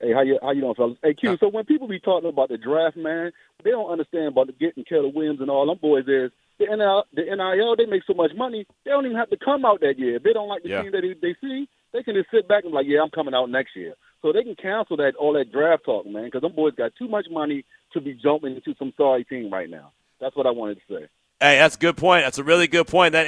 Hey, 0.00 0.12
how 0.12 0.22
you 0.22 0.36
how 0.42 0.50
you 0.50 0.62
doing, 0.62 0.74
fellas? 0.74 0.98
Hey, 1.00 1.14
Q. 1.14 1.36
So 1.38 1.48
when 1.48 1.64
people 1.64 1.86
be 1.86 2.00
talking 2.00 2.28
about 2.28 2.48
the 2.48 2.58
draft, 2.58 2.96
man, 2.96 3.30
they 3.62 3.70
don't 3.70 3.88
understand 3.88 4.26
about 4.26 4.48
the 4.48 4.52
getting 4.52 4.82
Caleb 4.82 5.14
Williams 5.14 5.40
and 5.40 5.48
all 5.48 5.64
them 5.64 5.78
boys. 5.80 6.02
Is 6.08 6.32
the 6.58 6.66
NIL, 6.66 7.04
the 7.14 7.22
NIL 7.22 7.76
they 7.76 7.86
make 7.86 8.02
so 8.04 8.12
much 8.12 8.32
money, 8.36 8.66
they 8.84 8.90
don't 8.90 9.04
even 9.04 9.16
have 9.16 9.30
to 9.30 9.36
come 9.36 9.64
out 9.64 9.80
that 9.80 10.00
year. 10.00 10.16
If 10.16 10.24
they 10.24 10.32
don't 10.32 10.48
like 10.48 10.64
the 10.64 10.70
Yeah. 10.70 10.82
team 10.82 10.90
that 10.90 11.02
they, 11.02 11.14
they 11.28 11.36
see, 11.40 11.68
they 11.92 12.02
can 12.02 12.14
just 12.14 12.30
sit 12.30 12.48
back 12.48 12.64
and 12.64 12.72
be 12.72 12.76
like, 12.76 12.86
yeah, 12.88 13.00
I'm 13.02 13.10
coming 13.10 13.34
out 13.34 13.50
next 13.50 13.76
year. 13.76 13.94
So 14.22 14.32
they 14.32 14.42
can 14.42 14.54
cancel 14.54 14.96
that 14.98 15.14
all 15.16 15.32
that 15.34 15.52
draft 15.52 15.84
talk, 15.84 16.06
man, 16.06 16.24
because 16.24 16.42
them 16.42 16.52
boys 16.52 16.74
got 16.76 16.92
too 16.96 17.08
much 17.08 17.26
money 17.30 17.64
to 17.92 18.00
be 18.00 18.14
jumping 18.14 18.54
into 18.54 18.74
some 18.78 18.92
sorry 18.96 19.24
team 19.24 19.52
right 19.52 19.68
now. 19.68 19.92
That's 20.20 20.36
what 20.36 20.46
I 20.46 20.50
wanted 20.50 20.78
to 20.86 20.94
say. 20.94 21.08
Hey, 21.40 21.58
that's 21.58 21.74
a 21.74 21.78
good 21.78 21.96
point. 21.96 22.24
That's 22.24 22.38
a 22.38 22.44
really 22.44 22.68
good 22.68 22.86
point. 22.86 23.14
That 23.14 23.26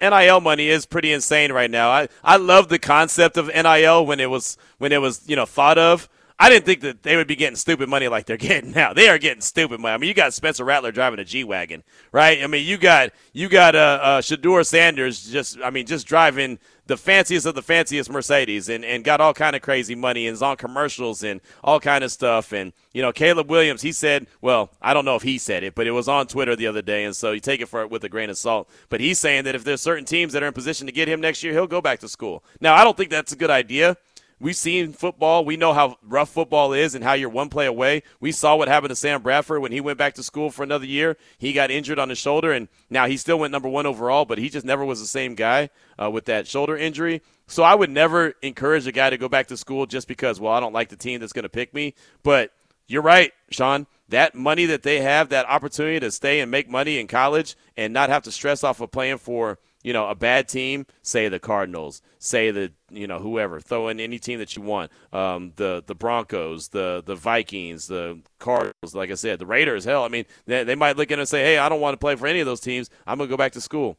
NIL, 0.00 0.40
money 0.40 0.68
is 0.70 0.86
pretty 0.86 1.12
insane 1.12 1.52
right 1.52 1.70
now. 1.70 1.90
I, 1.90 2.08
I 2.22 2.38
love 2.38 2.70
the 2.70 2.78
concept 2.78 3.36
of 3.36 3.48
NIL 3.48 4.06
when 4.06 4.18
it 4.18 4.30
was 4.30 4.56
when 4.78 4.92
it 4.92 5.00
was 5.02 5.28
you 5.28 5.36
know 5.36 5.44
thought 5.44 5.76
of. 5.76 6.08
I 6.38 6.48
didn't 6.48 6.64
think 6.64 6.80
that 6.80 7.02
they 7.02 7.16
would 7.16 7.28
be 7.28 7.36
getting 7.36 7.54
stupid 7.54 7.88
money 7.88 8.08
like 8.08 8.26
they're 8.26 8.36
getting 8.38 8.72
now. 8.72 8.94
They 8.94 9.08
are 9.08 9.18
getting 9.18 9.42
stupid 9.42 9.78
money. 9.78 9.94
I 9.94 9.98
mean, 9.98 10.08
you 10.08 10.14
got 10.14 10.32
Spencer 10.32 10.64
Rattler 10.64 10.90
driving 10.90 11.18
a 11.18 11.24
G 11.24 11.44
wagon, 11.44 11.82
right? 12.12 12.42
I 12.42 12.46
mean, 12.46 12.66
you 12.66 12.78
got 12.78 13.10
you 13.34 13.50
got 13.50 13.74
uh, 13.74 13.98
uh, 14.00 14.20
Shedeur 14.22 14.64
Sanders 14.64 15.30
just 15.30 15.58
I 15.62 15.68
mean 15.68 15.84
just 15.84 16.06
driving 16.06 16.58
the 16.86 16.96
fanciest 16.96 17.46
of 17.46 17.54
the 17.54 17.62
fanciest 17.62 18.10
Mercedes 18.10 18.68
and, 18.68 18.84
and 18.84 19.04
got 19.04 19.20
all 19.20 19.34
kind 19.34 19.56
of 19.56 19.62
crazy 19.62 19.94
money 19.94 20.26
and 20.26 20.34
is 20.34 20.42
on 20.42 20.56
commercials 20.56 21.22
and 21.22 21.40
all 21.62 21.80
kind 21.80 22.04
of 22.04 22.12
stuff. 22.12 22.52
And 22.52 22.72
you 22.92 23.02
know, 23.02 23.12
Caleb 23.12 23.50
Williams, 23.50 23.82
he 23.82 23.92
said, 23.92 24.26
well, 24.40 24.70
I 24.82 24.94
don't 24.94 25.04
know 25.04 25.16
if 25.16 25.22
he 25.22 25.38
said 25.38 25.62
it, 25.62 25.74
but 25.74 25.86
it 25.86 25.92
was 25.92 26.08
on 26.08 26.26
Twitter 26.26 26.54
the 26.56 26.66
other 26.66 26.82
day, 26.82 27.04
and 27.04 27.16
so 27.16 27.32
you 27.32 27.40
take 27.40 27.60
it 27.60 27.68
for 27.68 27.82
it 27.82 27.90
with 27.90 28.04
a 28.04 28.08
grain 28.08 28.30
of 28.30 28.38
salt. 28.38 28.68
But 28.88 29.00
he's 29.00 29.18
saying 29.18 29.44
that 29.44 29.54
if 29.54 29.64
there's 29.64 29.80
certain 29.80 30.04
teams 30.04 30.32
that 30.32 30.42
are 30.42 30.46
in 30.46 30.52
position 30.52 30.86
to 30.86 30.92
get 30.92 31.08
him 31.08 31.20
next 31.20 31.42
year, 31.42 31.52
he'll 31.52 31.66
go 31.66 31.80
back 31.80 32.00
to 32.00 32.08
school. 32.08 32.44
Now, 32.60 32.74
I 32.74 32.84
don't 32.84 32.96
think 32.96 33.10
that's 33.10 33.32
a 33.32 33.36
good 33.36 33.50
idea. 33.50 33.96
We've 34.44 34.54
seen 34.54 34.92
football. 34.92 35.42
We 35.42 35.56
know 35.56 35.72
how 35.72 35.96
rough 36.02 36.28
football 36.28 36.74
is 36.74 36.94
and 36.94 37.02
how 37.02 37.14
you're 37.14 37.30
one 37.30 37.48
play 37.48 37.64
away. 37.64 38.02
We 38.20 38.30
saw 38.30 38.56
what 38.56 38.68
happened 38.68 38.90
to 38.90 38.94
Sam 38.94 39.22
Bradford 39.22 39.62
when 39.62 39.72
he 39.72 39.80
went 39.80 39.96
back 39.96 40.12
to 40.16 40.22
school 40.22 40.50
for 40.50 40.62
another 40.62 40.84
year. 40.84 41.16
He 41.38 41.54
got 41.54 41.70
injured 41.70 41.98
on 41.98 42.10
his 42.10 42.18
shoulder, 42.18 42.52
and 42.52 42.68
now 42.90 43.06
he 43.06 43.16
still 43.16 43.38
went 43.38 43.52
number 43.52 43.70
one 43.70 43.86
overall, 43.86 44.26
but 44.26 44.36
he 44.36 44.50
just 44.50 44.66
never 44.66 44.84
was 44.84 45.00
the 45.00 45.06
same 45.06 45.34
guy 45.34 45.70
uh, 45.98 46.10
with 46.10 46.26
that 46.26 46.46
shoulder 46.46 46.76
injury. 46.76 47.22
So 47.46 47.62
I 47.62 47.74
would 47.74 47.88
never 47.88 48.34
encourage 48.42 48.86
a 48.86 48.92
guy 48.92 49.08
to 49.08 49.16
go 49.16 49.30
back 49.30 49.46
to 49.46 49.56
school 49.56 49.86
just 49.86 50.06
because, 50.06 50.38
well, 50.38 50.52
I 50.52 50.60
don't 50.60 50.74
like 50.74 50.90
the 50.90 50.96
team 50.96 51.20
that's 51.20 51.32
going 51.32 51.44
to 51.44 51.48
pick 51.48 51.72
me. 51.72 51.94
But 52.22 52.52
you're 52.86 53.00
right, 53.00 53.32
Sean. 53.50 53.86
That 54.10 54.34
money 54.34 54.66
that 54.66 54.82
they 54.82 55.00
have, 55.00 55.30
that 55.30 55.48
opportunity 55.48 56.00
to 56.00 56.10
stay 56.10 56.40
and 56.40 56.50
make 56.50 56.68
money 56.68 56.98
in 56.98 57.06
college 57.06 57.56
and 57.78 57.94
not 57.94 58.10
have 58.10 58.24
to 58.24 58.30
stress 58.30 58.62
off 58.62 58.82
of 58.82 58.90
playing 58.90 59.16
for 59.16 59.58
you 59.84 59.92
know, 59.92 60.08
a 60.08 60.14
bad 60.14 60.48
team, 60.48 60.86
say 61.02 61.28
the 61.28 61.38
Cardinals, 61.38 62.02
say 62.18 62.50
the 62.50 62.72
you 62.90 63.06
know 63.06 63.18
whoever, 63.18 63.60
throw 63.60 63.88
in 63.88 64.00
any 64.00 64.18
team 64.18 64.38
that 64.38 64.56
you 64.56 64.62
want, 64.62 64.90
um, 65.12 65.52
the 65.56 65.84
the 65.86 65.94
Broncos, 65.94 66.68
the 66.68 67.02
the 67.04 67.14
Vikings, 67.14 67.86
the 67.86 68.18
Cardinals, 68.38 68.94
like 68.94 69.10
I 69.10 69.14
said, 69.14 69.38
the 69.38 69.46
Raiders. 69.46 69.84
Hell, 69.84 70.02
I 70.02 70.08
mean, 70.08 70.24
they, 70.46 70.64
they 70.64 70.74
might 70.74 70.96
look 70.96 71.10
it 71.10 71.18
and 71.18 71.28
say, 71.28 71.44
hey, 71.44 71.58
I 71.58 71.68
don't 71.68 71.82
want 71.82 71.92
to 71.92 71.98
play 71.98 72.16
for 72.16 72.26
any 72.26 72.40
of 72.40 72.46
those 72.46 72.60
teams. 72.60 72.88
I'm 73.06 73.18
gonna 73.18 73.28
go 73.28 73.36
back 73.36 73.52
to 73.52 73.60
school. 73.60 73.96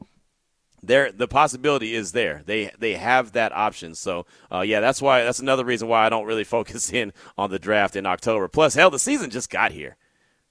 There, 0.82 1.12
the 1.12 1.28
possibility 1.28 1.94
is 1.94 2.12
there. 2.12 2.42
They 2.46 2.72
they 2.80 2.96
have 2.96 3.34
that 3.34 3.52
option. 3.52 3.94
So, 3.94 4.26
uh, 4.52 4.62
yeah, 4.62 4.80
that's 4.80 5.02
why 5.04 5.24
that's 5.24 5.40
another 5.40 5.64
reason 5.64 5.88
why 5.88 6.06
I 6.06 6.10
don't 6.10 6.26
really 6.26 6.44
focus 6.58 6.92
in 6.92 7.14
on 7.38 7.52
the 7.52 7.60
draft 7.60 7.96
in 7.96 8.08
October. 8.08 8.48
Plus, 8.48 8.74
hell, 8.74 8.90
the 8.90 9.00
season 9.00 9.30
just 9.30 9.52
got 9.52 9.72
here, 9.72 9.98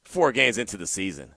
four 0.05 0.31
games 0.31 0.59
into 0.59 0.77
the 0.77 0.87
season, 0.87 1.35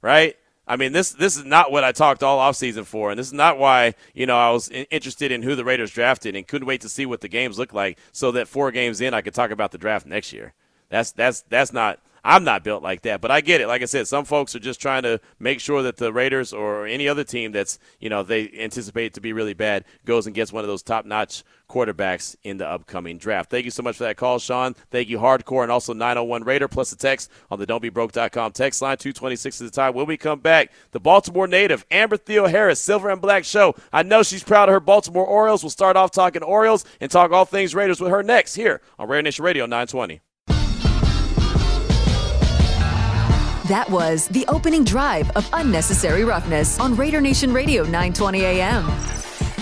right? 0.00 0.36
I 0.66 0.76
mean, 0.76 0.92
this 0.92 1.12
this 1.12 1.36
is 1.36 1.44
not 1.44 1.70
what 1.70 1.84
I 1.84 1.92
talked 1.92 2.22
all 2.22 2.38
offseason 2.38 2.86
for, 2.86 3.10
and 3.10 3.18
this 3.18 3.26
is 3.26 3.32
not 3.32 3.58
why 3.58 3.94
you 4.14 4.24
know 4.26 4.36
I 4.36 4.50
was 4.50 4.70
interested 4.70 5.30
in 5.30 5.42
who 5.42 5.54
the 5.54 5.64
Raiders 5.64 5.90
drafted 5.90 6.34
and 6.34 6.46
couldn't 6.46 6.66
wait 6.66 6.80
to 6.82 6.88
see 6.88 7.04
what 7.04 7.20
the 7.20 7.28
games 7.28 7.58
look 7.58 7.74
like, 7.74 7.98
so 8.12 8.32
that 8.32 8.48
four 8.48 8.70
games 8.70 9.00
in 9.00 9.12
I 9.12 9.20
could 9.20 9.34
talk 9.34 9.50
about 9.50 9.72
the 9.72 9.78
draft 9.78 10.06
next 10.06 10.32
year. 10.32 10.54
That's 10.88 11.12
that's 11.12 11.42
that's 11.42 11.72
not. 11.72 12.00
I'm 12.24 12.42
not 12.42 12.64
built 12.64 12.82
like 12.82 13.02
that, 13.02 13.20
but 13.20 13.30
I 13.30 13.42
get 13.42 13.60
it. 13.60 13.68
Like 13.68 13.82
I 13.82 13.84
said, 13.84 14.08
some 14.08 14.24
folks 14.24 14.56
are 14.56 14.60
just 14.60 14.80
trying 14.80 15.02
to 15.02 15.20
make 15.38 15.60
sure 15.60 15.82
that 15.82 15.98
the 15.98 16.10
Raiders 16.10 16.54
or 16.54 16.86
any 16.86 17.06
other 17.06 17.22
team 17.22 17.52
that's 17.52 17.78
you 18.00 18.08
know 18.08 18.22
they 18.22 18.50
anticipate 18.58 19.12
to 19.14 19.20
be 19.20 19.34
really 19.34 19.52
bad 19.52 19.84
goes 20.06 20.26
and 20.26 20.34
gets 20.34 20.52
one 20.52 20.64
of 20.64 20.68
those 20.68 20.82
top-notch 20.82 21.44
quarterbacks 21.68 22.34
in 22.42 22.56
the 22.56 22.66
upcoming 22.66 23.18
draft. 23.18 23.50
Thank 23.50 23.66
you 23.66 23.70
so 23.70 23.82
much 23.82 23.96
for 23.96 24.04
that 24.04 24.16
call, 24.16 24.38
Sean. 24.38 24.74
Thank 24.90 25.08
you, 25.08 25.18
Hardcore, 25.18 25.62
and 25.62 25.72
also 25.72 25.92
901 25.92 26.44
Raider, 26.44 26.68
plus 26.68 26.90
the 26.90 26.96
text 26.96 27.30
on 27.50 27.58
the 27.58 27.66
don'tbebroke.com 27.66 28.52
text 28.52 28.80
line, 28.80 28.96
226 28.96 29.60
at 29.60 29.64
the 29.66 29.70
time. 29.70 29.94
When 29.94 30.06
we 30.06 30.16
come 30.16 30.40
back, 30.40 30.72
the 30.92 31.00
Baltimore 31.00 31.46
native, 31.46 31.84
Amber 31.90 32.16
Theoharis, 32.16 32.78
Silver 32.78 33.10
and 33.10 33.20
Black 33.20 33.44
Show. 33.44 33.74
I 33.92 34.02
know 34.02 34.22
she's 34.22 34.42
proud 34.42 34.68
of 34.68 34.72
her 34.72 34.80
Baltimore 34.80 35.26
Orioles. 35.26 35.62
We'll 35.62 35.70
start 35.70 35.96
off 35.96 36.10
talking 36.10 36.42
Orioles 36.42 36.84
and 37.00 37.10
talk 37.10 37.32
all 37.32 37.44
things 37.44 37.74
Raiders 37.74 38.00
with 38.00 38.10
her 38.10 38.22
next 38.22 38.54
here 38.54 38.80
on 38.98 39.08
Raider 39.08 39.22
Nation 39.22 39.44
Radio 39.44 39.66
920. 39.66 40.20
That 43.68 43.88
was 43.88 44.28
the 44.28 44.44
opening 44.48 44.84
drive 44.84 45.30
of 45.36 45.48
Unnecessary 45.54 46.22
Roughness 46.22 46.78
on 46.78 46.94
Raider 46.94 47.22
Nation 47.22 47.50
Radio 47.50 47.82
920 47.84 48.44
AM. 48.44 48.84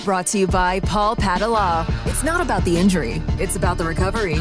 Brought 0.05 0.27
to 0.29 0.39
you 0.39 0.49
by 0.49 0.81
Paul 0.81 1.15
Padda 1.15 1.49
Law. 1.49 1.87
It's 2.07 2.25
not 2.25 2.41
about 2.41 2.65
the 2.65 2.77
injury, 2.77 3.23
it's 3.39 3.55
about 3.55 3.79
the 3.79 3.85
recovery. 3.85 4.41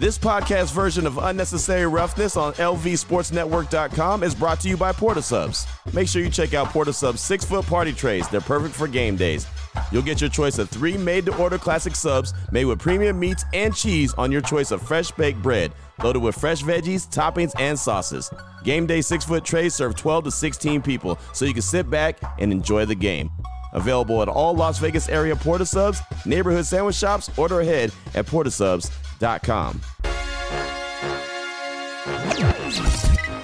This 0.00 0.18
podcast 0.18 0.72
version 0.72 1.06
of 1.06 1.18
Unnecessary 1.18 1.86
Roughness 1.86 2.36
on 2.36 2.54
LVSportsNetwork.com 2.54 4.24
is 4.24 4.34
brought 4.34 4.58
to 4.62 4.68
you 4.68 4.76
by 4.76 4.90
Port 4.90 5.16
of 5.16 5.24
Subs. 5.24 5.64
Make 5.92 6.08
sure 6.08 6.20
you 6.20 6.28
check 6.28 6.54
out 6.54 6.70
Port 6.70 6.88
of 6.88 6.96
Subs 6.96 7.20
six 7.20 7.44
foot 7.44 7.64
party 7.66 7.92
trays. 7.92 8.28
They're 8.28 8.40
perfect 8.40 8.74
for 8.74 8.88
game 8.88 9.14
days. 9.14 9.46
You'll 9.92 10.02
get 10.02 10.20
your 10.20 10.28
choice 10.28 10.58
of 10.58 10.68
three 10.68 10.96
made 10.96 11.24
to 11.26 11.36
order 11.36 11.56
classic 11.56 11.94
subs 11.94 12.34
made 12.50 12.64
with 12.64 12.80
premium 12.80 13.20
meats 13.20 13.44
and 13.54 13.72
cheese 13.76 14.12
on 14.14 14.32
your 14.32 14.40
choice 14.40 14.72
of 14.72 14.82
fresh 14.82 15.12
baked 15.12 15.40
bread, 15.40 15.72
loaded 16.02 16.22
with 16.22 16.34
fresh 16.34 16.62
veggies, 16.62 17.08
toppings, 17.08 17.52
and 17.58 17.78
sauces. 17.78 18.30
Game 18.64 18.86
day 18.86 19.00
six 19.00 19.24
foot 19.24 19.44
trays 19.44 19.74
serve 19.74 19.96
12 19.96 20.24
to 20.24 20.30
16 20.30 20.82
people, 20.82 21.18
so 21.32 21.44
you 21.44 21.52
can 21.52 21.62
sit 21.62 21.88
back 21.90 22.18
and 22.38 22.52
enjoy 22.52 22.84
the 22.84 22.94
game. 22.94 23.30
Available 23.72 24.22
at 24.22 24.28
all 24.28 24.54
Las 24.54 24.78
Vegas 24.78 25.08
area 25.08 25.34
port 25.34 25.60
of 25.60 25.68
subs, 25.68 26.00
neighborhood 26.26 26.66
sandwich 26.66 26.96
shops, 26.96 27.30
order 27.38 27.60
ahead 27.60 27.92
at 28.14 28.26
portofsubs.com. 28.26 29.80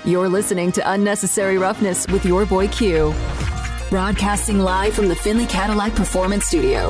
You're 0.05 0.29
listening 0.29 0.73
to 0.73 0.92
Unnecessary 0.92 1.59
Roughness 1.59 2.07
with 2.09 2.25
your 2.25 2.47
boy 2.47 2.68
Q. 2.68 3.14
Broadcasting 3.90 4.59
live 4.59 4.94
from 4.94 5.09
the 5.09 5.14
Finley 5.14 5.47
Cadillac 5.47 5.94
Performance 5.94 6.47
Studio. 6.47 6.88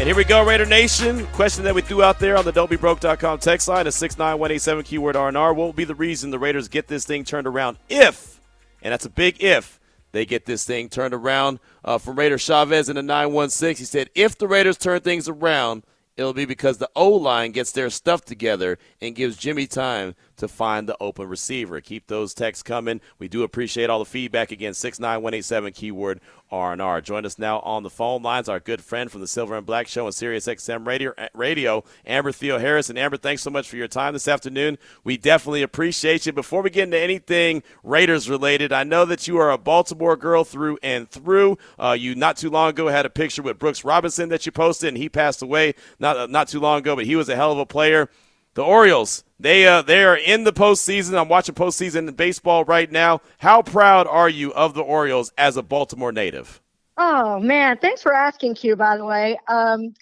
And 0.00 0.06
here 0.06 0.16
we 0.16 0.24
go, 0.24 0.42
Raider 0.42 0.64
Nation. 0.64 1.26
Question 1.26 1.62
that 1.64 1.74
we 1.74 1.82
threw 1.82 2.02
out 2.02 2.18
there 2.18 2.38
on 2.38 2.46
the 2.46 2.54
don'tbebroke.com 2.54 3.38
text 3.38 3.68
line 3.68 3.86
is 3.86 3.94
69187 3.96 4.84
keyword 4.84 5.14
R&R. 5.14 5.52
What 5.52 5.62
will 5.62 5.74
be 5.74 5.84
the 5.84 5.94
reason 5.94 6.30
the 6.30 6.38
Raiders 6.38 6.68
get 6.68 6.88
this 6.88 7.04
thing 7.04 7.22
turned 7.22 7.46
around 7.46 7.76
if, 7.90 8.40
and 8.80 8.92
that's 8.92 9.04
a 9.04 9.10
big 9.10 9.44
if, 9.44 9.78
they 10.12 10.24
get 10.24 10.46
this 10.46 10.64
thing 10.64 10.88
turned 10.88 11.12
around? 11.12 11.60
Uh, 11.84 11.98
from 11.98 12.18
Raider 12.18 12.38
Chavez 12.38 12.88
in 12.88 12.96
the 12.96 13.02
916, 13.02 13.76
he 13.76 13.84
said, 13.84 14.08
if 14.14 14.38
the 14.38 14.48
Raiders 14.48 14.78
turn 14.78 15.02
things 15.02 15.28
around, 15.28 15.82
it'll 16.16 16.32
be 16.32 16.46
because 16.46 16.78
the 16.78 16.88
O 16.96 17.10
line 17.10 17.52
gets 17.52 17.70
their 17.70 17.90
stuff 17.90 18.24
together 18.24 18.78
and 19.02 19.14
gives 19.14 19.36
Jimmy 19.36 19.66
time 19.66 20.14
to 20.40 20.48
find 20.48 20.88
the 20.88 20.96
open 21.00 21.28
receiver. 21.28 21.80
Keep 21.80 22.08
those 22.08 22.34
texts 22.34 22.62
coming. 22.62 23.00
We 23.18 23.28
do 23.28 23.42
appreciate 23.42 23.88
all 23.88 23.98
the 23.98 24.04
feedback. 24.04 24.50
Again, 24.50 24.74
69187 24.74 25.72
keyword 25.72 26.20
R&R. 26.50 27.00
Join 27.00 27.24
us 27.24 27.38
now 27.38 27.60
on 27.60 27.82
the 27.82 27.90
phone 27.90 28.22
lines, 28.22 28.48
our 28.48 28.58
good 28.58 28.82
friend 28.82 29.10
from 29.10 29.20
the 29.20 29.28
Silver 29.28 29.56
and 29.56 29.66
Black 29.66 29.86
Show 29.86 30.06
on 30.06 30.12
Sirius 30.12 30.46
XM 30.46 30.86
Radio, 30.86 31.12
Radio 31.34 31.84
Amber 32.04 32.32
Theoharis. 32.32 32.90
And 32.90 32.98
Amber, 32.98 33.16
thanks 33.16 33.42
so 33.42 33.50
much 33.50 33.68
for 33.68 33.76
your 33.76 33.88
time 33.88 34.12
this 34.12 34.26
afternoon. 34.26 34.78
We 35.04 35.16
definitely 35.16 35.62
appreciate 35.62 36.26
you. 36.26 36.32
Before 36.32 36.62
we 36.62 36.70
get 36.70 36.84
into 36.84 36.98
anything 36.98 37.62
Raiders 37.84 38.28
related, 38.28 38.72
I 38.72 38.82
know 38.82 39.04
that 39.04 39.28
you 39.28 39.36
are 39.38 39.50
a 39.50 39.58
Baltimore 39.58 40.16
girl 40.16 40.44
through 40.44 40.78
and 40.82 41.08
through. 41.08 41.58
Uh, 41.78 41.96
you 41.98 42.14
not 42.14 42.36
too 42.36 42.50
long 42.50 42.70
ago 42.70 42.88
had 42.88 43.06
a 43.06 43.10
picture 43.10 43.42
with 43.42 43.58
Brooks 43.58 43.84
Robinson 43.84 44.28
that 44.30 44.46
you 44.46 44.52
posted, 44.52 44.88
and 44.88 44.96
he 44.96 45.08
passed 45.08 45.42
away 45.42 45.74
not 45.98 46.30
not 46.30 46.48
too 46.48 46.60
long 46.60 46.78
ago, 46.78 46.96
but 46.96 47.06
he 47.06 47.16
was 47.16 47.28
a 47.28 47.36
hell 47.36 47.52
of 47.52 47.58
a 47.58 47.66
player. 47.66 48.08
The 48.54 48.62
Orioles, 48.62 49.24
they 49.38 49.66
uh, 49.66 49.82
they 49.82 50.04
are 50.04 50.16
in 50.16 50.44
the 50.44 50.52
postseason. 50.52 51.18
I'm 51.18 51.28
watching 51.28 51.54
postseason 51.54 52.08
in 52.08 52.14
baseball 52.14 52.64
right 52.64 52.90
now. 52.90 53.20
How 53.38 53.62
proud 53.62 54.06
are 54.06 54.28
you 54.28 54.52
of 54.54 54.74
the 54.74 54.82
Orioles 54.82 55.32
as 55.38 55.56
a 55.56 55.62
Baltimore 55.62 56.12
native? 56.12 56.60
Oh 56.96 57.38
man, 57.38 57.78
thanks 57.78 58.02
for 58.02 58.12
asking, 58.12 58.56
Q. 58.56 58.76
By 58.76 58.96
the 58.96 59.04
way, 59.04 59.38
um, 59.48 59.94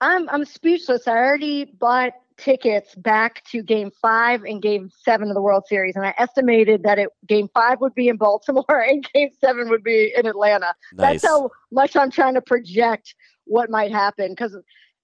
I'm 0.00 0.28
I'm 0.28 0.44
speechless. 0.44 1.06
I 1.06 1.12
already 1.12 1.64
bought 1.64 2.12
tickets 2.36 2.94
back 2.96 3.42
to 3.44 3.62
game 3.62 3.90
five 4.02 4.44
and 4.44 4.60
game 4.60 4.90
seven 5.02 5.28
of 5.28 5.34
the 5.34 5.40
World 5.40 5.64
Series. 5.66 5.96
And 5.96 6.04
I 6.04 6.14
estimated 6.18 6.82
that 6.82 6.98
it 6.98 7.08
game 7.26 7.48
five 7.54 7.80
would 7.80 7.94
be 7.94 8.08
in 8.08 8.16
Baltimore 8.18 8.84
and 8.86 9.06
game 9.14 9.30
seven 9.40 9.68
would 9.70 9.82
be 9.82 10.12
in 10.16 10.26
Atlanta. 10.26 10.74
Nice. 10.92 11.22
That's 11.22 11.26
how 11.26 11.50
much 11.70 11.96
I'm 11.96 12.10
trying 12.10 12.34
to 12.34 12.42
project 12.42 13.14
what 13.44 13.70
might 13.70 13.92
happen 13.92 14.32
because 14.32 14.56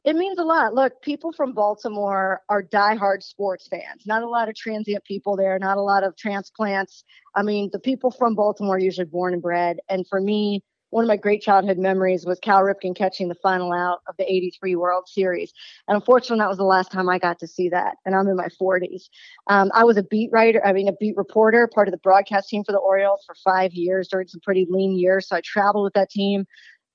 it 0.04 0.16
means 0.16 0.38
a 0.38 0.44
lot. 0.44 0.74
Look, 0.74 1.00
people 1.02 1.32
from 1.32 1.52
Baltimore 1.52 2.40
are 2.48 2.62
diehard 2.62 3.22
sports 3.22 3.68
fans. 3.68 4.04
Not 4.04 4.22
a 4.22 4.28
lot 4.28 4.48
of 4.48 4.56
transient 4.56 5.04
people 5.04 5.36
there, 5.36 5.58
not 5.58 5.76
a 5.76 5.82
lot 5.82 6.02
of 6.02 6.16
transplants. 6.16 7.04
I 7.36 7.42
mean, 7.42 7.70
the 7.72 7.78
people 7.78 8.10
from 8.10 8.34
Baltimore 8.34 8.76
are 8.76 8.80
usually 8.80 9.06
born 9.06 9.32
and 9.32 9.42
bred. 9.42 9.78
And 9.88 10.06
for 10.08 10.20
me, 10.20 10.62
one 10.90 11.04
of 11.04 11.08
my 11.08 11.16
great 11.16 11.40
childhood 11.40 11.78
memories 11.78 12.26
was 12.26 12.38
Cal 12.40 12.60
Ripken 12.62 12.94
catching 12.94 13.28
the 13.28 13.34
final 13.36 13.72
out 13.72 14.00
of 14.08 14.16
the 14.18 14.30
83 14.30 14.76
World 14.76 15.08
Series. 15.08 15.52
And 15.88 15.94
unfortunately, 15.94 16.40
that 16.40 16.50
was 16.50 16.58
the 16.58 16.64
last 16.64 16.92
time 16.92 17.08
I 17.08 17.18
got 17.18 17.38
to 17.38 17.46
see 17.46 17.70
that. 17.70 17.96
And 18.04 18.14
I'm 18.14 18.28
in 18.28 18.36
my 18.36 18.48
40s. 18.60 19.04
Um, 19.46 19.70
I 19.72 19.84
was 19.84 19.96
a 19.96 20.02
beat 20.02 20.30
writer, 20.32 20.60
I 20.66 20.74
mean, 20.74 20.88
a 20.88 20.92
beat 20.92 21.16
reporter, 21.16 21.66
part 21.66 21.88
of 21.88 21.92
the 21.92 21.98
broadcast 21.98 22.50
team 22.50 22.62
for 22.62 22.72
the 22.72 22.78
Orioles 22.78 23.22
for 23.24 23.34
five 23.42 23.72
years 23.72 24.08
during 24.08 24.28
some 24.28 24.40
pretty 24.42 24.66
lean 24.68 24.98
years. 24.98 25.28
So 25.28 25.36
I 25.36 25.40
traveled 25.42 25.84
with 25.84 25.94
that 25.94 26.10
team. 26.10 26.44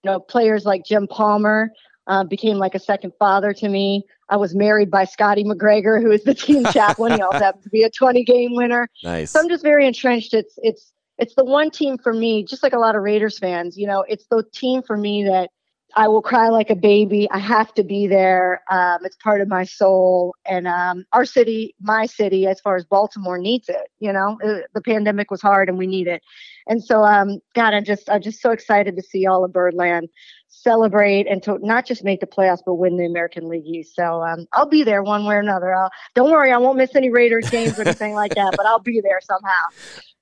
You 0.03 0.11
know, 0.11 0.19
players 0.19 0.63
like 0.63 0.85
Jim 0.85 1.07
Palmer, 1.07 1.71
uh, 2.07 2.23
became 2.23 2.57
like 2.57 2.75
a 2.75 2.79
second 2.79 3.13
father 3.19 3.53
to 3.53 3.69
me. 3.69 4.03
I 4.29 4.37
was 4.37 4.55
married 4.55 4.91
by 4.91 5.05
Scotty 5.05 5.43
McGregor, 5.43 6.01
who 6.01 6.11
is 6.11 6.23
the 6.23 6.33
team 6.33 6.65
chaplain. 6.71 7.13
He 7.13 7.21
also 7.21 7.39
happens 7.39 7.63
to 7.63 7.69
be 7.69 7.83
a 7.83 7.89
20 7.89 8.23
game 8.23 8.55
winner. 8.55 8.89
Nice. 9.03 9.31
So 9.31 9.39
I'm 9.39 9.49
just 9.49 9.63
very 9.63 9.85
entrenched. 9.85 10.33
It's 10.33 10.55
it's 10.57 10.91
it's 11.17 11.35
the 11.35 11.45
one 11.45 11.71
team 11.71 11.97
for 11.97 12.13
me, 12.13 12.43
just 12.43 12.63
like 12.63 12.73
a 12.73 12.79
lot 12.79 12.95
of 12.95 13.01
Raiders 13.01 13.39
fans. 13.39 13.77
You 13.77 13.87
know, 13.87 14.03
it's 14.07 14.25
the 14.29 14.43
team 14.53 14.83
for 14.83 14.97
me 14.97 15.23
that 15.23 15.49
I 15.95 16.07
will 16.07 16.21
cry 16.21 16.49
like 16.49 16.69
a 16.69 16.75
baby. 16.75 17.29
I 17.31 17.39
have 17.39 17.73
to 17.75 17.83
be 17.83 18.07
there. 18.07 18.61
Um, 18.69 18.99
it's 19.03 19.15
part 19.15 19.41
of 19.41 19.47
my 19.47 19.63
soul. 19.63 20.35
And 20.45 20.67
um, 20.67 21.05
our 21.13 21.25
city, 21.25 21.75
my 21.81 22.05
city, 22.05 22.45
as 22.45 22.59
far 22.59 22.75
as 22.75 22.85
Baltimore, 22.85 23.37
needs 23.37 23.69
it. 23.69 23.89
You 23.99 24.13
know, 24.13 24.37
uh, 24.43 24.59
the 24.73 24.81
pandemic 24.81 25.31
was 25.31 25.41
hard, 25.41 25.69
and 25.69 25.77
we 25.77 25.87
need 25.87 26.07
it. 26.07 26.21
And 26.67 26.83
so, 26.83 27.03
um, 27.03 27.39
God, 27.53 27.73
I'm 27.73 27.83
just, 27.83 28.09
I'm 28.09 28.21
just 28.21 28.41
so 28.41 28.51
excited 28.51 28.95
to 28.95 29.01
see 29.01 29.25
all 29.25 29.43
of 29.43 29.53
Birdland 29.53 30.09
celebrate 30.47 31.27
and 31.27 31.41
to 31.43 31.57
not 31.61 31.85
just 31.85 32.03
make 32.03 32.19
the 32.19 32.27
playoffs, 32.27 32.61
but 32.65 32.75
win 32.75 32.97
the 32.97 33.05
American 33.05 33.47
League 33.47 33.65
East. 33.65 33.95
So 33.95 34.21
um, 34.23 34.45
I'll 34.53 34.67
be 34.67 34.83
there 34.83 35.03
one 35.03 35.25
way 35.25 35.35
or 35.35 35.39
another. 35.39 35.73
I'll, 35.73 35.89
don't 36.15 36.31
worry, 36.31 36.51
I 36.51 36.57
won't 36.57 36.77
miss 36.77 36.95
any 36.95 37.09
Raiders 37.09 37.49
games 37.49 37.77
or 37.77 37.83
anything 37.83 38.13
like 38.13 38.33
that, 38.35 38.53
but 38.57 38.65
I'll 38.65 38.79
be 38.79 39.01
there 39.01 39.19
somehow. 39.21 39.51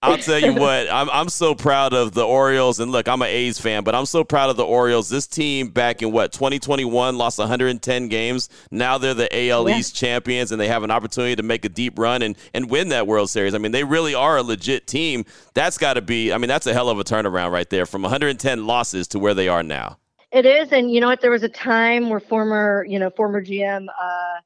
I'll 0.05 0.17
tell 0.17 0.39
you 0.39 0.53
what, 0.53 0.87
I'm 0.91 1.09
I'm 1.09 1.29
so 1.29 1.55
proud 1.55 1.93
of 1.93 2.13
the 2.13 2.23
Orioles, 2.25 2.79
and 2.79 2.91
look, 2.91 3.07
I'm 3.07 3.21
an 3.21 3.27
A's 3.29 3.59
fan, 3.59 3.83
but 3.83 3.95
I'm 3.95 4.05
so 4.05 4.23
proud 4.23 4.49
of 4.49 4.57
the 4.57 4.65
Orioles. 4.65 5.09
This 5.09 5.27
team 5.27 5.69
back 5.69 6.01
in 6.01 6.11
what 6.11 6.31
2021 6.31 7.17
lost 7.17 7.39
110 7.39 8.07
games. 8.07 8.49
Now 8.71 8.97
they're 8.97 9.13
the 9.13 9.29
AL 9.49 9.69
Yeah. 9.69 9.77
East 9.77 9.95
champions, 9.95 10.51
and 10.51 10.61
they 10.61 10.67
have 10.67 10.83
an 10.83 10.91
opportunity 10.91 11.35
to 11.35 11.43
make 11.43 11.65
a 11.65 11.69
deep 11.69 11.97
run 11.99 12.21
and 12.21 12.35
and 12.53 12.69
win 12.69 12.89
that 12.89 13.07
World 13.07 13.29
Series. 13.29 13.53
I 13.53 13.57
mean, 13.57 13.71
they 13.71 13.83
really 13.83 14.15
are 14.15 14.37
a 14.37 14.43
legit 14.43 14.87
team. 14.87 15.25
That's 15.53 15.77
got 15.77 15.93
to 15.95 16.01
be. 16.01 16.31
I 16.33 16.37
mean, 16.37 16.47
that's 16.49 16.67
a 16.67 16.73
hell 16.73 16.89
of 16.89 16.99
a 16.99 17.03
turnaround 17.03 17.51
right 17.51 17.69
there 17.69 17.85
from 17.85 18.01
110 18.03 18.65
losses 18.67 19.07
to 19.09 19.19
where 19.19 19.33
they 19.33 19.47
are 19.47 19.63
now. 19.63 19.97
It 20.31 20.45
is, 20.45 20.71
and 20.73 20.91
you 20.91 20.99
know 20.99 21.07
what? 21.07 21.21
There 21.21 21.31
was 21.31 21.43
a 21.43 21.49
time 21.49 22.09
where 22.09 22.19
former, 22.19 22.85
you 22.89 22.99
know, 22.99 23.09
former 23.09 23.41
GM 23.41 23.85
uh, 23.87 24.39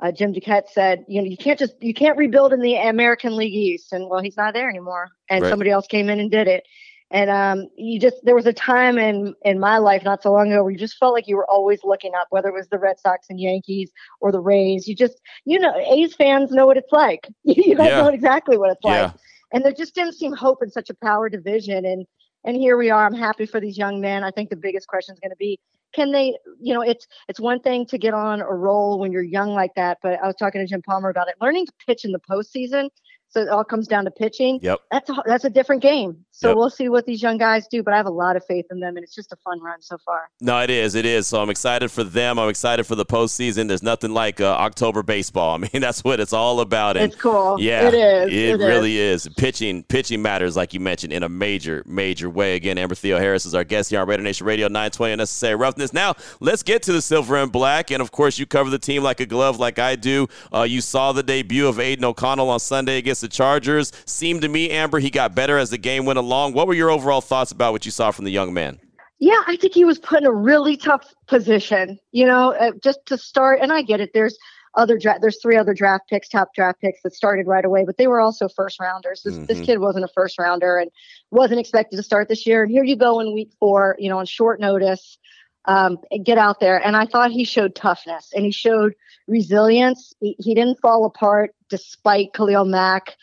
uh, 0.00 0.12
Jim 0.12 0.32
Duquette 0.32 0.68
said, 0.70 1.04
you 1.08 1.20
know, 1.20 1.28
you 1.28 1.36
can't 1.36 1.58
just 1.58 1.74
you 1.80 1.94
can't 1.94 2.16
rebuild 2.16 2.52
in 2.52 2.60
the 2.60 2.76
American 2.76 3.36
League 3.36 3.54
East, 3.54 3.92
and 3.92 4.08
well, 4.08 4.20
he's 4.20 4.36
not 4.36 4.54
there 4.54 4.68
anymore, 4.68 5.08
and 5.30 5.42
Right. 5.42 5.50
somebody 5.50 5.70
else 5.70 5.86
came 5.86 6.08
in 6.08 6.20
and 6.20 6.30
did 6.30 6.48
it. 6.48 6.64
And 7.10 7.28
um, 7.30 7.68
you 7.76 8.00
just 8.00 8.16
there 8.22 8.34
was 8.34 8.46
a 8.46 8.52
time 8.54 8.96
in 8.98 9.34
in 9.42 9.60
my 9.60 9.76
life 9.78 10.02
not 10.02 10.22
so 10.22 10.32
long 10.32 10.50
ago 10.50 10.62
where 10.62 10.72
you 10.72 10.78
just 10.78 10.96
felt 10.96 11.12
like 11.12 11.28
you 11.28 11.36
were 11.36 11.48
always 11.50 11.80
looking 11.84 12.12
up, 12.14 12.26
whether 12.30 12.48
it 12.48 12.54
was 12.54 12.68
the 12.68 12.78
Red 12.78 12.98
Sox 12.98 13.26
and 13.28 13.38
Yankees 13.38 13.92
or 14.20 14.32
the 14.32 14.40
Rays. 14.40 14.88
You 14.88 14.96
just, 14.96 15.20
you 15.44 15.58
know, 15.58 15.74
A's 15.76 16.14
fans 16.14 16.50
know 16.52 16.66
what 16.66 16.78
it's 16.78 16.90
like. 16.92 17.28
you 17.44 17.76
guys 17.76 17.88
Yeah. 17.90 18.02
know 18.02 18.08
exactly 18.08 18.56
what 18.56 18.70
it's 18.70 18.80
Yeah. 18.84 19.02
like. 19.02 19.14
And 19.52 19.62
there 19.64 19.72
just 19.72 19.94
didn't 19.94 20.14
seem 20.14 20.32
hope 20.32 20.62
in 20.62 20.70
such 20.70 20.88
a 20.88 20.94
power 20.94 21.28
division. 21.28 21.84
And 21.84 22.06
and 22.44 22.56
here 22.56 22.76
we 22.76 22.90
are. 22.90 23.06
I'm 23.06 23.14
happy 23.14 23.46
for 23.46 23.60
these 23.60 23.78
young 23.78 24.00
men. 24.00 24.24
I 24.24 24.30
think 24.30 24.50
the 24.50 24.56
biggest 24.56 24.88
question 24.88 25.14
is 25.14 25.20
going 25.20 25.30
to 25.30 25.36
be 25.36 25.58
can 25.92 26.10
they 26.10 26.36
you 26.60 26.74
know 26.74 26.80
it's 26.80 27.06
it's 27.28 27.40
one 27.40 27.60
thing 27.60 27.86
to 27.86 27.98
get 27.98 28.14
on 28.14 28.40
a 28.40 28.52
roll 28.52 28.98
when 28.98 29.12
you're 29.12 29.22
young 29.22 29.50
like 29.50 29.74
that 29.74 29.98
but 30.02 30.18
i 30.22 30.26
was 30.26 30.36
talking 30.36 30.60
to 30.60 30.66
jim 30.66 30.82
palmer 30.82 31.10
about 31.10 31.28
it 31.28 31.34
learning 31.40 31.66
to 31.66 31.72
pitch 31.86 32.04
in 32.04 32.12
the 32.12 32.20
postseason 32.20 32.88
so 33.32 33.40
it 33.42 33.48
all 33.48 33.64
comes 33.64 33.88
down 33.88 34.04
to 34.04 34.10
pitching 34.10 34.58
Yep. 34.62 34.78
that's 34.90 35.10
a, 35.10 35.14
that's 35.26 35.44
a 35.44 35.50
different 35.50 35.82
game 35.82 36.24
so 36.30 36.48
Yep. 36.48 36.56
we'll 36.56 36.70
see 36.70 36.88
what 36.88 37.06
these 37.06 37.22
young 37.22 37.38
guys 37.38 37.66
do 37.68 37.82
but 37.82 37.92
i 37.94 37.96
have 37.96 38.06
a 38.06 38.10
lot 38.10 38.36
of 38.36 38.44
faith 38.46 38.66
in 38.70 38.78
them 38.80 38.96
and 38.96 39.04
it's 39.04 39.14
just 39.14 39.32
a 39.32 39.36
fun 39.44 39.60
run 39.62 39.80
so 39.80 39.96
far 40.04 40.28
No, 40.40 40.58
it 40.60 40.70
is. 40.70 40.94
It 40.94 41.06
is. 41.06 41.26
So 41.26 41.40
I'm 41.40 41.50
excited 41.50 41.90
for 41.90 42.04
them. 42.04 42.38
I'm 42.38 42.48
excited 42.48 42.84
for 42.84 42.94
the 42.94 43.04
postseason. 43.06 43.68
There's 43.68 43.82
nothing 43.82 44.12
like 44.12 44.40
uh, 44.40 44.46
October 44.46 45.02
baseball. 45.02 45.54
I 45.54 45.58
mean, 45.58 45.80
that's 45.80 46.02
what 46.04 46.20
it's 46.20 46.32
all 46.32 46.60
about. 46.60 46.96
And 46.96 47.10
it's 47.12 47.20
cool 47.20 47.56
Yeah, 47.60 47.88
it 47.88 47.94
is. 47.94 48.32
It 48.60 48.64
really 48.64 48.98
is. 48.98 49.28
Pitching, 49.36 49.82
pitching 49.84 50.20
matters, 50.22 50.56
like 50.56 50.74
you 50.74 50.80
mentioned, 50.80 51.12
in 51.12 51.22
a 51.22 51.28
major, 51.28 51.82
major 51.86 52.28
way. 52.28 52.56
Again, 52.56 52.76
Amber 52.78 52.94
Theoharis 52.94 53.46
is 53.46 53.54
our 53.54 53.64
guest 53.64 53.90
here 53.90 54.00
on 54.00 54.08
Raider 54.08 54.22
Nation 54.22 54.46
Radio 54.46 54.66
920 54.68 55.12
Unnecessary 55.12 55.54
Roughness. 55.54 55.92
Now, 55.92 56.14
let's 56.40 56.62
get 56.62 56.82
to 56.84 56.92
the 56.92 57.02
silver 57.02 57.36
and 57.36 57.50
black. 57.52 57.90
And 57.90 58.02
of 58.02 58.10
course, 58.10 58.38
you 58.38 58.46
cover 58.46 58.68
the 58.70 58.78
team 58.78 59.02
like 59.02 59.20
a 59.20 59.26
glove, 59.26 59.58
like 59.58 59.78
I 59.78 59.96
do. 59.96 60.26
Uh, 60.52 60.62
you 60.62 60.80
saw 60.80 61.12
the 61.12 61.22
debut 61.22 61.66
of 61.68 61.78
Aidan 61.78 62.04
O'Connell 62.04 62.50
on 62.50 62.60
Sunday 62.60 62.98
against 62.98 63.21
the 63.22 63.28
Chargers. 63.28 63.90
Seemed 64.04 64.42
to 64.42 64.48
me, 64.48 64.70
Amber, 64.70 64.98
he 64.98 65.08
got 65.08 65.34
better 65.34 65.56
as 65.56 65.70
the 65.70 65.78
game 65.78 66.04
went 66.04 66.18
along. 66.18 66.52
What 66.52 66.66
were 66.66 66.74
your 66.74 66.90
overall 66.90 67.22
thoughts 67.22 67.50
about 67.50 67.72
what 67.72 67.86
you 67.86 67.90
saw 67.90 68.10
from 68.10 68.26
the 68.26 68.30
young 68.30 68.52
man? 68.52 68.78
Yeah, 69.18 69.40
I 69.46 69.56
think 69.56 69.72
he 69.72 69.84
was 69.84 69.98
put 69.98 70.20
in 70.20 70.26
a 70.26 70.32
really 70.32 70.76
tough 70.76 71.14
position, 71.28 71.98
you 72.10 72.26
know, 72.26 72.52
uh, 72.54 72.72
just 72.82 73.06
to 73.06 73.16
start. 73.16 73.60
And 73.62 73.72
I 73.72 73.82
get 73.82 74.00
it. 74.00 74.10
There's 74.12 74.36
other 74.74 74.98
draft, 74.98 75.20
there's 75.20 75.38
three 75.40 75.56
other 75.56 75.74
draft 75.74 76.08
picks, 76.08 76.28
top 76.28 76.54
draft 76.54 76.80
picks 76.80 77.02
that 77.02 77.14
started 77.14 77.46
right 77.46 77.64
away, 77.64 77.84
but 77.84 77.98
they 77.98 78.06
were 78.06 78.20
also 78.20 78.48
first 78.48 78.80
rounders. 78.80 79.22
This, 79.22 79.36
this 79.46 79.60
Mhm. 79.60 79.66
kid 79.66 79.78
wasn't 79.80 80.06
a 80.06 80.08
first 80.08 80.38
rounder 80.38 80.78
and 80.78 80.90
wasn't 81.30 81.60
expected 81.60 81.96
to 81.98 82.02
start 82.02 82.28
this 82.28 82.46
year. 82.46 82.62
And 82.62 82.72
here 82.72 82.82
you 82.82 82.96
go 82.96 83.20
in 83.20 83.34
week 83.34 83.50
four, 83.60 83.96
you 83.98 84.08
know, 84.08 84.18
on 84.18 84.24
short 84.26 84.60
notice, 84.60 85.18
um, 85.66 85.98
get 86.24 86.38
out 86.38 86.60
there. 86.60 86.84
And 86.84 86.96
I 86.96 87.06
thought 87.06 87.30
he 87.30 87.44
showed 87.44 87.74
toughness 87.74 88.30
and 88.34 88.44
he 88.44 88.50
showed 88.50 88.94
resilience. 89.28 90.12
He, 90.20 90.36
he 90.38 90.54
didn't 90.54 90.80
fall 90.80 91.04
apart 91.04 91.54
despite 91.68 92.32
Khalil 92.32 92.64
Mack 92.64 93.16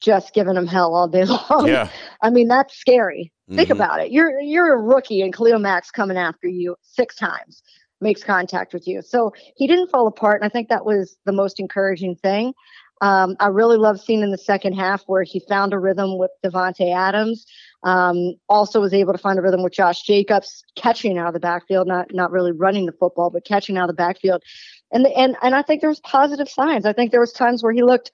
just 0.00 0.34
giving 0.34 0.56
him 0.56 0.66
hell 0.66 0.94
all 0.94 1.08
day 1.08 1.24
long. 1.50 1.66
Yeah. 1.68 1.88
I 2.22 2.30
mean, 2.30 2.48
that's 2.48 2.76
scary. 2.76 3.32
Think 3.54 3.68
Mhm. 3.68 3.72
about 3.72 4.00
it. 4.00 4.10
You're 4.10 4.40
you're 4.40 4.72
a 4.72 4.80
rookie 4.80 5.20
and 5.22 5.32
Khalil 5.34 5.58
Mack's 5.58 5.90
coming 5.90 6.16
after 6.16 6.48
you 6.48 6.76
six 6.82 7.14
times, 7.14 7.62
makes 8.00 8.24
contact 8.24 8.72
with 8.72 8.88
you. 8.88 9.02
So 9.02 9.32
he 9.54 9.66
didn't 9.66 9.90
fall 9.90 10.06
apart, 10.06 10.40
and 10.40 10.46
I 10.48 10.52
think 10.52 10.68
that 10.70 10.84
was 10.86 11.16
the 11.26 11.32
most 11.32 11.60
encouraging 11.60 12.16
thing. 12.16 12.54
Um, 13.00 13.36
I 13.40 13.48
really 13.48 13.76
love 13.76 14.00
seeing 14.00 14.22
in 14.22 14.30
the 14.30 14.38
second 14.38 14.72
half 14.74 15.02
where 15.08 15.24
he 15.24 15.40
found 15.40 15.74
a 15.74 15.78
rhythm 15.78 16.16
with 16.16 16.30
Davante 16.44 16.94
Adams. 16.94 17.44
Um, 17.84 18.34
also 18.48 18.80
was 18.80 18.94
able 18.94 19.12
to 19.12 19.18
find 19.18 19.38
a 19.38 19.42
rhythm 19.42 19.62
with 19.62 19.74
Josh 19.74 20.02
Jacobs, 20.02 20.64
catching 20.74 21.18
out 21.18 21.28
of 21.28 21.34
the 21.34 21.40
backfield, 21.40 21.86
not 21.86 22.12
not 22.12 22.30
really 22.30 22.52
running 22.52 22.86
the 22.86 22.92
football, 22.92 23.30
but 23.30 23.44
catching 23.44 23.76
out 23.76 23.84
of 23.84 23.96
the 23.96 24.02
backfield. 24.02 24.42
And 24.90 25.06
and 25.06 25.36
and 25.42 25.54
I 25.54 25.62
think 25.62 25.80
there 25.80 25.90
was 25.90 26.00
positive 26.00 26.48
signs. 26.48 26.86
I 26.86 26.94
think 26.94 27.10
there 27.10 27.20
was 27.20 27.32
times 27.32 27.62
where 27.62 27.72
he 27.72 27.82
looked 27.82 28.10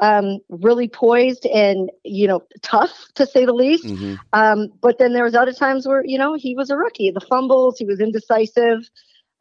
um, 0.00 0.38
really 0.48 0.88
poised 0.88 1.46
and 1.46 1.90
you 2.04 2.26
know 2.26 2.42
tough 2.62 2.92
to 3.14 3.26
say 3.26 3.44
the 3.44 3.52
least. 3.52 3.86
Mhm. 3.86 4.18
Um, 4.32 4.68
but 4.80 4.98
then 4.98 5.12
there 5.12 5.24
was 5.24 5.34
other 5.34 5.52
times 5.52 5.86
where 5.86 6.04
you 6.04 6.18
know 6.18 6.34
he 6.34 6.54
was 6.54 6.70
a 6.70 6.76
rookie. 6.76 7.10
The 7.10 7.20
fumbles, 7.20 7.78
he 7.78 7.84
was 7.84 8.00
indecisive. 8.00 8.90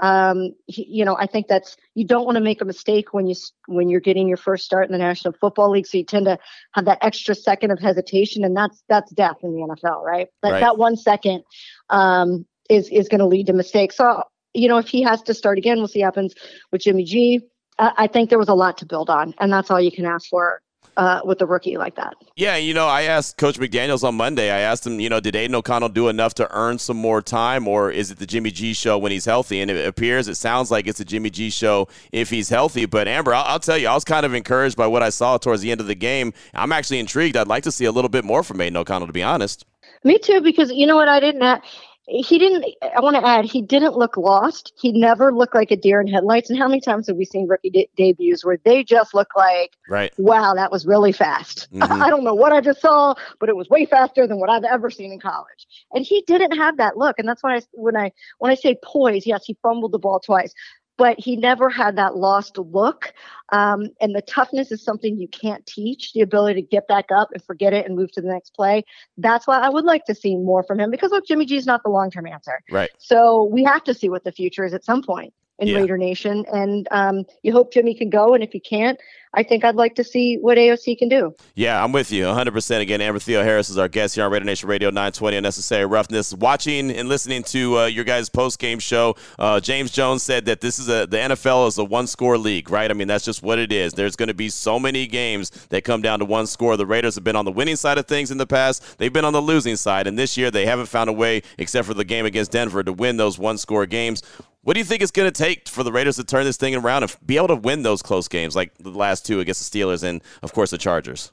Um, 0.03 0.53
you 0.67 1.05
know, 1.05 1.15
I 1.15 1.27
think 1.27 1.47
that's 1.47 1.77
you 1.95 2.05
don't 2.05 2.25
want 2.25 2.35
to 2.35 2.43
make 2.43 2.61
a 2.61 2.65
mistake 2.65 3.13
when 3.13 3.25
you 3.25 3.35
when 3.67 3.87
you're 3.87 4.01
getting 4.01 4.27
your 4.27 4.35
first 4.35 4.65
start 4.65 4.85
in 4.85 4.91
the 4.91 4.97
National 4.97 5.33
Football 5.33 5.71
League. 5.71 5.87
So 5.87 5.97
you 5.97 6.03
tend 6.03 6.25
to 6.25 6.37
have 6.73 6.83
that 6.85 6.97
extra 7.01 7.33
second 7.33 7.71
of 7.71 7.79
hesitation, 7.79 8.43
and 8.43 8.55
that's 8.55 8.83
that's 8.89 9.13
death 9.13 9.37
in 9.43 9.53
the 9.53 9.61
NFL, 9.61 10.03
right? 10.03 10.27
That 10.41 10.51
Right. 10.51 10.59
that 10.59 10.77
one 10.77 10.97
second 10.97 11.43
um, 11.89 12.45
is 12.69 12.89
is 12.89 13.07
going 13.07 13.19
to 13.19 13.25
lead 13.25 13.47
to 13.47 13.53
mistakes. 13.53 13.95
So 13.95 14.23
you 14.53 14.67
know, 14.67 14.77
if 14.77 14.89
he 14.89 15.03
has 15.03 15.21
to 15.23 15.33
start 15.33 15.57
again, 15.57 15.77
we'll 15.77 15.87
see 15.87 15.99
what 15.99 16.07
happens 16.07 16.35
with 16.73 16.81
Jimmy 16.81 17.05
G. 17.05 17.39
I, 17.79 17.93
I 17.99 18.07
think 18.07 18.29
there 18.29 18.37
was 18.37 18.49
a 18.49 18.53
lot 18.53 18.77
to 18.79 18.85
build 18.85 19.09
on, 19.09 19.33
and 19.39 19.53
that's 19.53 19.71
all 19.71 19.79
you 19.79 19.91
can 19.91 20.05
ask 20.05 20.27
for 20.27 20.61
uh, 20.97 21.21
with 21.23 21.41
a 21.41 21.45
rookie 21.45 21.77
like 21.77 21.95
that. 21.95 22.15
Yeah, 22.35 22.55
you 22.55 22.73
know, 22.73 22.87
I 22.87 23.03
asked 23.03 23.37
Coach 23.37 23.59
McDaniels 23.59 24.03
on 24.03 24.15
Monday. 24.15 24.51
I 24.51 24.59
asked 24.59 24.85
him, 24.85 24.99
you 24.99 25.09
know, 25.09 25.19
did 25.19 25.35
Aidan 25.35 25.55
O'Connell 25.55 25.89
do 25.89 26.07
enough 26.07 26.33
to 26.35 26.55
earn 26.55 26.79
some 26.79 26.97
more 26.97 27.21
time, 27.21 27.67
or 27.67 27.91
is 27.91 28.11
it 28.11 28.19
the 28.19 28.25
Jimmy 28.25 28.51
G 28.51 28.73
show 28.73 28.97
when 28.97 29.11
he's 29.11 29.25
healthy? 29.25 29.61
And 29.61 29.69
it 29.69 29.87
appears, 29.87 30.27
it 30.27 30.35
sounds 30.35 30.71
like 30.71 30.87
it's 30.87 30.99
a 30.99 31.05
Jimmy 31.05 31.29
G 31.29 31.49
show 31.49 31.87
if 32.11 32.29
he's 32.29 32.49
healthy. 32.49 32.85
But 32.85 33.07
Amber, 33.07 33.33
I'll, 33.33 33.45
I'll 33.45 33.59
tell 33.59 33.77
you, 33.77 33.87
I 33.87 33.93
was 33.93 34.03
kind 34.03 34.25
of 34.25 34.33
encouraged 34.33 34.77
by 34.77 34.87
what 34.87 35.03
I 35.03 35.09
saw 35.09 35.37
towards 35.37 35.61
the 35.61 35.71
end 35.71 35.81
of 35.81 35.87
the 35.87 35.95
game. 35.95 36.33
I'm 36.53 36.71
actually 36.71 36.99
intrigued. 36.99 37.37
I'd 37.37 37.47
like 37.47 37.63
to 37.63 37.71
see 37.71 37.85
a 37.85 37.91
little 37.91 38.09
bit 38.09 38.25
more 38.25 38.43
from 38.43 38.61
Aidan 38.61 38.77
O'Connell, 38.77 39.07
to 39.07 39.13
be 39.13 39.23
honest. 39.23 39.65
Me 40.03 40.17
too, 40.17 40.41
because 40.41 40.71
you 40.71 40.85
know 40.85 40.95
what? 40.95 41.07
I 41.07 41.19
didn't. 41.19 41.63
He 42.05 42.37
didn't. 42.37 42.65
I 42.95 42.99
want 42.99 43.15
to 43.15 43.25
add, 43.25 43.45
he 43.45 43.61
didn't 43.61 43.95
look 43.95 44.17
lost. 44.17 44.73
He 44.77 44.91
never 44.91 45.33
looked 45.33 45.55
like 45.55 45.71
a 45.71 45.77
deer 45.77 46.01
in 46.01 46.07
headlights. 46.07 46.49
And 46.49 46.59
how 46.59 46.67
many 46.67 46.81
times 46.81 47.07
have 47.07 47.15
we 47.15 47.23
seen 47.23 47.47
rookie 47.47 47.69
de- 47.69 47.89
debuts 47.95 48.43
where 48.43 48.57
they 48.65 48.83
just 48.83 49.13
look 49.13 49.29
like, 49.37 49.77
Right. 49.87 50.11
wow, 50.17 50.53
that 50.53 50.71
was 50.71 50.85
really 50.85 51.13
fast. 51.13 51.69
Mhm. 51.73 52.01
I 52.01 52.09
don't 52.09 52.23
know 52.25 52.33
what 52.33 52.51
I 52.51 52.59
just 52.61 52.81
saw, 52.81 53.13
but 53.39 53.47
it 53.49 53.55
was 53.55 53.69
way 53.69 53.85
faster 53.85 54.27
than 54.27 54.37
what 54.39 54.49
I've 54.49 54.63
ever 54.65 54.89
seen 54.89 55.11
in 55.13 55.19
college. 55.19 55.67
And 55.93 56.05
he 56.05 56.23
didn't 56.27 56.57
have 56.57 56.77
that 56.77 56.97
look. 56.97 57.19
And 57.19 57.27
that's 57.27 57.41
why 57.41 57.55
I, 57.55 57.61
when 57.71 57.95
I 57.95 58.11
when 58.39 58.51
I 58.51 58.55
say 58.55 58.77
poise, 58.83 59.25
yes, 59.25 59.45
he 59.45 59.57
fumbled 59.63 59.91
the 59.93 59.99
ball 59.99 60.19
twice. 60.19 60.53
But 60.97 61.19
he 61.19 61.35
never 61.35 61.69
had 61.69 61.95
that 61.97 62.15
lost 62.15 62.57
look. 62.57 63.13
Um, 63.49 63.89
and 64.01 64.15
the 64.15 64.21
toughness 64.21 64.71
is 64.71 64.83
something 64.83 65.19
you 65.19 65.27
can't 65.27 65.65
teach. 65.65 66.13
The 66.13 66.21
ability 66.21 66.61
to 66.61 66.67
get 66.67 66.87
back 66.87 67.05
up 67.11 67.29
and 67.33 67.43
forget 67.43 67.73
it 67.73 67.85
and 67.85 67.95
move 67.95 68.11
to 68.13 68.21
the 68.21 68.27
next 68.27 68.55
play. 68.55 68.83
That's 69.17 69.47
why 69.47 69.59
I 69.59 69.69
would 69.69 69.85
like 69.85 70.05
to 70.05 70.15
see 70.15 70.35
more 70.35 70.63
from 70.63 70.79
him 70.79 70.91
because 70.91 71.11
look, 71.11 71.27
Jimmy 71.27 71.45
G 71.45 71.57
is 71.57 71.65
not 71.65 71.83
the 71.83 71.89
long 71.89 72.11
term 72.11 72.27
answer. 72.27 72.61
Right. 72.71 72.89
So 72.97 73.43
we 73.45 73.63
have 73.63 73.83
to 73.85 73.93
see 73.93 74.09
what 74.09 74.23
the 74.23 74.31
future 74.31 74.63
is 74.63 74.73
at 74.73 74.83
some 74.83 75.03
point 75.03 75.33
in 75.59 75.67
Yeah. 75.67 75.77
Raider 75.77 75.97
Nation. 75.97 76.45
And 76.51 76.87
um, 76.91 77.25
you 77.41 77.51
hope 77.51 77.73
Jimmy 77.73 77.93
can 77.93 78.09
go. 78.09 78.33
And 78.33 78.43
if 78.43 78.51
he 78.51 78.59
can't, 78.59 78.99
I 79.35 79.41
think 79.41 79.63
I'd 79.65 79.75
like 79.75 79.95
to 79.95 80.03
see 80.03 80.35
what 80.35 80.59
AOC 80.59 80.99
can 80.99 81.09
do. 81.09 81.33
Yeah, 81.55 81.83
I'm 81.83 81.91
with 81.91 82.11
you 82.11 82.25
100%. 82.25 82.81
Again, 82.81 83.01
Amber 83.01 83.17
Theoharis 83.19 83.69
is 83.71 83.79
our 83.79 83.87
guest 83.87 84.13
here 84.13 84.23
on 84.25 84.31
Radio 84.31 84.45
Nation 84.45 84.69
Radio 84.69 84.89
920 84.89 85.37
Unnecessary 85.37 85.87
Roughness. 85.87 86.33
Watching 86.35 86.91
and 86.91 87.09
listening 87.09 87.41
to 87.45 87.79
uh, 87.79 87.85
your 87.87 88.03
guys' 88.03 88.29
post 88.29 88.59
game 88.59 88.77
show, 88.77 89.15
uh, 89.39 89.59
James 89.59 89.89
Jones 89.89 90.21
said 90.21 90.45
that 90.45 90.61
this 90.61 90.77
is 90.77 90.87
a 90.87 91.07
the 91.07 91.17
NFL 91.17 91.67
is 91.67 91.79
a 91.79 91.83
one 91.83 92.05
score 92.05 92.37
league, 92.37 92.69
right? 92.69 92.91
I 92.91 92.93
mean, 92.93 93.07
that's 93.07 93.25
just 93.25 93.41
what 93.41 93.57
it 93.57 93.71
is. 93.71 93.93
There's 93.93 94.15
going 94.15 94.27
to 94.27 94.35
be 94.35 94.49
so 94.49 94.79
many 94.79 95.07
games 95.07 95.49
that 95.69 95.83
come 95.83 96.03
down 96.03 96.19
to 96.19 96.25
one 96.25 96.45
score. 96.45 96.77
The 96.77 96.85
Raiders 96.85 97.15
have 97.15 97.23
been 97.23 97.35
on 97.35 97.45
the 97.45 97.51
winning 97.51 97.75
side 97.75 97.97
of 97.97 98.05
things 98.05 98.29
in 98.29 98.37
the 98.37 98.45
past, 98.47 98.99
they've 98.99 99.11
been 99.11 99.25
on 99.25 99.33
the 99.33 99.41
losing 99.41 99.77
side, 99.77 100.05
and 100.05 100.17
this 100.17 100.37
year 100.37 100.51
they 100.51 100.67
haven't 100.67 100.87
found 100.87 101.09
a 101.09 101.13
way, 101.13 101.41
except 101.57 101.87
for 101.87 101.95
the 101.95 102.05
game 102.05 102.27
against 102.27 102.51
Denver, 102.51 102.83
to 102.83 102.93
win 102.93 103.17
those 103.17 103.39
one 103.39 103.57
score 103.57 103.87
games. 103.87 104.21
What 104.63 104.73
do 104.75 104.79
you 104.79 104.85
think 104.85 105.01
it's 105.01 105.11
going 105.11 105.29
to 105.29 105.43
take 105.43 105.67
for 105.67 105.83
the 105.83 105.91
Raiders 105.91 106.15
to 106.15 106.23
turn 106.23 106.45
this 106.45 106.55
thing 106.57 106.73
around 106.73 107.03
and 107.03 107.15
be 107.25 107.35
able 107.37 107.49
to 107.49 107.55
win 107.55 107.83
those 107.83 108.01
close 108.01 108.29
games 108.29 108.55
like 108.55 108.73
the 108.77 108.89
last 108.91 109.25
two 109.25 109.41
against 109.41 109.71
the 109.71 109.79
Steelers 109.79 110.03
and, 110.03 110.21
of 110.41 110.53
course, 110.53 110.71
the 110.71 110.77
Chargers? 110.77 111.31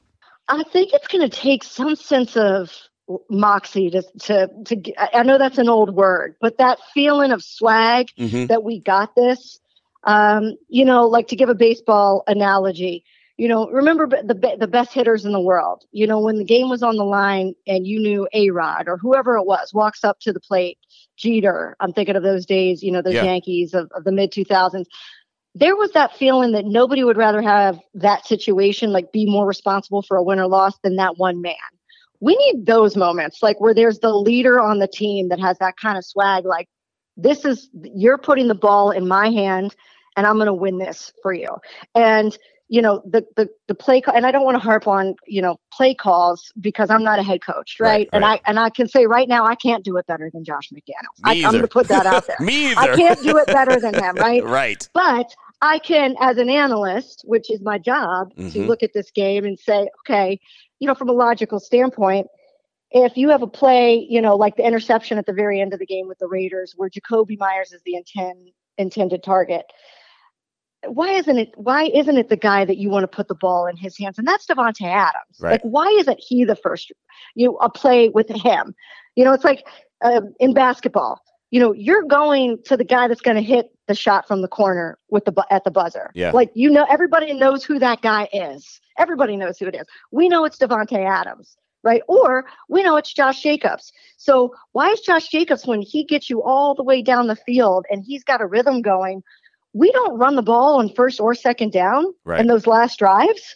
I 0.49 0.63
think 0.63 0.91
it's 0.93 1.07
going 1.07 1.27
to 1.27 1.35
take 1.35 1.63
some 1.63 1.95
sense 1.95 2.35
of 2.35 2.71
moxie 3.29 3.89
to 3.89 4.03
to 4.19 4.47
to. 4.65 4.93
I 5.15 5.23
know 5.23 5.37
that's 5.37 5.57
an 5.57 5.69
old 5.69 5.95
word, 5.95 6.35
but 6.41 6.57
that 6.57 6.77
feeling 6.93 7.31
of 7.31 7.41
swag 7.43 8.07
Mhm. 8.17 8.47
that 8.47 8.63
we 8.63 8.79
got 8.79 9.15
this. 9.15 9.59
Um, 10.03 10.55
you 10.67 10.83
know, 10.83 11.07
like 11.07 11.27
to 11.29 11.35
give 11.35 11.49
a 11.49 11.55
baseball 11.55 12.23
analogy. 12.27 13.03
You 13.37 13.47
know, 13.47 13.69
remember 13.69 14.07
the 14.07 14.57
the 14.59 14.67
best 14.67 14.93
hitters 14.93 15.25
in 15.25 15.31
the 15.31 15.39
world. 15.39 15.83
You 15.91 16.05
know, 16.05 16.19
when 16.19 16.37
the 16.37 16.43
game 16.43 16.69
was 16.69 16.83
on 16.83 16.97
the 16.97 17.05
line 17.05 17.53
and 17.65 17.87
you 17.87 17.99
knew 17.99 18.27
A 18.33 18.49
Rod 18.49 18.87
or 18.87 18.97
whoever 18.97 19.37
it 19.37 19.45
was 19.45 19.73
walks 19.73 20.03
up 20.03 20.19
to 20.21 20.33
the 20.33 20.39
plate, 20.39 20.77
Jeter. 21.21 21.75
I'm 21.79 21.93
thinking 21.93 22.15
of 22.15 22.23
those 22.23 22.45
days. 22.45 22.81
You 22.81 22.91
know, 22.91 23.01
those 23.01 23.13
Yeah. 23.13 23.25
Yankees 23.25 23.73
of, 23.73 23.91
of 23.95 24.03
the 24.03 24.11
mid 24.11 24.31
2000s 24.31 24.85
there 25.53 25.75
was 25.75 25.91
that 25.91 26.15
feeling 26.15 26.53
that 26.53 26.65
nobody 26.65 27.03
would 27.03 27.17
rather 27.17 27.41
have 27.41 27.79
that 27.93 28.25
situation, 28.25 28.91
like 28.91 29.11
be 29.11 29.25
more 29.25 29.45
responsible 29.45 30.01
for 30.01 30.17
a 30.17 30.23
win 30.23 30.39
or 30.39 30.47
loss 30.47 30.77
than 30.83 30.95
that 30.95 31.17
one 31.17 31.41
man. 31.41 31.55
We 32.21 32.35
need 32.37 32.65
those 32.65 32.95
moments, 32.95 33.41
like 33.41 33.59
where 33.59 33.73
there's 33.73 33.99
the 33.99 34.13
leader 34.13 34.59
on 34.59 34.79
the 34.79 34.87
team 34.87 35.29
that 35.29 35.39
has 35.39 35.57
that 35.57 35.75
kind 35.77 35.97
of 35.97 36.05
swag, 36.05 36.45
like, 36.45 36.69
this 37.17 37.43
is, 37.43 37.69
you're 37.93 38.17
putting 38.17 38.47
the 38.47 38.55
ball 38.55 38.91
in 38.91 39.07
my 39.07 39.29
hand 39.29 39.75
and 40.15 40.25
I'm 40.25 40.35
going 40.35 40.45
to 40.45 40.53
win 40.53 40.77
this 40.77 41.11
for 41.21 41.33
you. 41.33 41.49
And, 41.95 42.37
you 42.71 42.81
know, 42.81 43.01
the, 43.05 43.25
the, 43.35 43.49
the 43.67 43.75
play, 43.75 43.99
ca- 43.99 44.13
and 44.15 44.25
I 44.25 44.31
don't 44.31 44.45
want 44.45 44.55
to 44.55 44.59
harp 44.59 44.87
on, 44.87 45.13
you 45.27 45.41
know, 45.41 45.59
play 45.73 45.93
calls 45.93 46.53
because 46.61 46.89
I'm 46.89 47.03
not 47.03 47.19
a 47.19 47.23
head 47.23 47.41
coach, 47.45 47.75
right? 47.81 47.89
Right, 47.89 48.09
And 48.13 48.23
right. 48.23 48.39
I, 48.45 48.49
and 48.49 48.57
I 48.57 48.69
can 48.69 48.87
say 48.87 49.05
right 49.07 49.27
now, 49.27 49.45
I 49.45 49.55
can't 49.55 49.83
do 49.83 49.97
it 49.97 50.07
better 50.07 50.29
than 50.33 50.45
Josh 50.45 50.69
McDaniels. 50.73 51.19
I, 51.25 51.33
Me 51.33 51.43
I'm 51.43 51.51
going 51.51 51.63
to 51.63 51.67
put 51.67 51.89
that 51.89 52.05
out 52.05 52.25
there. 52.27 52.37
Me 52.45 52.71
either. 52.71 52.93
I 52.93 52.95
can't 52.95 53.21
do 53.21 53.35
it 53.37 53.47
better 53.47 53.77
than 53.81 53.93
him, 54.01 54.15
right? 54.21 54.41
right. 54.45 54.87
But 54.93 55.35
I 55.61 55.79
can, 55.79 56.15
as 56.21 56.37
an 56.37 56.49
analyst, 56.49 57.23
which 57.25 57.51
is 57.51 57.59
my 57.61 57.77
job, 57.77 58.29
to 58.37 58.41
Mhm. 58.41 58.67
look 58.67 58.83
at 58.83 58.93
this 58.93 59.11
game 59.11 59.43
and 59.43 59.59
say, 59.59 59.89
okay, 60.07 60.39
you 60.79 60.87
know, 60.87 60.95
from 60.95 61.09
a 61.09 61.13
logical 61.13 61.59
standpoint, 61.59 62.27
if 62.91 63.17
you 63.17 63.27
have 63.31 63.41
a 63.41 63.47
play, 63.47 64.07
you 64.09 64.21
know, 64.21 64.37
like 64.37 64.55
the 64.55 64.65
interception 64.65 65.17
at 65.17 65.25
the 65.25 65.33
very 65.33 65.59
end 65.59 65.73
of 65.73 65.79
the 65.79 65.85
game 65.85 66.07
with 66.07 66.19
the 66.19 66.27
Raiders, 66.27 66.73
where 66.77 66.89
Jakobi 66.89 67.37
Meyers 67.37 67.73
is 67.73 67.81
the 67.85 67.95
intent, 67.95 68.37
intended 68.77 69.23
target, 69.23 69.65
why 70.87 71.11
isn't 71.11 71.37
it? 71.37 71.51
Why 71.55 71.83
isn't 71.83 72.17
it 72.17 72.29
the 72.29 72.37
guy 72.37 72.65
that 72.65 72.77
you 72.77 72.89
want 72.89 73.03
to 73.03 73.07
put 73.07 73.27
the 73.27 73.35
ball 73.35 73.67
in 73.67 73.77
his 73.77 73.97
hands? 73.97 74.17
And 74.17 74.27
that's 74.27 74.45
Davante 74.45 74.85
Adams. 74.85 75.39
Right. 75.39 75.51
Like, 75.51 75.61
why 75.61 75.87
isn't 75.99 76.19
he 76.19 76.43
the 76.43 76.55
first? 76.55 76.91
You 77.35 77.57
a 77.57 77.69
play 77.69 78.09
with 78.09 78.29
him. 78.29 78.73
You 79.15 79.23
know, 79.23 79.33
it's 79.33 79.43
like 79.43 79.65
um, 80.01 80.33
in 80.39 80.53
basketball. 80.53 81.21
You 81.51 81.59
know, 81.59 81.73
you're 81.73 82.03
going 82.03 82.59
to 82.65 82.77
the 82.77 82.85
guy 82.85 83.07
that's 83.07 83.21
going 83.21 83.35
to 83.35 83.43
hit 83.43 83.71
the 83.87 83.93
shot 83.93 84.27
from 84.27 84.41
the 84.41 84.47
corner 84.47 84.97
with 85.09 85.25
the 85.25 85.45
at 85.51 85.63
the 85.65 85.71
buzzer. 85.71 86.11
Yeah. 86.15 86.31
Like 86.31 86.49
you 86.55 86.69
know, 86.69 86.85
everybody 86.89 87.33
knows 87.33 87.63
who 87.63 87.77
that 87.79 88.01
guy 88.01 88.27
is. 88.33 88.79
Everybody 88.97 89.37
knows 89.37 89.59
who 89.59 89.67
it 89.67 89.75
is. 89.75 89.85
We 90.11 90.29
know 90.29 90.45
it's 90.45 90.57
Davante 90.57 91.05
Adams, 91.05 91.57
right? 91.83 92.01
Or 92.07 92.45
we 92.69 92.83
know 92.83 92.95
it's 92.95 93.13
Josh 93.13 93.41
Jacobs. 93.43 93.91
So 94.17 94.53
why 94.71 94.89
is 94.89 95.01
Josh 95.01 95.27
Jacobs 95.27 95.67
when 95.67 95.81
he 95.81 96.03
gets 96.03 96.29
you 96.29 96.41
all 96.41 96.73
the 96.73 96.83
way 96.83 97.01
down 97.01 97.27
the 97.27 97.35
field 97.35 97.85
and 97.91 98.03
he's 98.03 98.23
got 98.23 98.41
a 98.41 98.47
rhythm 98.47 98.81
going? 98.81 99.21
We 99.73 99.91
don't 99.91 100.17
run 100.17 100.35
the 100.35 100.41
ball 100.41 100.79
on 100.79 100.89
first 100.93 101.19
or 101.19 101.33
second 101.35 101.71
down 101.71 102.05
Right. 102.25 102.39
in 102.39 102.47
those 102.47 102.67
last 102.67 102.99
drives. 102.99 103.55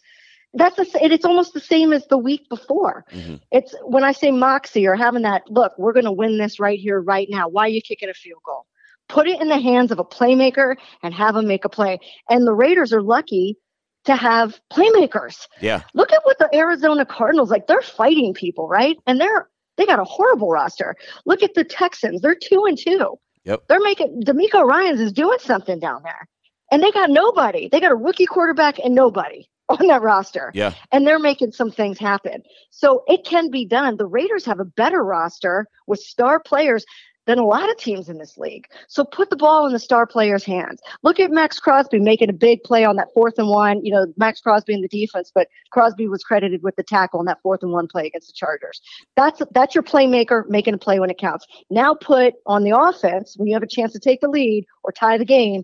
That's 0.53 0.79
it, 0.79 1.11
it's 1.11 1.25
almost 1.25 1.53
the 1.53 1.59
same 1.59 1.91
as 1.91 2.07
the 2.07 2.17
week 2.17 2.47
before. 2.49 3.03
Mhm. 3.11 3.41
It's 3.51 3.75
when 3.83 4.05
I 4.05 4.13
say 4.13 4.31
moxie 4.31 4.87
or 4.87 4.95
having 4.95 5.23
that 5.23 5.43
look, 5.49 5.73
we're 5.77 5.91
going 5.91 6.05
to 6.05 6.13
win 6.13 6.37
this 6.37 6.59
right 6.59 6.79
here, 6.79 7.01
right 7.01 7.27
now. 7.29 7.49
Why 7.49 7.63
are 7.65 7.69
you 7.69 7.81
kicking 7.81 8.09
a 8.09 8.13
field 8.13 8.39
goal? 8.45 8.65
Put 9.09 9.27
it 9.27 9.41
in 9.41 9.49
the 9.49 9.59
hands 9.59 9.91
of 9.91 9.99
a 9.99 10.05
playmaker 10.05 10.77
and 11.03 11.13
have 11.13 11.35
them 11.35 11.47
make 11.47 11.65
a 11.65 11.69
play. 11.69 11.99
And 12.29 12.47
the 12.47 12.53
Raiders 12.53 12.93
are 12.93 13.01
lucky 13.01 13.57
to 14.05 14.15
have 14.15 14.59
playmakers. 14.71 15.45
Yeah. 15.59 15.81
Look 15.93 16.13
at 16.13 16.23
what 16.23 16.39
the 16.39 16.49
Arizona 16.55 17.05
Cardinals 17.05 17.49
like. 17.51 17.67
They're 17.67 17.81
fighting 17.81 18.33
people, 18.33 18.67
right? 18.69 18.97
And 19.05 19.19
they're 19.19 19.49
they 19.77 19.85
got 19.85 19.99
a 19.99 20.05
horrible 20.05 20.49
roster. 20.49 20.95
Look 21.25 21.43
at 21.43 21.53
the 21.53 21.65
Texans. 21.65 22.21
They're 22.21 22.33
two 22.33 22.63
and 22.65 22.77
two. 22.77 23.19
Yep. 23.45 23.63
They're 23.67 23.79
making 23.81 24.21
DeMeco 24.23 24.63
Ryans 24.65 24.99
is 24.99 25.11
doing 25.13 25.37
something 25.39 25.79
down 25.79 26.01
there, 26.03 26.27
and 26.71 26.83
they 26.83 26.91
got 26.91 27.09
nobody. 27.09 27.69
They 27.69 27.79
got 27.79 27.91
a 27.91 27.95
rookie 27.95 28.25
quarterback 28.25 28.79
and 28.79 28.93
nobody 28.95 29.47
on 29.69 29.87
that 29.87 30.01
roster 30.01 30.51
Yeah. 30.53 30.73
and 30.91 31.07
they're 31.07 31.19
making 31.19 31.51
some 31.51 31.71
things 31.71 31.97
happen. 31.97 32.43
So 32.71 33.03
it 33.07 33.25
can 33.25 33.49
be 33.49 33.65
done. 33.65 33.97
The 33.97 34.05
Raiders 34.05 34.45
have 34.45 34.59
a 34.59 34.65
better 34.65 35.03
roster 35.03 35.67
with 35.87 35.99
star 35.99 36.39
players 36.39 36.85
than 37.25 37.39
a 37.39 37.45
lot 37.45 37.69
of 37.69 37.77
teams 37.77 38.09
in 38.09 38.17
this 38.17 38.37
league. 38.37 38.67
So 38.87 39.03
put 39.03 39.29
the 39.29 39.35
ball 39.35 39.65
in 39.65 39.73
the 39.73 39.79
star 39.79 40.05
players' 40.05 40.43
hands. 40.43 40.81
Look 41.03 41.19
at 41.19 41.31
Maxx 41.31 41.59
Crosby 41.59 41.99
making 41.99 42.29
a 42.29 42.33
big 42.33 42.63
play 42.63 42.85
on 42.85 42.95
that 42.97 43.13
fourth 43.13 43.37
and 43.37 43.49
one. 43.49 43.83
You 43.83 43.93
know, 43.93 44.05
Maxx 44.17 44.41
Crosby 44.41 44.73
in 44.73 44.81
the 44.81 44.87
defense, 44.87 45.31
but 45.33 45.47
Crosby 45.71 46.07
was 46.07 46.23
credited 46.23 46.63
with 46.63 46.75
the 46.75 46.83
tackle 46.83 47.19
on 47.19 47.25
that 47.25 47.41
fourth 47.41 47.63
and 47.63 47.71
one 47.71 47.87
play 47.87 48.07
against 48.07 48.27
the 48.27 48.33
Chargers. 48.33 48.81
That's 49.15 49.41
that's 49.51 49.75
your 49.75 49.83
playmaker 49.83 50.47
making 50.49 50.73
a 50.73 50.77
play 50.77 50.99
when 50.99 51.09
it 51.09 51.17
counts. 51.17 51.45
Now 51.69 51.95
put 51.95 52.35
on 52.45 52.63
the 52.63 52.77
offense 52.77 53.35
when 53.37 53.47
you 53.47 53.53
have 53.53 53.63
a 53.63 53.67
chance 53.67 53.93
to 53.93 53.99
take 53.99 54.21
the 54.21 54.29
lead 54.29 54.65
or 54.83 54.91
tie 54.91 55.17
the 55.17 55.25
game. 55.25 55.63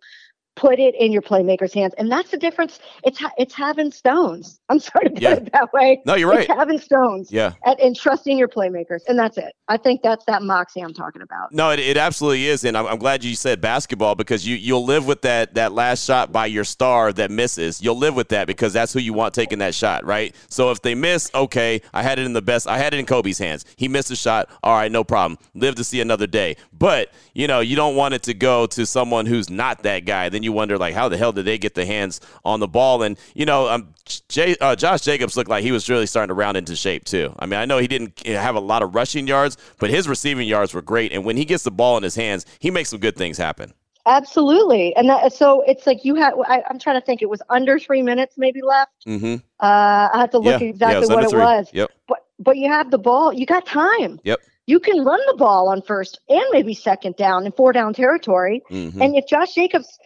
Put 0.58 0.80
it 0.80 0.94
in 0.96 1.12
your 1.14 1.22
playmaker's 1.22 1.74
hands, 1.74 1.94
and 1.98 2.12
that's 2.12 2.30
the 2.32 2.38
difference. 2.38 2.80
It's 3.06 3.18
ha- 3.18 3.32
it's 3.38 3.54
having 3.56 3.90
stones. 3.92 4.60
I'm 4.70 4.80
sorry 4.80 5.06
to 5.06 5.12
put 5.12 5.22
Yeah. 5.22 5.34
it 5.36 5.52
that 5.54 5.72
way. 5.74 6.02
No, 6.06 6.16
you're 6.16 6.30
right. 6.30 6.42
It's 6.42 6.48
having 6.54 6.78
stones 6.78 7.32
Yeah. 7.32 7.54
and, 7.66 7.80
and 7.80 7.96
trusting 7.96 8.38
your 8.38 8.50
playmakers, 8.50 9.00
and 9.08 9.18
that's 9.18 9.38
it. 9.38 9.54
I 9.70 9.78
think 9.78 10.02
that's 10.04 10.26
that 10.26 10.42
moxie 10.44 10.82
I'm 10.82 10.94
talking 10.94 11.22
about. 11.22 11.54
No, 11.54 11.72
it, 11.72 11.80
it 11.80 11.96
absolutely 11.96 12.48
is, 12.48 12.66
and 12.66 12.78
I'm, 12.78 12.86
I'm 12.86 12.98
glad 13.00 13.24
you 13.24 13.34
said 13.36 13.62
basketball 13.62 14.16
because 14.16 14.46
you 14.46 14.56
you'll 14.58 14.84
live 14.86 15.08
with 15.08 15.22
that 15.22 15.54
that 15.56 15.72
last 15.72 16.04
shot 16.06 16.32
by 16.34 16.48
your 16.48 16.66
star 16.66 17.14
that 17.14 17.32
misses. 17.32 17.82
You'll 17.82 17.98
live 17.98 18.16
with 18.16 18.28
that 18.30 18.46
because 18.46 18.74
that's 18.74 18.92
who 18.92 19.00
you 19.00 19.14
want 19.14 19.34
taking 19.34 19.60
that 19.60 19.74
shot, 19.74 20.06
right? 20.06 20.36
So 20.50 20.70
if 20.72 20.82
they 20.82 20.96
miss, 20.96 21.32
okay, 21.34 21.82
I 21.94 22.04
had 22.04 22.20
it 22.20 22.26
in 22.26 22.34
the 22.34 22.42
best. 22.42 22.68
I 22.68 22.78
had 22.78 22.94
it 22.94 22.98
in 23.00 23.06
Kobe's 23.06 23.38
hands. 23.40 23.64
He 23.78 23.88
missed 23.88 24.12
a 24.12 24.16
shot. 24.18 24.50
All 24.64 24.76
right, 24.76 24.92
no 24.92 25.06
problem. 25.06 25.40
Live 25.56 25.76
to 25.76 25.84
see 25.86 26.02
another 26.02 26.28
day. 26.28 26.58
But 26.78 27.10
you 27.34 27.48
know, 27.48 27.62
you 27.62 27.78
don't 27.78 27.96
want 27.96 28.14
it 28.14 28.24
to 28.24 28.34
go 28.34 28.66
to 28.68 28.86
someone 28.86 29.26
who's 29.26 29.50
not 29.50 29.84
that 29.84 30.06
guy. 30.06 30.28
Then 30.28 30.41
you 30.44 30.52
wonder 30.52 30.78
like, 30.78 30.94
how 30.94 31.10
the 31.10 31.18
hell 31.18 31.32
did 31.32 31.46
they 31.46 31.58
get 31.58 31.76
the 31.76 31.86
hands 31.86 32.22
on 32.44 32.60
the 32.60 32.68
ball? 32.68 33.04
And 33.04 33.18
you 33.34 33.46
know, 33.46 33.68
um, 33.70 33.94
Jay, 34.30 34.56
uh, 34.62 34.76
Josh 34.76 35.02
Jacobs 35.02 35.38
looked 35.38 35.50
like 35.50 35.64
he 35.64 35.72
was 35.72 35.90
really 35.90 36.06
starting 36.06 36.30
to 36.30 36.34
round 36.34 36.58
into 36.58 36.76
shape 36.76 37.06
too. 37.06 37.34
I 37.40 37.46
mean, 37.46 37.60
I 37.60 37.66
know 37.66 37.78
he 37.78 37.88
didn't 37.88 38.26
have 38.26 38.56
a 38.56 38.60
lot 38.60 38.82
of 38.82 38.96
rushing 38.96 39.28
yards, 39.28 39.58
but 39.80 39.90
his 39.90 40.08
receiving 40.08 40.48
yards 40.48 40.74
were 40.74 40.82
great. 40.82 41.12
And 41.12 41.26
when 41.26 41.38
he 41.38 41.46
gets 41.46 41.64
the 41.64 41.72
ball 41.72 41.98
in 41.98 42.04
his 42.04 42.16
hands, 42.16 42.46
he 42.60 42.72
makes 42.72 42.90
some 42.90 43.00
good 43.00 43.16
things 43.16 43.38
happen. 43.38 43.74
Absolutely, 44.06 44.96
and 44.96 45.10
that, 45.10 45.32
so 45.32 45.62
it's 45.68 45.86
like 45.86 46.04
you 46.04 46.16
had. 46.16 46.34
I, 46.48 46.64
I'm 46.68 46.80
trying 46.80 47.00
to 47.00 47.06
think. 47.06 47.22
It 47.22 47.30
was 47.30 47.42
under 47.50 47.78
three 47.78 48.02
minutes 48.02 48.34
maybe 48.36 48.62
left. 48.64 48.92
Mm-hmm. 49.06 49.36
Uh, 49.60 50.10
I 50.14 50.20
have 50.20 50.32
to 50.32 50.40
look 50.40 50.60
yeah, 50.60 50.68
exactly 50.70 51.04
it 51.04 51.10
what 51.10 51.24
it 51.24 51.30
three. 51.30 51.40
was. 51.40 51.70
Yep. 51.72 51.92
But 52.08 52.26
but 52.40 52.58
you 52.58 52.68
have 52.68 52.90
the 52.90 52.98
ball. 52.98 53.32
You 53.32 53.46
got 53.46 53.66
time. 53.68 54.20
Yep. 54.24 54.40
You 54.66 54.80
can 54.80 55.04
run 55.06 55.20
the 55.28 55.36
ball 55.38 55.70
on 55.70 55.82
first 55.84 56.20
and 56.30 56.44
maybe 56.52 56.74
second 56.74 57.16
down 57.16 57.46
in 57.46 57.52
four 57.52 57.74
down 57.74 57.94
territory. 57.94 58.64
Mhm. 58.72 59.02
And 59.02 59.16
if 59.16 59.28
Josh 59.28 59.54
Jacobs, 59.54 60.00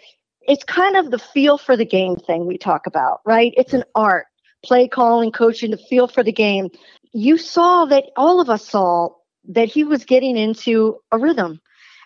it's 0.47 0.63
kind 0.63 0.95
of 0.95 1.11
the 1.11 1.19
feel 1.19 1.57
for 1.57 1.77
the 1.77 1.85
game 1.85 2.15
thing 2.15 2.45
we 2.45 2.57
talk 2.57 2.87
about, 2.87 3.21
right? 3.25 3.53
It's 3.57 3.73
an 3.73 3.83
art, 3.95 4.25
play 4.63 4.87
calling, 4.87 5.31
coaching, 5.31 5.71
the 5.71 5.77
feel 5.77 6.07
for 6.07 6.23
the 6.23 6.31
game. 6.31 6.69
You 7.13 7.37
saw 7.37 7.85
that 7.85 8.05
all 8.17 8.41
of 8.41 8.49
us 8.49 8.67
saw 8.67 9.09
that 9.49 9.67
he 9.67 9.83
was 9.83 10.05
getting 10.05 10.37
into 10.37 10.97
a 11.11 11.17
rhythm 11.17 11.61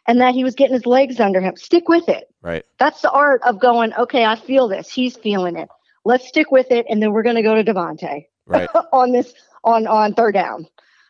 and 0.07 0.21
that 0.21 0.33
he 0.33 0.43
was 0.43 0.55
getting 0.55 0.73
his 0.73 0.85
legs 0.85 1.19
under 1.19 1.41
him. 1.41 1.55
Stick 1.55 1.87
with 1.87 2.09
it. 2.09 2.25
Right. 2.41 2.65
That's 2.79 3.01
the 3.01 3.11
art 3.11 3.41
of 3.43 3.59
going, 3.59 3.93
okay, 3.93 4.25
I 4.25 4.35
feel 4.35 4.67
this. 4.67 4.89
He's 4.89 5.15
feeling 5.15 5.55
it. 5.55 5.69
Let's 6.05 6.27
stick 6.27 6.51
with 6.51 6.71
it. 6.71 6.85
And 6.89 7.01
then 7.01 7.11
we're 7.11 7.23
going 7.23 7.35
to 7.35 7.43
go 7.43 7.55
to 7.55 7.63
Davante 7.63 8.25
Right. 8.49 8.67
on 8.91 9.11
this, 9.11 9.33
on, 9.63 9.87
on 9.87 10.13
third 10.13 10.33
down, 10.33 10.67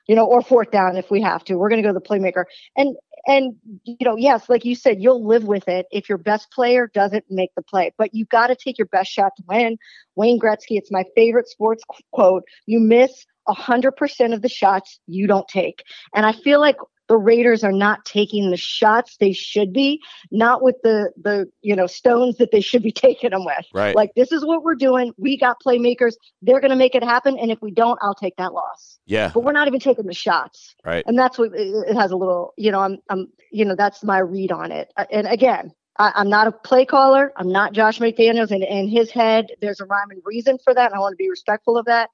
you 0.07 0.15
know, 0.15 0.25
or 0.25 0.41
fourth 0.41 0.71
down 0.71 0.97
if 0.97 1.09
we 1.09 1.21
have 1.21 1.43
to. 1.45 1.55
We're 1.55 1.69
going 1.69 1.82
to 1.82 1.88
go 1.88 1.93
to 1.93 1.99
the 1.99 2.05
playmaker. 2.05 2.43
And 2.75 2.95
and 3.28 3.55
you 3.84 3.97
know, 4.01 4.15
yes, 4.15 4.49
like 4.49 4.65
you 4.65 4.76
said, 4.76 5.01
you'll 5.01 5.26
live 5.26 5.45
with 5.45 5.67
it 5.67 5.86
if 5.91 6.09
your 6.09 6.17
best 6.17 6.51
player 6.51 6.89
doesn't 6.93 7.26
make 7.30 7.51
the 7.55 7.61
play. 7.61 7.91
But 7.97 8.13
you 8.13 8.26
got 8.26 8.47
to 8.47 8.55
take 8.55 8.78
your 8.78 8.88
best 8.88 9.11
shot 9.11 9.34
to 9.38 9.43
win. 9.47 9.78
Wayne 10.15 10.39
Gretzky, 10.39 10.78
it's 10.78 10.91
my 10.91 11.03
favorite 11.15 11.47
sports 11.47 11.84
quote. 12.11 12.43
You 12.65 12.80
miss 12.80 13.26
100% 13.47 14.34
of 14.34 14.41
the 14.41 14.49
shots 14.49 14.99
you 15.07 15.28
don't 15.28 15.47
take. 15.47 15.84
And 16.13 16.26
I 16.26 16.34
feel 16.34 16.59
like 16.59 16.78
the 17.10 17.18
Raiders 17.18 17.64
are 17.64 17.72
not 17.72 18.05
taking 18.05 18.51
the 18.51 18.57
shots 18.57 19.18
they 19.20 19.34
should 19.34 19.74
be, 19.74 19.99
not 20.32 20.62
with 20.62 20.76
the 20.84 21.12
the 21.22 21.47
you 21.62 21.76
know 21.76 21.88
stones 21.88 22.38
that 22.38 22.51
they 22.51 22.62
should 22.62 22.84
be 22.84 22.91
taking 23.10 23.32
them 23.32 23.43
with. 23.43 23.66
Right. 23.74 23.95
Like 23.95 24.12
this 24.16 24.32
is 24.32 24.45
what 24.45 24.64
we're 24.64 24.76
doing. 24.76 25.12
We 25.18 25.38
got 25.38 25.57
playmakers. 25.66 26.14
They're 26.41 26.62
going 26.62 26.70
to 26.70 26.78
make 26.78 26.95
it 26.95 27.03
happen. 27.03 27.38
And 27.38 27.51
if 27.51 27.60
we 27.62 27.72
don't, 27.72 27.99
I'll 28.01 28.16
take 28.16 28.38
that 28.38 28.53
loss. 28.53 28.99
Yeah. 29.05 29.32
But 29.34 29.41
we're 29.41 29.51
not 29.51 29.68
even 29.68 29.80
taking 29.80 30.05
the 30.05 30.14
shots. 30.14 30.76
Right. 30.86 31.03
And 31.07 31.18
that's 31.18 31.38
what 31.38 31.51
it, 31.53 31.95
has 31.95 32.12
a 32.12 32.16
little. 32.16 32.53
You 32.55 32.72
know, 32.72 32.80
I'm 32.80 32.99
I'm 33.10 33.28
you 33.51 33.66
know 33.66 33.76
that's 33.76 34.03
my 34.03 34.20
read 34.20 34.51
on 34.51 34.72
it. 34.72 34.93
Uh, 34.95 35.05
And 35.12 35.28
again. 35.28 35.74
I, 36.01 36.14
I'm 36.16 36.30
not 36.30 36.47
a 36.47 36.53
play 36.53 36.86
caller. 36.86 37.34
I'm 37.36 37.51
not 37.51 37.74
Josh 37.74 37.99
McDaniels. 37.99 38.51
And 38.51 38.64
in 38.64 38.88
his 38.88 39.12
head, 39.12 39.47
there's 39.60 39.82
a 39.82 39.86
rhyme 39.86 40.12
and 40.12 40.22
reason 40.24 40.57
for 40.64 40.74
that. 40.74 40.86
And 40.86 40.95
I 40.95 40.99
want 40.99 41.12
to 41.12 41.18
be 41.18 41.30
respectful 41.30 41.78
of 41.78 41.88
that. 41.88 42.10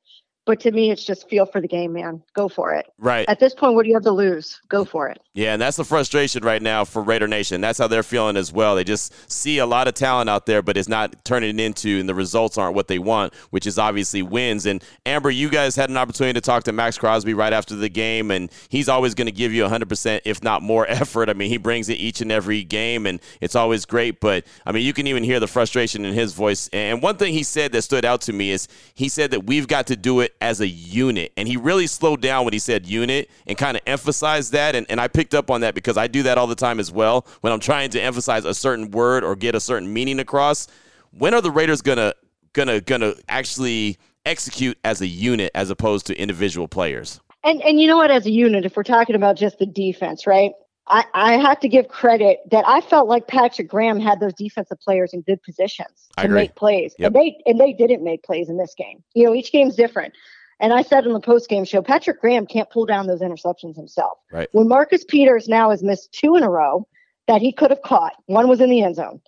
But 0.45 0.59
to 0.61 0.71
me, 0.71 0.91
it's 0.91 1.03
just 1.03 1.27
feel 1.27 1.45
for 1.45 1.59
the 1.59 1.67
game, 1.67 1.93
man. 1.93 2.21
Go 2.33 2.47
for 2.47 2.73
it. 2.73 2.91
Right. 2.99 3.27
At 3.27 3.39
this 3.39 3.55
point, 3.55 3.73
what 3.73 3.83
do 3.83 3.89
you 3.89 3.95
have 3.95 4.03
to 4.03 4.11
lose? 4.11 4.61
Go 4.69 4.85
for 4.85 5.09
it. 5.09 5.19
Yeah, 5.33 5.53
and 5.53 5.61
that's 5.61 5.75
the 5.75 5.83
frustration 5.83 6.43
right 6.43 6.61
now 6.61 6.85
for 6.85 7.01
Raider 7.01 7.27
Nation. 7.27 7.61
That's 7.61 7.79
how 7.79 7.87
they're 7.87 8.03
feeling 8.03 8.37
as 8.37 8.53
well. 8.53 8.75
They 8.75 8.83
just 8.83 9.13
see 9.29 9.57
a 9.57 9.65
lot 9.65 9.87
of 9.87 9.95
talent 9.95 10.29
out 10.29 10.45
there, 10.45 10.61
but 10.61 10.77
it's 10.77 10.87
not 10.87 11.25
turning 11.25 11.59
into, 11.59 11.99
and 11.99 12.07
the 12.07 12.13
results 12.13 12.57
aren't 12.59 12.75
what 12.75 12.87
they 12.87 12.99
want, 12.99 13.33
which 13.49 13.65
is 13.65 13.79
obviously 13.79 14.21
wins. 14.21 14.67
And 14.67 14.83
Amber, 15.05 15.31
you 15.31 15.49
guys 15.49 15.75
had 15.75 15.89
an 15.89 15.97
opportunity 15.97 16.33
to 16.33 16.41
talk 16.41 16.63
to 16.65 16.71
Maxx 16.71 16.97
Crosby 16.99 17.33
right 17.33 17.51
after 17.51 17.75
the 17.75 17.89
game, 17.89 18.29
and 18.29 18.51
he's 18.69 18.87
always 18.87 19.15
going 19.15 19.25
to 19.25 19.33
give 19.33 19.51
you 19.51 19.63
100%, 19.63 20.21
if 20.25 20.43
not 20.43 20.61
more 20.61 20.85
effort. 20.89 21.27
I 21.27 21.33
mean, 21.33 21.49
he 21.49 21.57
brings 21.57 21.89
it 21.89 21.95
each 21.95 22.21
and 22.21 22.31
every 22.31 22.63
game, 22.63 23.07
and 23.07 23.19
it's 23.41 23.55
always 23.55 23.85
great. 23.85 24.19
But, 24.19 24.45
I 24.65 24.71
mean, 24.71 24.85
you 24.85 24.93
can 24.93 25.07
even 25.07 25.23
hear 25.23 25.39
the 25.39 25.47
frustration 25.47 26.05
in 26.05 26.13
his 26.13 26.33
voice. 26.33 26.69
And 26.71 27.01
one 27.01 27.17
thing 27.17 27.33
he 27.33 27.43
said 27.43 27.71
that 27.71 27.81
stood 27.81 28.05
out 28.05 28.21
to 28.21 28.33
me 28.33 28.51
is 28.51 28.67
he 28.93 29.09
said 29.09 29.31
that 29.31 29.45
we've 29.45 29.67
got 29.67 29.87
to 29.87 29.95
do 29.95 30.19
it 30.19 30.34
as 30.41 30.61
a 30.61 30.67
unit. 30.67 31.31
And 31.37 31.47
he 31.47 31.57
really 31.57 31.87
slowed 31.87 32.21
down 32.21 32.45
when 32.45 32.53
he 32.53 32.59
said 32.59 32.85
unit 32.85 33.29
and 33.47 33.57
kind 33.57 33.77
of 33.77 33.83
emphasized 33.85 34.51
that. 34.53 34.75
And, 34.75 34.85
and 34.89 34.99
I 34.99 35.07
picked 35.07 35.33
up 35.33 35.49
on 35.49 35.61
that 35.61 35.75
because 35.75 35.97
I 35.97 36.07
do 36.07 36.23
that 36.23 36.37
all 36.37 36.47
the 36.47 36.55
time 36.55 36.79
as 36.79 36.91
well 36.91 37.25
when 37.41 37.51
I'm 37.53 37.59
trying 37.59 37.89
to 37.91 38.01
emphasize 38.01 38.45
a 38.45 38.53
certain 38.53 38.91
word 38.91 39.23
or 39.23 39.35
get 39.35 39.55
a 39.55 39.59
certain 39.59 39.91
meaning 39.91 40.19
across. 40.19 40.67
When 41.11 41.33
are 41.33 41.41
the 41.41 41.51
Raiders 41.51 41.81
gonna 41.81 42.13
gonna 42.53 42.81
gonna 42.81 43.15
actually 43.29 43.97
execute 44.25 44.77
as 44.83 45.01
a 45.01 45.07
unit 45.07 45.51
as 45.55 45.69
opposed 45.69 46.07
to 46.07 46.19
individual 46.19 46.67
players? 46.67 47.19
And 47.43 47.61
and 47.61 47.79
you 47.79 47.87
know 47.87 47.97
what? 47.97 48.11
As 48.11 48.25
a 48.25 48.31
unit, 48.31 48.65
if 48.65 48.75
we're 48.75 48.83
talking 48.83 49.15
about 49.15 49.37
just 49.37 49.59
the 49.59 49.65
defense, 49.65 50.25
right? 50.25 50.51
I, 50.87 51.05
I 51.13 51.33
have 51.37 51.59
to 51.61 51.67
give 51.67 51.87
credit 51.87 52.39
that 52.51 52.63
I 52.67 52.81
felt 52.81 53.07
like 53.07 53.27
Patrick 53.27 53.67
Graham 53.67 53.99
had 53.99 54.19
those 54.19 54.33
defensive 54.33 54.79
players 54.79 55.13
in 55.13 55.21
good 55.21 55.41
positions 55.41 56.09
to 56.19 56.27
make 56.27 56.55
plays, 56.55 56.93
Yep. 56.99 57.07
and 57.07 57.15
they 57.15 57.37
and 57.45 57.59
they 57.59 57.73
didn't 57.73 58.03
make 58.03 58.23
plays 58.23 58.49
in 58.49 58.57
this 58.57 58.75
game. 58.77 59.03
You 59.15 59.25
know, 59.25 59.33
each 59.33 59.51
game's 59.51 59.75
different. 59.75 60.13
And 60.59 60.71
I 60.71 60.83
said 60.83 61.05
in 61.05 61.11
the 61.13 61.19
post 61.19 61.49
game 61.49 61.65
show, 61.65 61.81
Patrick 61.81 62.21
Graham 62.21 62.45
can't 62.45 62.69
pull 62.69 62.85
down 62.85 63.07
those 63.07 63.21
interceptions 63.21 63.75
himself. 63.75 64.19
Right. 64.31 64.47
When 64.53 64.67
Marcus 64.67 65.03
Peters 65.03 65.47
now 65.49 65.71
has 65.71 65.83
missed 65.83 66.13
two 66.13 66.35
in 66.35 66.43
a 66.43 66.49
row 66.49 66.87
that 67.27 67.41
he 67.41 67.51
could 67.51 67.71
have 67.71 67.81
caught, 67.81 68.13
one 68.27 68.47
was 68.47 68.61
in 68.61 68.69
the 68.69 68.81
end 68.83 68.95
zone, 68.95 69.19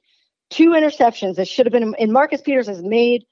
two 0.49 0.69
interceptions 0.69 1.35
that 1.35 1.47
should 1.47 1.65
have 1.65 1.73
been. 1.73 1.95
And 1.99 2.13
Marcus 2.13 2.41
Peters 2.41 2.67
has 2.67 2.81
made 2.81 3.25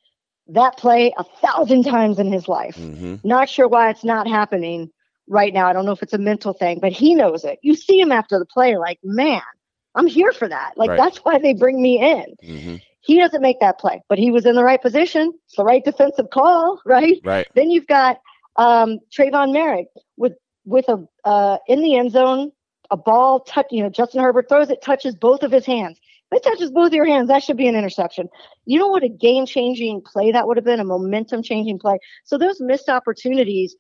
that 0.48 0.78
play 0.78 1.14
a 1.18 1.24
thousand 1.24 1.84
times 1.84 2.20
in 2.20 2.32
his 2.32 2.48
life. 2.48 2.76
Mm-hmm. 2.76 3.16
Not 3.24 3.50
sure 3.50 3.68
why 3.68 3.92
it's 3.92 4.04
not 4.04 4.28
happening 4.28 4.92
right 5.28 5.54
now. 5.54 5.68
I 5.68 5.74
don't 5.74 5.86
know 5.86 5.92
if 5.92 6.04
it's 6.04 6.14
a 6.14 6.18
mental 6.18 6.54
thing, 6.54 6.80
but 6.80 6.92
he 6.92 7.16
knows 7.16 7.44
it. 7.44 7.60
You 7.62 7.76
see 7.76 8.00
him 8.00 8.12
after 8.12 8.38
the 8.40 8.46
play, 8.46 8.78
like, 8.78 9.00
man, 9.04 9.42
I'm 9.96 10.08
here 10.08 10.32
for 10.32 10.48
that. 10.48 10.74
Like, 10.78 10.90
Right. 10.92 10.98
that's 10.98 11.18
why 11.20 11.40
they 11.40 11.54
bring 11.54 11.82
me 11.82 12.00
in. 12.00 12.36
Mm-hmm. 12.44 12.76
He 13.02 13.20
doesn't 13.20 13.42
make 13.42 13.60
that 13.60 13.80
play, 13.80 14.02
but 14.10 14.18
he 14.18 14.32
was 14.32 14.46
in 14.46 14.56
the 14.56 14.64
right 14.64 14.82
position. 14.82 15.32
It's 15.46 15.56
the 15.56 15.64
right 15.64 15.84
defensive 15.84 16.30
call, 16.32 16.82
right? 16.86 17.20
Right. 17.24 17.48
Then 17.56 17.70
you've 17.72 17.88
got 17.88 18.20
um, 18.56 19.00
Tre'von 19.12 19.52
Moehrig 19.52 19.86
with 20.18 20.34
with 20.66 20.90
a 20.90 21.08
uh, 21.24 21.58
in 21.68 21.82
the 21.82 21.96
end 21.96 22.12
zone, 22.12 22.52
a 22.90 22.98
ball 22.98 23.42
touch. 23.42 23.68
You 23.70 23.84
know, 23.84 23.90
Justin 23.90 24.22
Herbert 24.24 24.50
throws 24.50 24.70
it, 24.70 24.82
touches 24.82 25.16
both 25.16 25.44
of 25.44 25.52
his 25.52 25.66
hands. 25.66 26.00
If 26.32 26.38
it 26.38 26.44
touches 26.50 26.72
both 26.72 26.88
of 26.88 26.94
your 26.94 27.06
hands, 27.06 27.28
that 27.28 27.44
should 27.44 27.58
be 27.58 27.68
an 27.68 27.76
interception. 27.76 28.28
You 28.66 28.80
know 28.80 28.88
what 28.88 29.04
a 29.04 29.10
game 29.10 29.46
changing 29.46 30.02
play 30.02 30.32
that 30.32 30.48
would 30.48 30.58
have 30.58 30.66
been, 30.66 30.80
a 30.80 30.84
momentum 30.84 31.44
changing 31.44 31.78
play. 31.78 32.00
So 32.24 32.38
those 32.40 32.60
missed 32.60 32.90
opportunities 32.90 33.76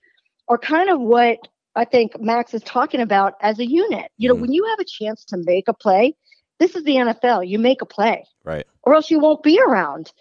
are 0.47 0.57
kind 0.57 0.89
of 0.89 0.99
what 0.99 1.47
I 1.75 1.85
think 1.85 2.19
Maxx 2.21 2.53
is 2.53 2.63
talking 2.63 3.01
about 3.01 3.33
as 3.41 3.59
a 3.59 3.65
unit. 3.65 4.09
You 4.17 4.29
know, 4.29 4.35
Mhm. 4.35 4.41
when 4.41 4.53
you 4.53 4.63
have 4.65 4.79
a 4.79 4.85
chance 4.85 5.25
to 5.25 5.37
make 5.37 5.67
a 5.67 5.73
play, 5.73 6.15
this 6.59 6.75
is 6.75 6.83
the 6.83 6.95
NFL. 6.97 7.43
You 7.43 7.59
make 7.59 7.81
a 7.81 7.85
play 7.85 8.23
Right. 8.45 8.65
or 8.83 8.95
else 8.95 9.11
you 9.11 9.19
won't 9.19 9.43
be 9.43 9.59
around 9.59 10.11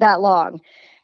that 0.00 0.20
long. 0.20 0.60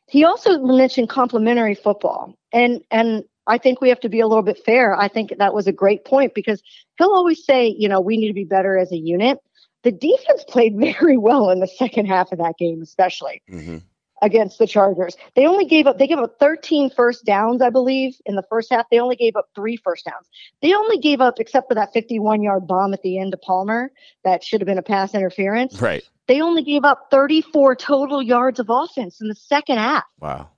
He 0.08 0.24
also 0.24 0.58
mentioned 0.58 1.08
complementary 1.08 1.74
football. 1.76 2.34
And 2.52 2.82
and 2.90 3.24
I 3.46 3.58
think 3.58 3.80
we 3.80 3.88
have 3.88 4.00
to 4.00 4.08
be 4.08 4.20
a 4.20 4.26
little 4.28 4.42
bit 4.42 4.58
fair. 4.64 4.94
I 4.94 5.08
think 5.08 5.32
that 5.38 5.54
was 5.54 5.66
a 5.66 5.72
great 5.72 6.04
point 6.04 6.34
because 6.34 6.62
he'll 6.98 7.12
always 7.12 7.44
say, 7.44 7.68
you 7.68 7.88
know, 7.88 8.00
we 8.00 8.16
need 8.16 8.28
to 8.28 8.34
be 8.34 8.44
better 8.44 8.76
as 8.78 8.90
a 8.92 8.96
unit. 8.98 9.38
The 9.82 9.92
defense 9.92 10.44
played 10.48 10.76
very 10.78 11.16
well 11.16 11.50
in 11.50 11.60
the 11.60 11.66
second 11.68 12.06
half 12.06 12.32
of 12.32 12.38
that 12.38 12.58
game, 12.58 12.82
especially 12.82 13.42
Mm-hmm. 13.50 13.78
Against 14.22 14.58
the 14.58 14.66
Chargers. 14.66 15.16
They 15.34 15.46
only 15.46 15.64
gave 15.64 15.86
up 15.86 15.98
they 15.98 16.06
gave 16.06 16.18
up 16.18 16.38
13 16.38 16.90
first 16.90 17.24
downs, 17.24 17.62
I 17.62 17.70
believe, 17.70 18.16
in 18.26 18.36
the 18.36 18.44
first 18.48 18.70
half. 18.70 18.86
They 18.90 18.98
only 18.98 19.16
gave 19.16 19.36
up 19.36 19.48
three 19.54 19.76
first 19.76 20.04
downs. 20.04 20.28
They 20.62 20.74
only 20.74 20.98
gave 20.98 21.20
up 21.20 21.40
except 21.40 21.68
for 21.68 21.74
that 21.74 21.94
51-yard 21.94 22.66
bomb 22.66 22.94
at 22.94 23.02
the 23.02 23.18
end 23.18 23.32
to 23.32 23.38
Palmer 23.38 23.90
that 24.24 24.44
should 24.44 24.60
have 24.60 24.66
been 24.66 24.78
a 24.78 24.82
pass 24.82 25.14
interference. 25.14 25.80
Right. 25.80 26.02
They 26.26 26.40
only 26.40 26.62
gave 26.62 26.84
up 26.84 27.08
34 27.10 27.76
total 27.76 28.22
yards 28.22 28.60
of 28.60 28.66
offense 28.70 29.20
in 29.20 29.28
the 29.28 29.34
second 29.34 29.78
half. 29.78 30.04
Wow. 30.20 30.48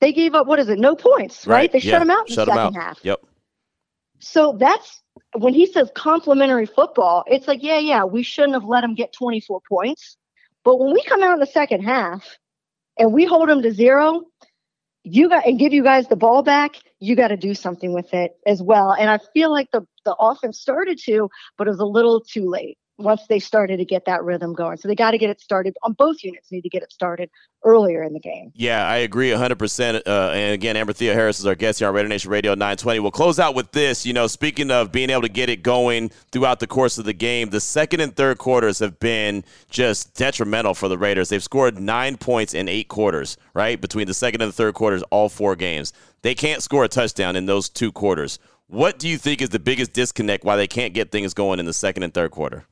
They 0.00 0.12
gave 0.12 0.34
up 0.34 0.46
what 0.46 0.58
is 0.58 0.68
it? 0.68 0.78
No 0.78 0.94
points, 0.96 1.46
right? 1.46 1.70
They 1.72 1.78
yeah. 1.78 1.92
shut 1.92 2.00
them 2.00 2.10
out 2.10 2.28
in 2.28 2.34
Shut 2.34 2.46
the 2.46 2.54
second 2.54 2.76
out. 2.76 2.82
half. 2.82 2.98
Yep. 3.02 3.20
So 4.18 4.56
that's 4.58 5.02
when 5.36 5.54
he 5.54 5.66
says 5.66 5.90
complimentary 5.94 6.66
football, 6.66 7.24
it's 7.26 7.48
like, 7.48 7.62
yeah, 7.62 7.78
yeah, 7.78 8.04
we 8.04 8.22
shouldn't 8.22 8.54
have 8.54 8.64
let 8.64 8.80
them 8.82 8.94
get 8.94 9.12
24 9.12 9.60
points. 9.68 10.16
But 10.64 10.78
when 10.78 10.92
we 10.92 11.02
come 11.04 11.22
out 11.22 11.34
in 11.34 11.40
the 11.40 11.46
second 11.46 11.82
half 11.82 12.38
and 12.98 13.12
we 13.12 13.24
hold 13.24 13.48
them 13.48 13.62
to 13.62 13.72
zero, 13.72 14.22
you 15.02 15.28
got 15.28 15.46
and 15.46 15.58
give 15.58 15.72
you 15.72 15.82
guys 15.82 16.08
the 16.08 16.16
ball 16.16 16.42
back, 16.42 16.76
you 17.00 17.14
got 17.14 17.28
to 17.28 17.36
do 17.36 17.54
something 17.54 17.92
with 17.92 18.12
it 18.14 18.32
as 18.46 18.62
well. 18.62 18.92
And 18.92 19.10
I 19.10 19.18
feel 19.32 19.50
like 19.52 19.70
the 19.72 19.86
the 20.04 20.14
offense 20.14 20.60
started 20.60 20.98
to, 21.04 21.28
but 21.56 21.66
it 21.66 21.70
was 21.70 21.80
a 21.80 21.86
little 21.86 22.20
too 22.20 22.48
late 22.48 22.78
once 22.96 23.26
they 23.28 23.38
started 23.38 23.78
to 23.78 23.84
get 23.84 24.04
that 24.06 24.22
rhythm 24.22 24.52
going. 24.52 24.76
So 24.76 24.88
they 24.88 24.94
got 24.94 25.10
to 25.12 25.18
get 25.18 25.30
it 25.30 25.40
started 25.40 25.76
on 25.82 25.94
both 25.94 26.22
units 26.22 26.52
need 26.52 26.62
to 26.62 26.68
get 26.68 26.82
it 26.82 26.92
started 26.92 27.28
earlier 27.64 28.02
in 28.02 28.12
the 28.12 28.20
game. 28.20 28.52
Yeah, 28.54 28.86
I 28.86 28.98
agree 28.98 29.30
100%. 29.30 30.02
Uh, 30.06 30.30
and 30.30 30.54
again, 30.54 30.76
Amber 30.76 30.92
Theoharis 30.92 31.40
is 31.40 31.46
our 31.46 31.54
guest 31.54 31.80
here 31.80 31.88
on 31.88 31.94
Raider 31.94 32.08
Nation 32.08 32.30
Radio 32.30 32.52
920. 32.52 33.00
We'll 33.00 33.10
close 33.10 33.38
out 33.38 33.54
with 33.54 33.72
this. 33.72 34.06
You 34.06 34.12
know, 34.12 34.26
speaking 34.26 34.70
of 34.70 34.92
being 34.92 35.10
able 35.10 35.22
to 35.22 35.28
get 35.28 35.48
it 35.48 35.62
going 35.62 36.10
throughout 36.30 36.60
the 36.60 36.66
course 36.66 36.98
of 36.98 37.04
the 37.04 37.12
game, 37.12 37.50
the 37.50 37.60
second 37.60 38.00
and 38.00 38.14
third 38.14 38.38
quarters 38.38 38.78
have 38.78 39.00
been 39.00 39.44
just 39.70 40.14
detrimental 40.14 40.74
for 40.74 40.88
the 40.88 40.98
Raiders. 40.98 41.30
They've 41.30 41.42
scored 41.42 41.80
nine 41.80 42.16
points 42.16 42.54
in 42.54 42.68
eight 42.68 42.88
quarters, 42.88 43.36
right? 43.54 43.80
Between 43.80 44.06
the 44.06 44.14
second 44.14 44.40
and 44.40 44.48
the 44.50 44.56
third 44.56 44.74
quarters, 44.74 45.02
all 45.10 45.28
four 45.28 45.56
games. 45.56 45.92
They 46.22 46.34
can't 46.34 46.62
score 46.62 46.84
a 46.84 46.88
touchdown 46.88 47.34
in 47.34 47.46
those 47.46 47.68
two 47.68 47.90
quarters. 47.90 48.38
What 48.66 48.98
do 48.98 49.08
you 49.08 49.18
think 49.18 49.42
is 49.42 49.50
the 49.50 49.58
biggest 49.58 49.92
disconnect 49.92 50.44
why 50.44 50.56
they 50.56 50.66
can't 50.66 50.94
get 50.94 51.12
things 51.12 51.34
going 51.34 51.58
in 51.58 51.66
the 51.66 51.72
second 51.72 52.02
and 52.02 52.14
third 52.14 52.30
quarter? 52.30 52.64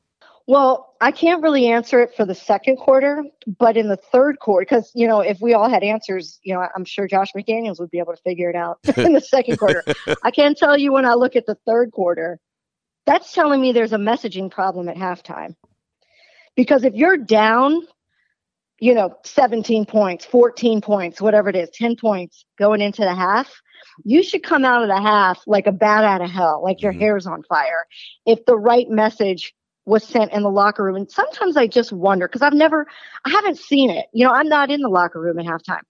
Well, 0.45 0.93
I 0.99 1.11
can't 1.11 1.41
really 1.41 1.67
answer 1.67 2.01
it 2.01 2.15
for 2.15 2.25
the 2.25 2.35
second 2.35 2.75
quarter, 2.77 3.23
but 3.59 3.77
in 3.77 3.87
the 3.87 3.95
third 3.95 4.39
quarter, 4.39 4.65
because 4.65 4.91
you 4.93 5.07
know, 5.07 5.21
if 5.21 5.39
we 5.39 5.53
all 5.53 5.69
had 5.69 5.83
answers, 5.83 6.39
you 6.43 6.53
know, 6.53 6.67
I'm 6.75 6.83
sure 6.83 7.07
Josh 7.07 7.31
McDaniels 7.35 7.79
would 7.79 7.91
be 7.91 7.99
able 7.99 8.13
to 8.13 8.21
figure 8.23 8.49
it 8.49 8.55
out 8.55 8.79
in 8.97 9.13
the 9.13 9.21
second 9.21 9.57
quarter. 9.57 9.85
I 10.21 10.31
can 10.31 10.53
tell 10.53 10.77
you 10.77 10.91
when 10.91 11.05
I 11.05 11.13
look 11.13 11.35
at 11.37 11.45
the 11.45 11.57
third 11.65 11.91
quarter, 11.91 12.39
that's 13.05 13.33
telling 13.33 13.61
me 13.61 13.71
there's 13.71 13.93
a 13.93 13.97
messaging 13.97 14.51
problem 14.51 14.89
at 14.89 14.97
halftime. 14.97 15.55
Because 16.55 16.83
if 16.83 16.93
you're 16.93 17.17
down, 17.17 17.81
you 18.79 18.93
know, 18.93 19.15
17 19.23 19.85
points, 19.85 20.25
14 20.25 20.81
points, 20.81 21.21
whatever 21.21 21.49
it 21.49 21.55
is, 21.55 21.69
10 21.73 21.95
points 21.95 22.45
going 22.59 22.81
into 22.81 23.01
the 23.01 23.15
half, 23.15 23.61
you 24.03 24.23
should 24.23 24.43
come 24.43 24.65
out 24.65 24.81
of 24.81 24.89
the 24.89 25.01
half 25.01 25.41
like 25.47 25.67
a 25.67 25.71
bat 25.71 26.03
out 26.03 26.21
of 26.21 26.29
hell, 26.29 26.61
like 26.63 26.81
your 26.81 26.93
Mhm. 26.93 26.99
hair's 26.99 27.27
on 27.27 27.43
fire. 27.43 27.85
If 28.25 28.45
the 28.45 28.57
right 28.57 28.89
message 28.89 29.53
was 29.85 30.03
sent 30.03 30.31
in 30.31 30.43
the 30.43 30.49
locker 30.49 30.83
room. 30.83 30.95
And 30.95 31.09
sometimes 31.11 31.57
I 31.57 31.67
just 31.67 31.91
wonder 31.91 32.27
because 32.27 32.41
I've 32.41 32.53
never, 32.53 32.87
I 33.25 33.29
haven't 33.29 33.57
seen 33.57 33.89
it. 33.89 34.05
You 34.13 34.25
know, 34.25 34.31
I'm 34.31 34.47
not 34.47 34.71
in 34.71 34.81
the 34.81 34.89
locker 34.89 35.19
room 35.19 35.39
at 35.39 35.45
halftime. 35.45 35.81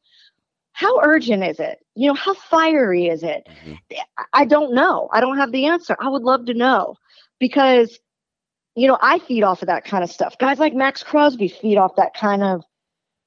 How 0.72 1.00
urgent 1.04 1.44
is 1.44 1.60
it? 1.60 1.78
You 1.96 2.08
know, 2.08 2.16
how 2.16 2.34
fiery 2.34 3.08
is 3.08 3.22
it? 3.24 3.48
Mhm. 3.66 3.78
I- 4.18 4.24
I 4.34 4.46
don't 4.46 4.74
know. 4.74 5.10
I 5.12 5.22
don't 5.22 5.38
have 5.38 5.52
the 5.52 5.68
answer. 5.68 5.96
I 6.00 6.10
would 6.10 6.24
love 6.24 6.46
to 6.46 6.54
know 6.56 6.96
because, 7.40 8.00
you 8.76 8.88
know, 8.88 8.98
I 9.02 9.20
feed 9.20 9.44
off 9.44 9.62
of 9.62 9.68
that 9.68 9.86
kind 9.86 10.04
of 10.04 10.10
stuff. 10.10 10.38
Guys 10.40 10.58
like 10.58 10.74
Maxx 10.74 11.04
Crosby 11.04 11.48
feed 11.48 11.78
off 11.78 11.96
that 11.98 12.16
kind 12.16 12.42
of, 12.44 12.64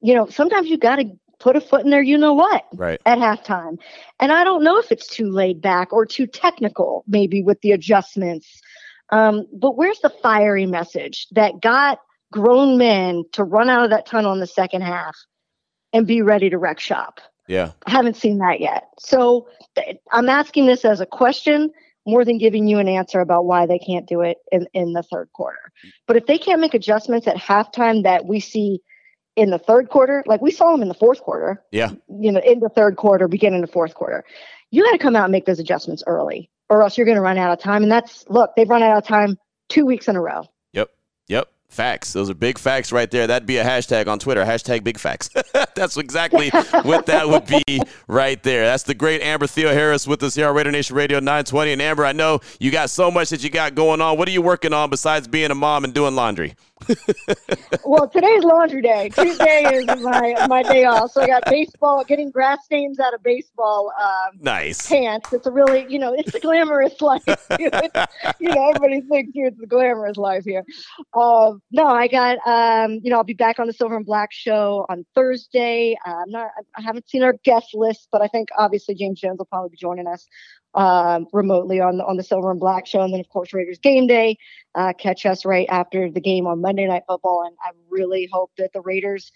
you 0.01 0.15
know, 0.15 0.27
sometimes 0.27 0.69
you 0.69 0.77
got 0.77 0.97
to 0.97 1.05
put 1.39 1.55
a 1.55 1.61
foot 1.61 1.85
in 1.85 1.91
there, 1.91 2.03
you 2.03 2.19
know 2.19 2.33
what? 2.33 2.65
Right. 2.75 3.01
at 3.07 3.19
halftime. 3.19 3.79
And 4.19 4.33
I 4.33 4.43
don't 4.43 4.65
know 4.65 4.79
if 4.79 4.91
it's 4.91 5.07
too 5.07 5.31
laid 5.31 5.61
back 5.61 5.93
or 5.93 6.05
too 6.07 6.27
technical, 6.27 7.05
maybe 7.07 7.43
with 7.43 7.61
the 7.61 7.73
adjustments. 7.73 8.61
Um, 9.11 9.47
but 9.53 9.77
where's 9.77 10.01
the 10.01 10.11
fiery 10.11 10.67
message 10.67 11.27
that 11.33 11.61
got 11.61 12.01
grown 12.33 12.77
men 12.79 13.25
to 13.33 13.45
run 13.45 13.71
out 13.71 13.85
of 13.85 13.91
that 13.91 14.07
tunnel 14.07 14.33
in 14.33 14.41
the 14.41 14.47
second 14.47 14.83
half 14.83 15.17
and 15.93 16.07
be 16.07 16.23
ready 16.23 16.51
to 16.51 16.59
wreck 16.59 16.81
shop? 16.81 17.21
Yeah. 17.49 17.73
I 17.87 17.91
haven't 17.93 18.17
seen 18.17 18.39
that 18.39 18.61
yet. 18.61 18.89
So 18.99 19.49
th- 19.77 19.99
I'm 20.11 20.29
asking 20.29 20.67
this 20.67 20.85
as 20.85 21.01
a 21.01 21.07
question 21.07 21.71
more 22.05 22.25
than 22.25 22.39
giving 22.39 22.67
you 22.69 22.79
an 22.79 22.89
answer 22.89 23.21
about 23.21 23.47
why 23.47 23.67
they 23.67 23.79
can't 23.79 24.07
do 24.07 24.21
it 24.23 24.39
in, 24.53 24.67
in 24.75 24.93
the 24.93 25.03
third 25.03 25.29
quarter. 25.33 25.59
But 26.07 26.17
if 26.17 26.27
they 26.27 26.39
can't 26.39 26.61
make 26.61 26.75
adjustments 26.75 27.27
at 27.27 27.37
halftime 27.37 28.03
that 28.05 28.27
we 28.27 28.41
see 28.41 28.81
in 29.37 29.51
the 29.51 29.59
third 29.59 29.89
quarter, 29.91 30.25
like 30.27 30.41
we 30.41 30.51
saw 30.51 30.73
them 30.73 30.83
in 30.83 30.89
the 30.89 30.95
fourth 30.95 31.21
quarter, 31.21 31.63
Yeah. 31.71 31.91
you 32.09 32.33
know, 32.33 32.41
in 32.41 32.61
the 32.61 32.69
third 32.69 32.97
quarter, 32.97 33.29
beginning 33.29 33.61
the 33.61 33.67
fourth 33.67 33.95
quarter, 33.95 34.25
you 34.71 34.83
got 34.85 34.93
to 34.93 34.99
come 34.99 35.15
out 35.15 35.25
and 35.25 35.33
make 35.33 35.47
those 35.47 35.59
adjustments 35.61 36.03
early, 36.07 36.51
or 36.69 36.83
else 36.83 36.97
you're 36.97 37.05
going 37.05 37.17
to 37.17 37.23
run 37.23 37.39
out 37.39 37.53
of 37.53 37.59
time. 37.59 37.83
And 37.83 37.91
that's 37.91 38.25
look, 38.29 38.55
they've 38.57 38.69
run 38.69 38.83
out 38.83 38.97
of 38.97 39.05
time 39.05 39.39
two 39.69 39.87
weeks 39.87 40.09
in 40.09 40.17
a 40.17 40.21
row. 40.21 40.45
Yep. 40.73 40.91
Yep. 41.29 41.49
Facts. 41.69 42.13
Those 42.13 42.31
are 42.31 42.35
big 42.35 42.59
facts 42.59 42.93
right 42.93 43.11
there. 43.11 43.27
That'd 43.27 43.47
be 43.47 43.59
a 43.59 43.65
hashtag 43.65 44.07
on 44.07 44.19
Twitter. 44.19 44.45
Hashtag 44.45 44.85
big 44.85 44.99
facts. 44.99 45.31
That's 45.75 45.97
exactly 45.97 46.49
what 46.83 47.07
that 47.07 47.29
would 47.29 47.47
be 47.47 47.81
right 48.09 48.43
there. 48.43 48.65
That's 48.65 48.85
the 48.85 48.95
great 48.95 49.21
Amber 49.21 49.47
Theoharis 49.47 50.07
with 50.07 50.23
us 50.23 50.37
here 50.37 50.49
on 50.49 50.55
Raider 50.55 50.71
Nation 50.71 50.97
Radio 50.97 51.19
920. 51.19 51.73
And 51.73 51.83
Amber, 51.83 52.05
I 52.05 52.13
know 52.13 52.41
you 52.61 52.71
got 52.71 52.89
so 52.91 53.11
much 53.11 53.31
that 53.31 53.43
you 53.43 53.51
got 53.51 53.75
going 53.75 54.01
on. 54.01 54.17
What 54.17 54.29
are 54.29 54.31
you 54.33 54.43
working 54.43 54.73
on 54.73 54.91
besides 54.91 55.29
being 55.29 55.51
a 55.51 55.55
mom 55.55 55.85
and 55.85 55.93
doing 55.93 56.15
laundry? 56.15 56.55
well, 57.85 58.09
today's 58.09 58.45
laundry 58.45 58.83
day. 58.83 59.09
Tuesday 59.09 59.63
is 59.75 59.87
my 60.03 60.47
my 60.49 60.63
day 60.63 60.85
off, 60.85 61.11
so 61.11 61.23
I 61.23 61.27
got 61.27 61.45
baseball, 61.47 62.05
getting 62.05 62.31
grass 62.31 62.65
stains 62.65 63.01
out 63.01 63.15
of 63.15 63.23
baseball 63.23 63.93
um, 64.01 64.39
Nice. 64.41 64.89
pants. 64.89 65.33
It's 65.33 65.47
a 65.47 65.51
really, 65.51 65.87
you 65.89 65.99
know, 65.99 66.15
it's 66.17 66.35
a 66.35 66.41
glamorous 66.41 67.01
life. 67.01 67.23
you 67.59 67.71
know, 67.71 68.69
everybody 68.69 69.01
thinks 69.03 69.33
here 69.35 69.47
it's 69.47 69.59
the 69.59 69.67
glamorous 69.67 70.17
life 70.17 70.45
here. 70.45 70.65
Um, 71.15 71.61
no, 71.71 71.87
I 71.87 72.09
got, 72.09 72.39
um, 72.47 73.01
you 73.03 73.11
know, 73.11 73.17
I'll 73.17 73.25
be 73.25 73.35
back 73.35 73.59
on 73.59 73.67
the 73.67 73.73
Silver 73.73 73.97
and 73.97 74.07
Black 74.07 74.33
show 74.33 74.87
on 74.89 75.05
Thursday. 75.15 75.97
Uh, 76.07 76.15
I'm 76.15 76.31
not, 76.31 76.51
I 76.77 76.83
haven't 76.83 77.09
seen 77.09 77.23
our 77.23 77.35
guest 77.45 77.69
list, 77.75 78.09
but 78.13 78.23
I 78.23 78.29
think 78.29 78.49
obviously 78.57 78.95
James 78.95 79.21
Jones 79.21 79.39
will 79.39 79.47
probably 79.47 79.71
be 79.71 79.77
joining 79.77 80.07
us 80.07 80.27
um, 80.77 81.27
remotely 81.33 81.81
on 81.81 81.97
the 81.97 82.05
on 82.05 82.17
the 82.17 82.23
Silver 82.23 82.51
and 82.51 82.61
Black 82.61 82.87
show, 82.87 83.01
and 83.01 83.13
then 83.13 83.21
of 83.21 83.29
course 83.31 83.53
Raiders 83.53 83.79
game 83.79 84.07
day. 84.07 84.39
Uh, 84.75 84.93
catch 84.93 85.25
us 85.25 85.45
right 85.45 85.67
after 85.71 86.11
the 86.11 86.21
game 86.21 86.47
on 86.47 86.61
Monday 86.61 86.87
Night 86.87 87.03
Football, 87.09 87.45
and 87.47 87.57
I 87.65 87.71
really 87.89 88.29
hope 88.31 88.53
that 88.59 88.73
the 88.75 88.83
Raiders, 88.83 89.33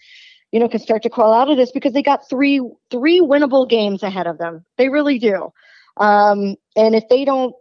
you 0.51 0.59
know, 0.59 0.69
can 0.69 0.79
start 0.79 1.01
to 1.03 1.09
crawl 1.09 1.33
out 1.33 1.49
of 1.49 1.57
this 1.57 1.71
because 1.71 1.93
they 1.93 2.03
got 2.03 2.29
three 2.29 2.61
three 2.91 3.19
winnable 3.19 3.67
games 3.67 4.03
ahead 4.03 4.27
of 4.27 4.37
them. 4.37 4.63
They 4.77 4.89
really 4.89 5.17
do. 5.17 5.51
Um, 5.97 6.55
and 6.75 6.95
if 6.95 7.09
they 7.09 7.25
don't 7.25 7.55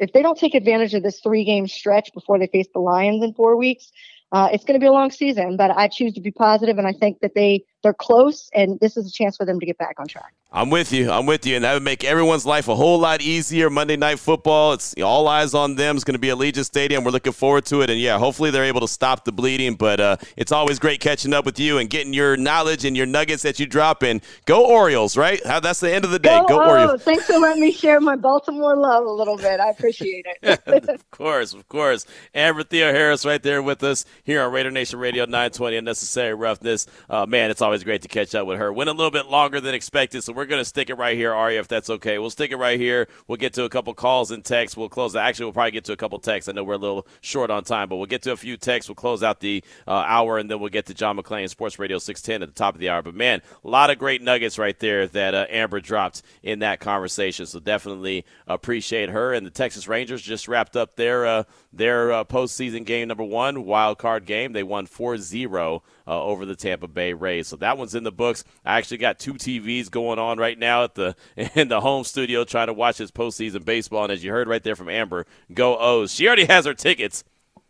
if 0.00 0.12
they 0.12 0.22
don't 0.22 0.38
take 0.38 0.54
advantage 0.54 0.94
of 0.94 1.02
this 1.02 1.20
three 1.20 1.44
game 1.44 1.68
stretch 1.68 2.12
before 2.14 2.38
they 2.38 2.48
face 2.48 2.66
the 2.72 2.80
Lions 2.80 3.22
in 3.22 3.34
four 3.34 3.56
weeks, 3.56 3.92
uh, 4.32 4.48
it's 4.50 4.64
going 4.64 4.78
to 4.78 4.82
be 4.82 4.88
a 4.88 4.92
long 4.92 5.10
season. 5.10 5.56
But 5.58 5.70
I 5.72 5.88
choose 5.88 6.14
to 6.14 6.20
be 6.22 6.30
positive, 6.30 6.78
and 6.78 6.86
I 6.86 6.92
think 6.92 7.20
that 7.20 7.34
they 7.34 7.64
they're 7.86 7.94
close, 7.94 8.50
and 8.52 8.80
this 8.80 8.96
is 8.96 9.06
a 9.06 9.12
chance 9.12 9.36
for 9.36 9.46
them 9.46 9.60
to 9.60 9.64
get 9.64 9.78
back 9.78 10.00
on 10.00 10.08
track. 10.08 10.34
I'm 10.56 10.70
with 10.70 10.92
you. 10.92 11.10
I'm 11.10 11.26
with 11.26 11.44
you. 11.44 11.54
And 11.56 11.64
that 11.64 11.74
would 11.74 11.82
make 11.82 12.02
everyone's 12.02 12.46
life 12.46 12.68
a 12.68 12.74
whole 12.74 12.98
lot 12.98 13.20
easier. 13.20 13.68
Monday 13.68 13.96
Night 13.96 14.18
Football, 14.18 14.72
it's 14.72 14.94
all 15.02 15.28
eyes 15.28 15.54
on 15.54 15.74
them. 15.74 15.96
It's 15.96 16.04
going 16.04 16.14
to 16.14 16.18
be 16.18 16.30
at 16.30 16.38
Allegiant 16.38 16.64
Stadium. 16.64 17.04
We're 17.04 17.10
looking 17.10 17.32
forward 17.32 17.66
to 17.66 17.82
it. 17.82 17.90
And 17.90 18.00
yeah, 18.00 18.16
hopefully 18.18 18.50
they're 18.50 18.64
able 18.64 18.80
to 18.80 18.88
stop 18.88 19.24
the 19.24 19.32
bleeding. 19.32 19.74
But 19.74 20.00
uh, 20.00 20.16
it's 20.36 20.52
always 20.52 20.78
great 20.78 21.00
catching 21.00 21.34
up 21.34 21.44
with 21.44 21.60
you 21.60 21.76
and 21.78 21.90
getting 21.90 22.14
your 22.14 22.36
knowledge 22.38 22.86
and 22.86 22.96
your 22.96 23.04
nuggets 23.04 23.42
that 23.42 23.60
you 23.60 23.66
drop 23.66 24.02
in. 24.02 24.22
Go 24.46 24.64
Orioles, 24.64 25.16
right? 25.16 25.42
That's 25.44 25.80
the 25.80 25.92
end 25.92 26.06
of 26.06 26.10
the 26.10 26.18
day. 26.18 26.40
Go, 26.48 26.62
oh, 26.62 26.70
Orioles. 26.70 27.02
Thanks 27.02 27.26
for 27.26 27.38
letting 27.38 27.60
me 27.60 27.70
share 27.70 28.00
my 28.00 28.16
Baltimore 28.16 28.76
love 28.76 29.04
a 29.04 29.10
little 29.10 29.36
bit. 29.36 29.60
I 29.60 29.68
appreciate 29.68 30.26
it. 30.42 30.62
of 30.88 31.10
course, 31.10 31.52
of 31.52 31.68
course. 31.68 32.06
Amber 32.34 32.62
Theoharis 32.62 33.26
right 33.26 33.42
there 33.42 33.62
with 33.62 33.82
us 33.82 34.06
here 34.24 34.42
on 34.42 34.52
Raider 34.52 34.70
Nation 34.70 35.00
Radio 35.00 35.24
920 35.24 35.76
Unnecessary 35.76 36.32
Roughness. 36.32 36.86
Uh, 37.10 37.26
man, 37.26 37.50
it's 37.50 37.60
always 37.60 37.75
great 37.84 38.02
to 38.02 38.08
catch 38.08 38.34
up 38.34 38.46
with 38.46 38.58
her. 38.58 38.72
Went 38.72 38.90
a 38.90 38.92
little 38.92 39.10
bit 39.10 39.26
longer 39.26 39.60
than 39.60 39.74
expected, 39.74 40.22
so 40.22 40.32
we're 40.32 40.46
going 40.46 40.60
to 40.60 40.64
stick 40.64 40.90
it 40.90 40.94
right 40.94 41.16
here, 41.16 41.32
Ari, 41.32 41.56
if 41.56 41.68
that's 41.68 41.90
okay. 41.90 42.18
We'll 42.18 42.30
stick 42.30 42.50
it 42.50 42.56
right 42.56 42.78
here. 42.78 43.08
We'll 43.26 43.36
get 43.36 43.54
to 43.54 43.64
a 43.64 43.68
couple 43.68 43.92
calls 43.94 44.30
and 44.30 44.44
texts. 44.44 44.76
We'll 44.76 44.88
close. 44.88 45.16
Actually, 45.16 45.46
we'll 45.46 45.52
probably 45.54 45.70
get 45.72 45.84
to 45.84 45.92
a 45.92 45.96
couple 45.96 46.18
texts. 46.18 46.48
I 46.48 46.52
know 46.52 46.64
we're 46.64 46.74
a 46.74 46.78
little 46.78 47.06
short 47.20 47.50
on 47.50 47.64
time, 47.64 47.88
but 47.88 47.96
we'll 47.96 48.06
get 48.06 48.22
to 48.22 48.32
a 48.32 48.36
few 48.36 48.56
texts. 48.56 48.88
We'll 48.88 48.96
close 48.96 49.22
out 49.22 49.40
the 49.40 49.62
uh, 49.86 49.92
hour, 49.92 50.38
and 50.38 50.50
then 50.50 50.60
we'll 50.60 50.70
get 50.70 50.86
to 50.86 50.94
John 50.94 51.16
McClain 51.16 51.48
Sports 51.48 51.78
Radio 51.78 51.98
610 51.98 52.42
at 52.42 52.54
the 52.54 52.58
top 52.58 52.74
of 52.74 52.80
the 52.80 52.88
hour. 52.88 53.02
But 53.02 53.14
man, 53.14 53.42
a 53.64 53.68
lot 53.68 53.90
of 53.90 53.98
great 53.98 54.22
nuggets 54.22 54.58
right 54.58 54.78
there 54.78 55.06
that 55.08 55.34
uh, 55.34 55.46
Amber 55.48 55.80
dropped 55.80 56.22
in 56.42 56.60
that 56.60 56.80
conversation. 56.80 57.46
So 57.46 57.60
definitely 57.60 58.24
appreciate 58.46 59.10
her. 59.10 59.32
And 59.32 59.46
the 59.46 59.50
Texas 59.50 59.88
Rangers 59.88 60.22
just 60.22 60.48
wrapped 60.48 60.76
up 60.76 60.96
their 60.96 61.26
uh, 61.26 61.44
their 61.72 62.12
uh, 62.12 62.24
postseason 62.24 62.84
game 62.84 63.08
number 63.08 63.24
one 63.24 63.64
wild 63.64 63.98
card 63.98 64.26
game. 64.26 64.52
They 64.52 64.62
won 64.62 64.86
4-0 64.86 65.82
uh, 66.06 66.22
over 66.22 66.44
the 66.44 66.56
Tampa 66.56 66.88
Bay 66.88 67.12
Rays. 67.12 67.48
So 67.48 67.56
that 67.56 67.78
one's 67.78 67.94
in 67.94 68.04
the 68.04 68.12
books. 68.12 68.44
I 68.64 68.78
actually 68.78 68.98
got 68.98 69.18
two 69.18 69.34
TVs 69.34 69.90
going 69.90 70.18
on 70.18 70.38
right 70.38 70.58
now 70.58 70.84
at 70.84 70.94
the 70.94 71.16
in 71.54 71.68
the 71.68 71.80
home 71.80 72.04
studio 72.04 72.44
trying 72.44 72.68
to 72.68 72.72
watch 72.72 72.98
this 72.98 73.10
postseason 73.10 73.64
baseball. 73.64 74.04
And 74.04 74.12
as 74.12 74.22
you 74.22 74.30
heard 74.30 74.48
right 74.48 74.62
there 74.62 74.76
from 74.76 74.88
Amber, 74.88 75.26
go 75.52 75.78
O's. 75.78 76.12
She 76.12 76.26
already 76.26 76.44
has 76.44 76.64
her 76.66 76.74
tickets. 76.74 77.24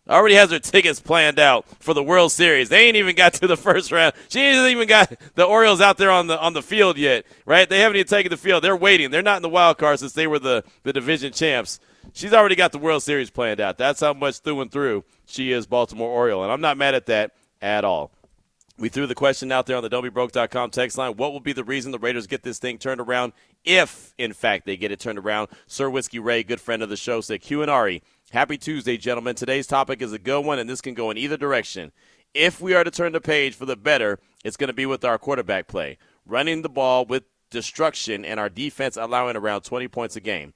Already 0.09 0.37
has 0.37 0.53
her 0.53 0.61
tickets 0.61 1.01
planned 1.01 1.41
out 1.41 1.67
for 1.81 1.93
the 1.93 2.03
World 2.03 2.31
Series. 2.31 2.69
They 2.69 2.87
ain't 2.87 2.97
even 2.97 3.17
got 3.17 3.35
to 3.35 3.49
the 3.49 3.57
first 3.57 3.91
round. 3.91 4.15
She 4.29 4.41
ain't 4.41 4.71
even 4.71 4.87
got 4.87 5.13
the 5.35 5.43
Orioles 5.43 5.81
out 5.81 5.99
there 5.99 6.13
on 6.13 6.29
the 6.29 6.39
on 6.41 6.53
the 6.53 6.63
field 6.63 6.97
yet, 6.97 7.27
right? 7.45 7.69
They 7.69 7.81
haven't 7.81 7.97
even 7.97 8.07
taken 8.07 8.31
the 8.31 8.37
field. 8.37 8.63
They're 8.63 8.77
waiting. 8.77 9.11
They're 9.11 9.23
not 9.23 9.37
in 9.37 9.43
the 9.43 9.49
wild 9.49 9.79
card 9.79 9.99
since 9.99 10.13
they 10.13 10.29
were 10.29 10.39
the, 10.39 10.63
the 10.85 10.93
division 10.93 11.33
champs. 11.33 11.81
She's 12.13 12.33
already 12.33 12.55
got 12.55 12.71
the 12.71 12.79
World 12.79 13.03
Series 13.03 13.31
planned 13.31 13.61
out. 13.61 13.79
That's 13.79 14.01
how 14.01 14.13
much 14.13 14.39
through 14.39 14.61
and 14.61 14.71
through 14.71 15.05
she 15.27 15.51
is 15.51 15.67
Baltimore 15.67 16.09
Oriole, 16.09 16.45
and 16.45 16.53
I'm 16.53 16.61
not 16.61 16.77
mad 16.77 16.95
at 16.95 17.07
that 17.07 17.33
at 17.61 17.85
all. 17.85 18.13
We 18.79 18.91
threw 18.91 19.07
the 19.07 19.15
question 19.15 19.51
out 19.53 19.65
there 19.65 19.77
on 19.79 19.83
the 19.83 19.89
don'tbebroke.com 19.89 20.71
text 20.71 20.99
line. 20.99 21.17
What 21.17 21.33
will 21.33 21.41
be 21.41 21.55
the 21.55 21.65
reason 21.65 21.93
the 21.93 21.99
Raiders 21.99 22.27
get 22.27 22.43
this 22.43 22.59
thing 22.59 22.77
turned 22.77 23.01
around 23.01 23.33
if, 23.65 24.13
in 24.19 24.35
fact, 24.35 24.67
they 24.67 24.77
get 24.77 24.93
it 24.93 25.01
turned 25.01 25.19
around? 25.19 25.49
Sir 25.67 25.89
Whiskey 25.89 26.19
Ray, 26.19 26.43
good 26.43 26.61
friend 26.61 26.83
of 26.83 26.91
the 26.91 26.97
show, 26.97 27.23
said 27.23 27.41
Q 27.41 27.63
and 27.63 27.71
Ari. 27.71 28.03
Happy 28.33 28.59
Tuesday, 28.59 28.99
gentlemen. 28.99 29.35
Today's 29.35 29.67
topic 29.67 30.03
is 30.03 30.13
a 30.13 30.19
good 30.19 30.45
one, 30.45 30.59
and 30.59 30.69
this 30.69 30.83
can 30.83 30.93
go 30.93 31.11
in 31.11 31.17
either 31.17 31.39
direction. 31.39 31.91
If 32.35 32.61
we 32.61 32.75
are 32.75 32.85
to 32.85 32.91
turn 32.91 33.13
the 33.13 33.21
page 33.21 33.55
for 33.55 33.65
the 33.65 33.77
better, 33.77 34.19
it's 34.45 34.59
going 34.59 34.69
to 34.69 34.75
be 34.75 34.85
with 34.85 35.07
our 35.07 35.17
quarterback 35.17 35.69
play, 35.69 35.97
running 36.27 36.61
the 36.61 36.69
ball 36.69 37.07
with 37.07 37.25
destruction, 37.49 38.27
and 38.27 38.39
our 38.39 38.51
defense 38.51 38.99
allowing 38.99 39.37
around 39.37 39.63
20 39.63 39.89
points 39.89 40.17
a 40.17 40.21
game. 40.21 40.53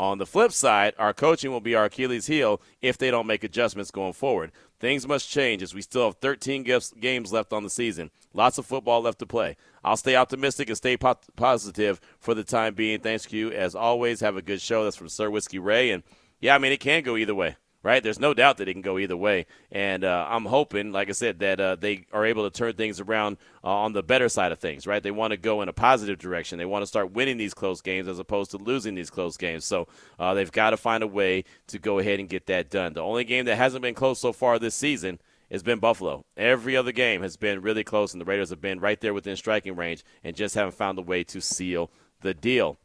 On 0.00 0.16
the 0.16 0.24
flip 0.24 0.50
side, 0.50 0.94
our 0.98 1.12
coaching 1.12 1.50
will 1.50 1.60
be 1.60 1.74
our 1.74 1.84
Achilles 1.84 2.26
heel 2.26 2.62
if 2.80 2.96
they 2.96 3.10
don't 3.10 3.26
make 3.26 3.44
adjustments 3.44 3.90
going 3.90 4.14
forward. 4.14 4.50
Things 4.78 5.06
must 5.06 5.28
change 5.28 5.62
as 5.62 5.74
we 5.74 5.82
still 5.82 6.06
have 6.06 6.16
13 6.22 6.62
games 6.98 7.32
left 7.34 7.52
on 7.52 7.64
the 7.64 7.68
season. 7.68 8.10
Lots 8.32 8.56
of 8.56 8.64
football 8.64 9.02
left 9.02 9.18
to 9.18 9.26
play. 9.26 9.58
I'll 9.84 9.98
stay 9.98 10.16
optimistic 10.16 10.70
and 10.70 10.76
stay 10.78 10.96
po- 10.96 11.20
positive 11.36 12.00
for 12.18 12.32
the 12.32 12.44
time 12.44 12.72
being. 12.72 13.00
Thanks 13.00 13.26
to 13.26 13.36
you. 13.36 13.52
As 13.52 13.74
always, 13.74 14.20
have 14.20 14.38
a 14.38 14.42
good 14.42 14.62
show. 14.62 14.84
That's 14.84 14.96
from 14.96 15.10
Sir 15.10 15.28
Whiskey 15.28 15.58
Ray. 15.58 15.90
And 15.90 16.02
yeah, 16.40 16.54
I 16.54 16.58
mean, 16.58 16.72
it 16.72 16.80
can 16.80 17.02
go 17.02 17.18
either 17.18 17.34
way 17.34 17.56
right? 17.82 18.02
There's 18.02 18.20
no 18.20 18.34
doubt 18.34 18.58
that 18.58 18.68
it 18.68 18.72
can 18.74 18.82
go 18.82 18.98
either 18.98 19.16
way. 19.16 19.46
And 19.72 20.04
uh, 20.04 20.26
I'm 20.28 20.44
hoping, 20.44 20.92
like 20.92 21.08
I 21.08 21.12
said, 21.12 21.38
that 21.38 21.60
uh, 21.60 21.76
they 21.76 22.06
are 22.12 22.26
able 22.26 22.48
to 22.48 22.56
turn 22.56 22.74
things 22.74 23.00
around 23.00 23.38
uh, 23.64 23.68
on 23.68 23.92
the 23.92 24.02
better 24.02 24.28
side 24.28 24.52
of 24.52 24.58
things, 24.58 24.86
right? 24.86 25.02
They 25.02 25.10
want 25.10 25.32
to 25.32 25.36
go 25.36 25.62
in 25.62 25.68
a 25.68 25.72
positive 25.72 26.18
direction. 26.18 26.58
They 26.58 26.66
want 26.66 26.82
to 26.82 26.86
start 26.86 27.12
winning 27.12 27.38
these 27.38 27.54
close 27.54 27.80
games 27.80 28.08
as 28.08 28.18
opposed 28.18 28.50
to 28.52 28.58
losing 28.58 28.94
these 28.94 29.10
close 29.10 29.36
games. 29.36 29.64
So 29.64 29.88
uh, 30.18 30.34
they've 30.34 30.52
got 30.52 30.70
to 30.70 30.76
find 30.76 31.02
a 31.02 31.06
way 31.06 31.44
to 31.68 31.78
go 31.78 31.98
ahead 31.98 32.20
and 32.20 32.28
get 32.28 32.46
that 32.46 32.70
done. 32.70 32.92
The 32.92 33.00
only 33.00 33.24
game 33.24 33.46
that 33.46 33.56
hasn't 33.56 33.82
been 33.82 33.94
close 33.94 34.20
so 34.20 34.32
far 34.32 34.58
this 34.58 34.74
season 34.74 35.18
has 35.50 35.62
been 35.62 35.78
Buffalo. 35.78 36.24
Every 36.36 36.76
other 36.76 36.92
game 36.92 37.22
has 37.22 37.36
been 37.36 37.60
really 37.60 37.82
close, 37.82 38.12
and 38.12 38.20
the 38.20 38.24
Raiders 38.24 38.50
have 38.50 38.60
been 38.60 38.78
right 38.78 39.00
there 39.00 39.14
within 39.14 39.36
striking 39.36 39.74
range 39.74 40.04
and 40.22 40.36
just 40.36 40.54
haven't 40.54 40.74
found 40.76 40.98
a 40.98 41.02
way 41.02 41.24
to 41.24 41.40
seal 41.40 41.90
the 42.20 42.34
deal. 42.34 42.78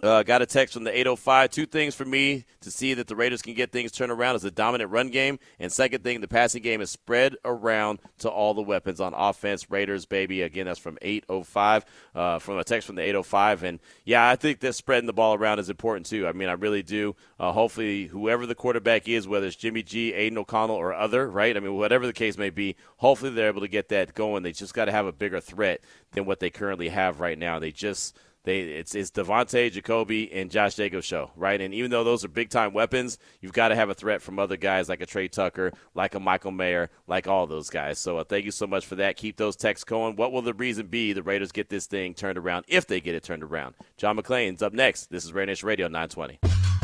Uh, 0.00 0.22
got 0.22 0.40
a 0.40 0.46
text 0.46 0.72
from 0.72 0.84
the 0.84 0.90
805. 0.90 1.50
Two 1.50 1.66
things 1.66 1.94
for 1.94 2.06
me 2.06 2.46
to 2.62 2.70
see 2.70 2.94
that 2.94 3.08
the 3.08 3.14
Raiders 3.14 3.42
can 3.42 3.52
get 3.52 3.72
things 3.72 3.92
turned 3.92 4.10
around 4.10 4.36
is 4.36 4.44
a 4.44 4.50
dominant 4.50 4.90
run 4.90 5.10
game, 5.10 5.38
and 5.58 5.70
second 5.70 6.02
thing, 6.02 6.20
the 6.20 6.28
passing 6.28 6.62
game 6.62 6.80
is 6.80 6.90
spread 6.90 7.36
around 7.44 8.00
to 8.18 8.30
all 8.30 8.54
the 8.54 8.62
weapons 8.62 9.00
on 9.00 9.12
offense. 9.12 9.70
Raiders, 9.70 10.06
baby. 10.06 10.40
Again, 10.40 10.64
that's 10.64 10.78
from 10.78 10.96
805. 11.02 11.84
Uh, 12.14 12.38
from 12.38 12.58
a 12.58 12.64
text 12.64 12.86
from 12.86 12.96
the 12.96 13.02
805, 13.02 13.64
and 13.64 13.80
yeah, 14.04 14.26
I 14.26 14.36
think 14.36 14.60
that 14.60 14.74
spreading 14.74 15.06
the 15.06 15.12
ball 15.12 15.34
around 15.34 15.58
is 15.58 15.68
important 15.68 16.06
too. 16.06 16.26
I 16.26 16.32
mean, 16.32 16.48
I 16.48 16.52
really 16.52 16.82
do. 16.82 17.14
Uh, 17.38 17.52
hopefully, 17.52 18.06
whoever 18.06 18.46
the 18.46 18.54
quarterback 18.54 19.08
is, 19.08 19.28
whether 19.28 19.46
it's 19.46 19.56
Jimmy 19.56 19.82
G, 19.82 20.14
Aidan 20.14 20.38
O'Connell, 20.38 20.76
or 20.76 20.94
other, 20.94 21.28
right? 21.28 21.54
I 21.56 21.60
mean, 21.60 21.74
whatever 21.74 22.06
the 22.06 22.12
case 22.14 22.38
may 22.38 22.50
be, 22.50 22.76
hopefully 22.96 23.30
they're 23.30 23.48
able 23.48 23.60
to 23.60 23.68
get 23.68 23.90
that 23.90 24.14
going. 24.14 24.42
They 24.42 24.52
just 24.52 24.72
got 24.72 24.86
to 24.86 24.92
have 24.92 25.06
a 25.06 25.12
bigger 25.12 25.40
threat 25.40 25.80
than 26.12 26.24
what 26.24 26.40
they 26.40 26.48
currently 26.48 26.88
have 26.88 27.20
right 27.20 27.38
now. 27.38 27.58
They 27.58 27.72
just 27.72 28.16
They 28.44 28.60
it's 28.60 28.94
it's 28.94 29.10
Davante, 29.10 29.70
Jakobi, 29.70 30.28
and 30.32 30.50
Josh 30.50 30.74
Jacobs 30.74 31.04
show, 31.04 31.30
right? 31.36 31.60
And 31.60 31.72
even 31.72 31.90
though 31.90 32.02
those 32.02 32.24
are 32.24 32.28
big 32.28 32.50
time 32.50 32.72
weapons, 32.72 33.18
you've 33.40 33.52
got 33.52 33.68
to 33.68 33.76
have 33.76 33.88
a 33.88 33.94
threat 33.94 34.20
from 34.20 34.38
other 34.38 34.56
guys 34.56 34.88
like 34.88 35.00
a 35.00 35.06
Tre 35.06 35.28
Tucker, 35.28 35.72
like 35.94 36.14
a 36.14 36.20
Michael 36.20 36.50
Mayer, 36.50 36.90
like 37.06 37.28
all 37.28 37.46
those 37.46 37.70
guys. 37.70 37.98
So 38.00 38.18
uh, 38.18 38.24
thank 38.24 38.44
you 38.44 38.50
so 38.50 38.66
much 38.66 38.84
for 38.84 38.96
that. 38.96 39.16
Keep 39.16 39.36
those 39.36 39.54
texts 39.54 39.84
going. 39.84 40.16
What 40.16 40.32
will 40.32 40.42
the 40.42 40.54
reason 40.54 40.88
be 40.88 41.12
the 41.12 41.22
Raiders 41.22 41.52
get 41.52 41.68
this 41.68 41.86
thing 41.86 42.14
turned 42.14 42.36
around 42.36 42.64
if 42.66 42.86
they 42.86 43.00
get 43.00 43.14
it 43.14 43.22
turned 43.22 43.44
around? 43.44 43.74
John 43.96 44.16
McClain's 44.16 44.62
up 44.62 44.72
next. 44.72 45.10
This 45.10 45.24
is 45.24 45.32
Raider 45.32 45.52
Nation 45.52 45.68
Radio 45.68 45.86
920. 45.86 46.38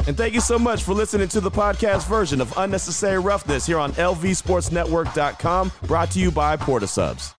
And 0.06 0.16
thank 0.16 0.34
you 0.34 0.40
so 0.40 0.58
much 0.58 0.84
for 0.84 0.94
listening 0.94 1.28
to 1.28 1.40
the 1.40 1.50
podcast 1.50 2.06
version 2.06 2.40
of 2.40 2.56
Unnecessary 2.56 3.18
Roughness 3.18 3.66
here 3.66 3.78
on 3.78 3.92
LVSportsNetwork.com, 3.92 5.72
brought 5.82 6.10
to 6.12 6.20
you 6.20 6.30
by 6.30 6.56
Port 6.56 6.82
of 6.82 6.88
Subs. 6.88 7.34